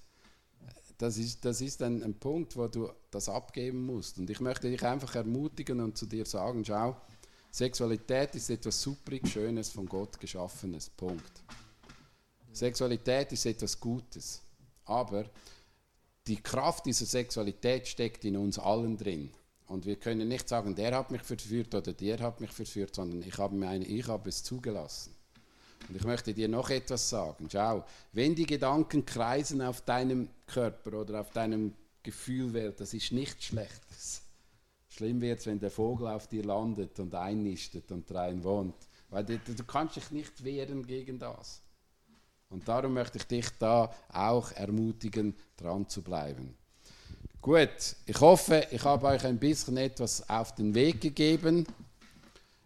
Das 0.97 1.17
ist, 1.17 1.45
das 1.45 1.61
ist 1.61 1.83
ein, 1.83 2.01
ein 2.01 2.15
Punkt, 2.15 2.55
wo 2.57 2.67
du 2.67 2.89
das 3.11 3.29
abgeben 3.29 3.85
musst. 3.85 4.17
Und 4.17 4.29
ich 4.31 4.39
möchte 4.39 4.71
dich 4.71 4.83
einfach 4.83 5.13
ermutigen 5.13 5.81
und 5.81 5.95
zu 5.95 6.07
dir 6.07 6.25
sagen, 6.25 6.65
schau, 6.65 6.99
Sexualität 7.51 8.33
ist 8.33 8.49
etwas 8.49 8.81
suprig 8.81 9.27
Schönes, 9.27 9.69
von 9.69 9.85
Gott 9.85 10.19
geschaffenes. 10.19 10.89
Punkt. 10.89 11.43
Sexualität 12.51 13.31
ist 13.31 13.45
etwas 13.45 13.79
Gutes. 13.79 14.41
Aber 14.85 15.29
die 16.27 16.41
Kraft 16.41 16.85
dieser 16.85 17.05
Sexualität 17.05 17.87
steckt 17.87 18.25
in 18.25 18.37
uns 18.37 18.57
allen 18.57 18.97
drin. 18.97 19.31
Und 19.67 19.85
wir 19.85 19.95
können 19.95 20.27
nicht 20.27 20.47
sagen, 20.47 20.75
der 20.75 20.95
hat 20.95 21.11
mich 21.11 21.21
verführt 21.21 21.73
oder 21.73 21.93
der 21.93 22.19
hat 22.19 22.39
mich 22.39 22.51
verführt, 22.51 22.95
sondern 22.95 23.23
ich 23.23 23.37
habe, 23.37 23.55
meine, 23.55 23.85
ich 23.85 24.07
habe 24.07 24.29
es 24.29 24.43
zugelassen. 24.43 25.15
Und 25.87 25.95
ich 25.95 26.03
möchte 26.03 26.33
dir 26.33 26.47
noch 26.47 26.69
etwas 26.69 27.09
sagen. 27.09 27.47
Schau, 27.51 27.85
wenn 28.11 28.35
die 28.35 28.45
Gedanken 28.45 29.05
kreisen 29.05 29.61
auf 29.61 29.81
deinem 29.81 30.29
Körper 30.47 30.99
oder 30.99 31.21
auf 31.21 31.31
deinem 31.31 31.73
Gefühlwelt, 32.03 32.79
das 32.79 32.93
ist 32.93 33.11
nichts 33.11 33.45
Schlechtes. 33.45 34.21
Schlimm 34.89 35.19
wird 35.21 35.39
es, 35.39 35.45
wenn 35.45 35.59
der 35.59 35.71
Vogel 35.71 36.07
auf 36.07 36.27
dir 36.27 36.43
landet 36.43 36.99
und 36.99 37.13
einnistet 37.13 37.91
und 37.91 38.09
rein 38.13 38.43
wohnt. 38.43 38.75
Weil 39.09 39.25
du, 39.25 39.37
du 39.37 39.63
kannst 39.63 39.97
dich 39.97 40.11
nicht 40.11 40.43
wehren 40.43 40.85
gegen 40.85 41.19
das. 41.19 41.61
Und 42.55 42.65
darum 42.69 42.93
möchte 42.93 43.17
ich 43.17 43.27
dich 43.27 43.47
da 43.59 43.91
auch 44.13 44.49
ermutigen, 44.53 45.35
dran 45.57 45.89
zu 45.89 46.01
bleiben. 46.01 46.55
Gut, 47.41 47.97
ich 48.05 48.21
hoffe, 48.21 48.65
ich 48.71 48.81
habe 48.85 49.07
euch 49.07 49.25
ein 49.25 49.37
bisschen 49.37 49.75
etwas 49.75 50.29
auf 50.29 50.55
den 50.55 50.73
Weg 50.73 51.01
gegeben. 51.01 51.67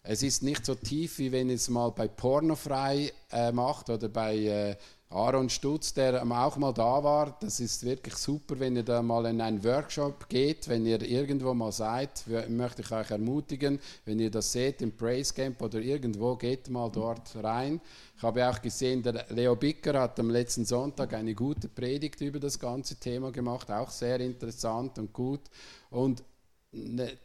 Es 0.04 0.24
ist 0.24 0.44
nicht 0.44 0.66
so 0.66 0.76
tief, 0.76 1.20
wie 1.20 1.32
wenn 1.32 1.50
es 1.50 1.70
mal 1.70 1.92
bei 1.92 2.08
Pornofrei 2.08 3.12
äh, 3.32 3.52
macht 3.52 3.90
oder 3.90 4.10
bei 4.10 4.38
äh, 4.38 4.76
Aaron 5.12 5.50
Stutz, 5.50 5.92
der 5.96 6.24
auch 6.24 6.58
mal 6.58 6.72
da 6.72 7.04
war. 7.04 7.36
Das 7.40 7.60
ist 7.60 7.84
wirklich 7.84 8.14
super, 8.14 8.60
wenn 8.60 8.76
ihr 8.76 8.84
da 8.84 9.02
mal 9.02 9.26
in 9.26 9.42
einen 9.42 9.64
Workshop 9.64 10.30
geht, 10.30 10.68
wenn 10.68 10.86
ihr 10.86 11.02
irgendwo 11.02 11.56
mal 11.56 11.72
seid, 11.72 12.26
möchte 12.48 12.84
ich 12.84 12.92
euch 12.92 13.10
ermutigen, 13.10 13.80
wenn 14.06 14.20
ihr 14.20 14.30
das 14.30 14.52
seht 14.52 14.84
im 14.84 14.96
Praise 14.96 15.34
Camp 15.34 15.60
oder 15.64 15.80
irgendwo, 15.80 16.36
geht 16.36 16.70
mal 16.70 16.92
dort 16.92 17.36
rein. 17.44 17.82
Ich 18.16 18.22
habe 18.22 18.48
auch 18.48 18.62
gesehen, 18.62 19.02
der 19.02 19.26
Leo 19.30 19.56
Bicker 19.56 20.00
hat 20.00 20.20
am 20.20 20.30
letzten 20.30 20.66
Sonntag 20.66 21.14
eine 21.14 21.34
gute 21.34 21.70
Predigt 21.70 22.22
über 22.22 22.40
das 22.40 22.60
ganze 22.60 22.96
Thema 22.98 23.32
gemacht, 23.32 23.72
auch 23.72 23.90
sehr 23.90 24.20
interessant 24.20 25.00
und 25.00 25.12
gut. 25.12 25.42
Und 25.90 26.24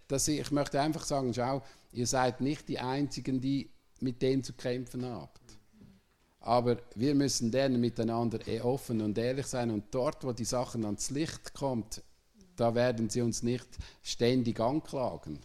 das, 0.08 0.28
ich 0.28 0.50
möchte 0.50 0.80
einfach 0.80 1.04
sagen, 1.04 1.34
schau, 1.34 1.62
ihr 1.92 2.06
seid 2.06 2.40
nicht 2.40 2.68
die 2.68 2.78
Einzigen, 2.78 3.40
die 3.40 3.70
mit 4.00 4.22
dem 4.22 4.42
zu 4.42 4.52
kämpfen 4.52 5.04
habt. 5.04 5.40
Aber 6.40 6.76
wir 6.94 7.14
müssen 7.14 7.50
lernen, 7.50 7.80
miteinander 7.80 8.46
eh 8.46 8.60
offen 8.60 9.00
und 9.00 9.16
ehrlich 9.16 9.46
sein. 9.46 9.70
Und 9.70 9.84
dort, 9.90 10.24
wo 10.24 10.32
die 10.32 10.44
Sachen 10.44 10.84
ans 10.84 11.10
Licht 11.10 11.54
kommt, 11.54 12.02
da 12.56 12.74
werden 12.74 13.08
sie 13.08 13.22
uns 13.22 13.42
nicht 13.42 13.66
ständig 14.02 14.60
anklagen. 14.60 15.38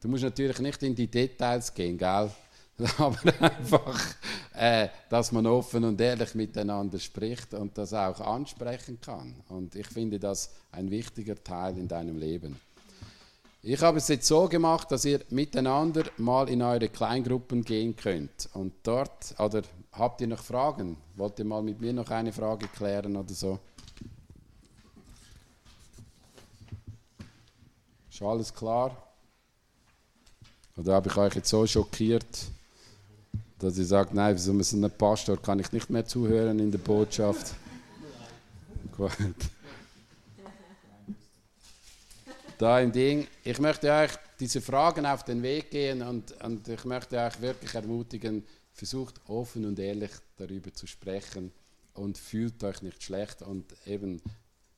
Du 0.00 0.08
musst 0.08 0.24
natürlich 0.24 0.58
nicht 0.58 0.82
in 0.82 0.94
die 0.94 1.10
Details 1.10 1.72
gehen, 1.72 1.98
gell? 1.98 2.30
Aber 2.98 3.18
einfach, 3.40 4.14
äh, 4.54 4.88
dass 5.08 5.32
man 5.32 5.46
offen 5.46 5.84
und 5.84 6.00
ehrlich 6.00 6.34
miteinander 6.34 6.98
spricht 6.98 7.54
und 7.54 7.76
das 7.78 7.94
auch 7.94 8.20
ansprechen 8.20 9.00
kann. 9.00 9.34
Und 9.48 9.74
ich 9.74 9.86
finde 9.86 10.18
das 10.18 10.50
ein 10.72 10.90
wichtiger 10.90 11.42
Teil 11.42 11.78
in 11.78 11.88
deinem 11.88 12.18
Leben. 12.18 12.60
Ich 13.68 13.82
habe 13.82 13.98
es 13.98 14.06
jetzt 14.06 14.28
so 14.28 14.46
gemacht, 14.46 14.92
dass 14.92 15.04
ihr 15.04 15.22
miteinander 15.30 16.04
mal 16.18 16.48
in 16.48 16.62
eure 16.62 16.88
Kleingruppen 16.88 17.64
gehen 17.64 17.96
könnt. 17.96 18.48
Und 18.54 18.72
dort, 18.84 19.34
oder 19.40 19.62
habt 19.90 20.20
ihr 20.20 20.28
noch 20.28 20.40
Fragen? 20.40 20.96
Wollt 21.16 21.40
ihr 21.40 21.46
mal 21.46 21.64
mit 21.64 21.80
mir 21.80 21.92
noch 21.92 22.08
eine 22.10 22.32
Frage 22.32 22.68
klären 22.68 23.16
oder 23.16 23.34
so? 23.34 23.58
Ist 28.08 28.22
alles 28.22 28.54
klar? 28.54 28.96
Oder 30.76 30.94
habe 30.94 31.08
ich 31.08 31.16
euch 31.16 31.34
jetzt 31.34 31.48
so 31.48 31.66
schockiert, 31.66 32.46
dass 33.58 33.78
ihr 33.78 33.86
sagt, 33.86 34.14
nein, 34.14 34.36
wieso 34.36 34.62
so 34.62 34.76
einem 34.76 34.92
Pastor 34.92 35.42
kann 35.42 35.58
ich 35.58 35.72
nicht 35.72 35.90
mehr 35.90 36.06
zuhören 36.06 36.60
in 36.60 36.70
der 36.70 36.78
Botschaft? 36.78 37.56
Gut 38.96 39.10
da 42.58 42.80
im 42.80 42.92
Ding. 42.92 43.26
Ich 43.44 43.58
möchte 43.58 43.92
euch 43.92 44.12
diese 44.40 44.60
Fragen 44.60 45.06
auf 45.06 45.24
den 45.24 45.42
Weg 45.42 45.70
gehen 45.70 46.02
und, 46.02 46.32
und 46.42 46.68
ich 46.68 46.84
möchte 46.84 47.18
euch 47.18 47.40
wirklich 47.40 47.74
ermutigen, 47.74 48.44
versucht 48.72 49.20
offen 49.28 49.64
und 49.64 49.78
ehrlich 49.78 50.10
darüber 50.36 50.72
zu 50.72 50.86
sprechen 50.86 51.52
und 51.94 52.18
fühlt 52.18 52.62
euch 52.64 52.82
nicht 52.82 53.02
schlecht 53.02 53.42
und 53.42 53.74
eben 53.86 54.20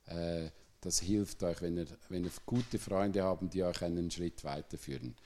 äh, 0.05 0.49
das 0.81 0.99
hilft 0.99 1.43
euch, 1.43 1.61
wenn 1.61 1.77
ihr, 1.77 1.87
wenn 2.07 2.23
ihr 2.23 2.31
gute 2.45 2.79
Freunde 2.79 3.23
habt, 3.23 3.53
die 3.53 3.63
euch 3.63 3.81
einen 3.81 4.09
Schritt 4.09 4.43
weiterführen. 4.43 5.15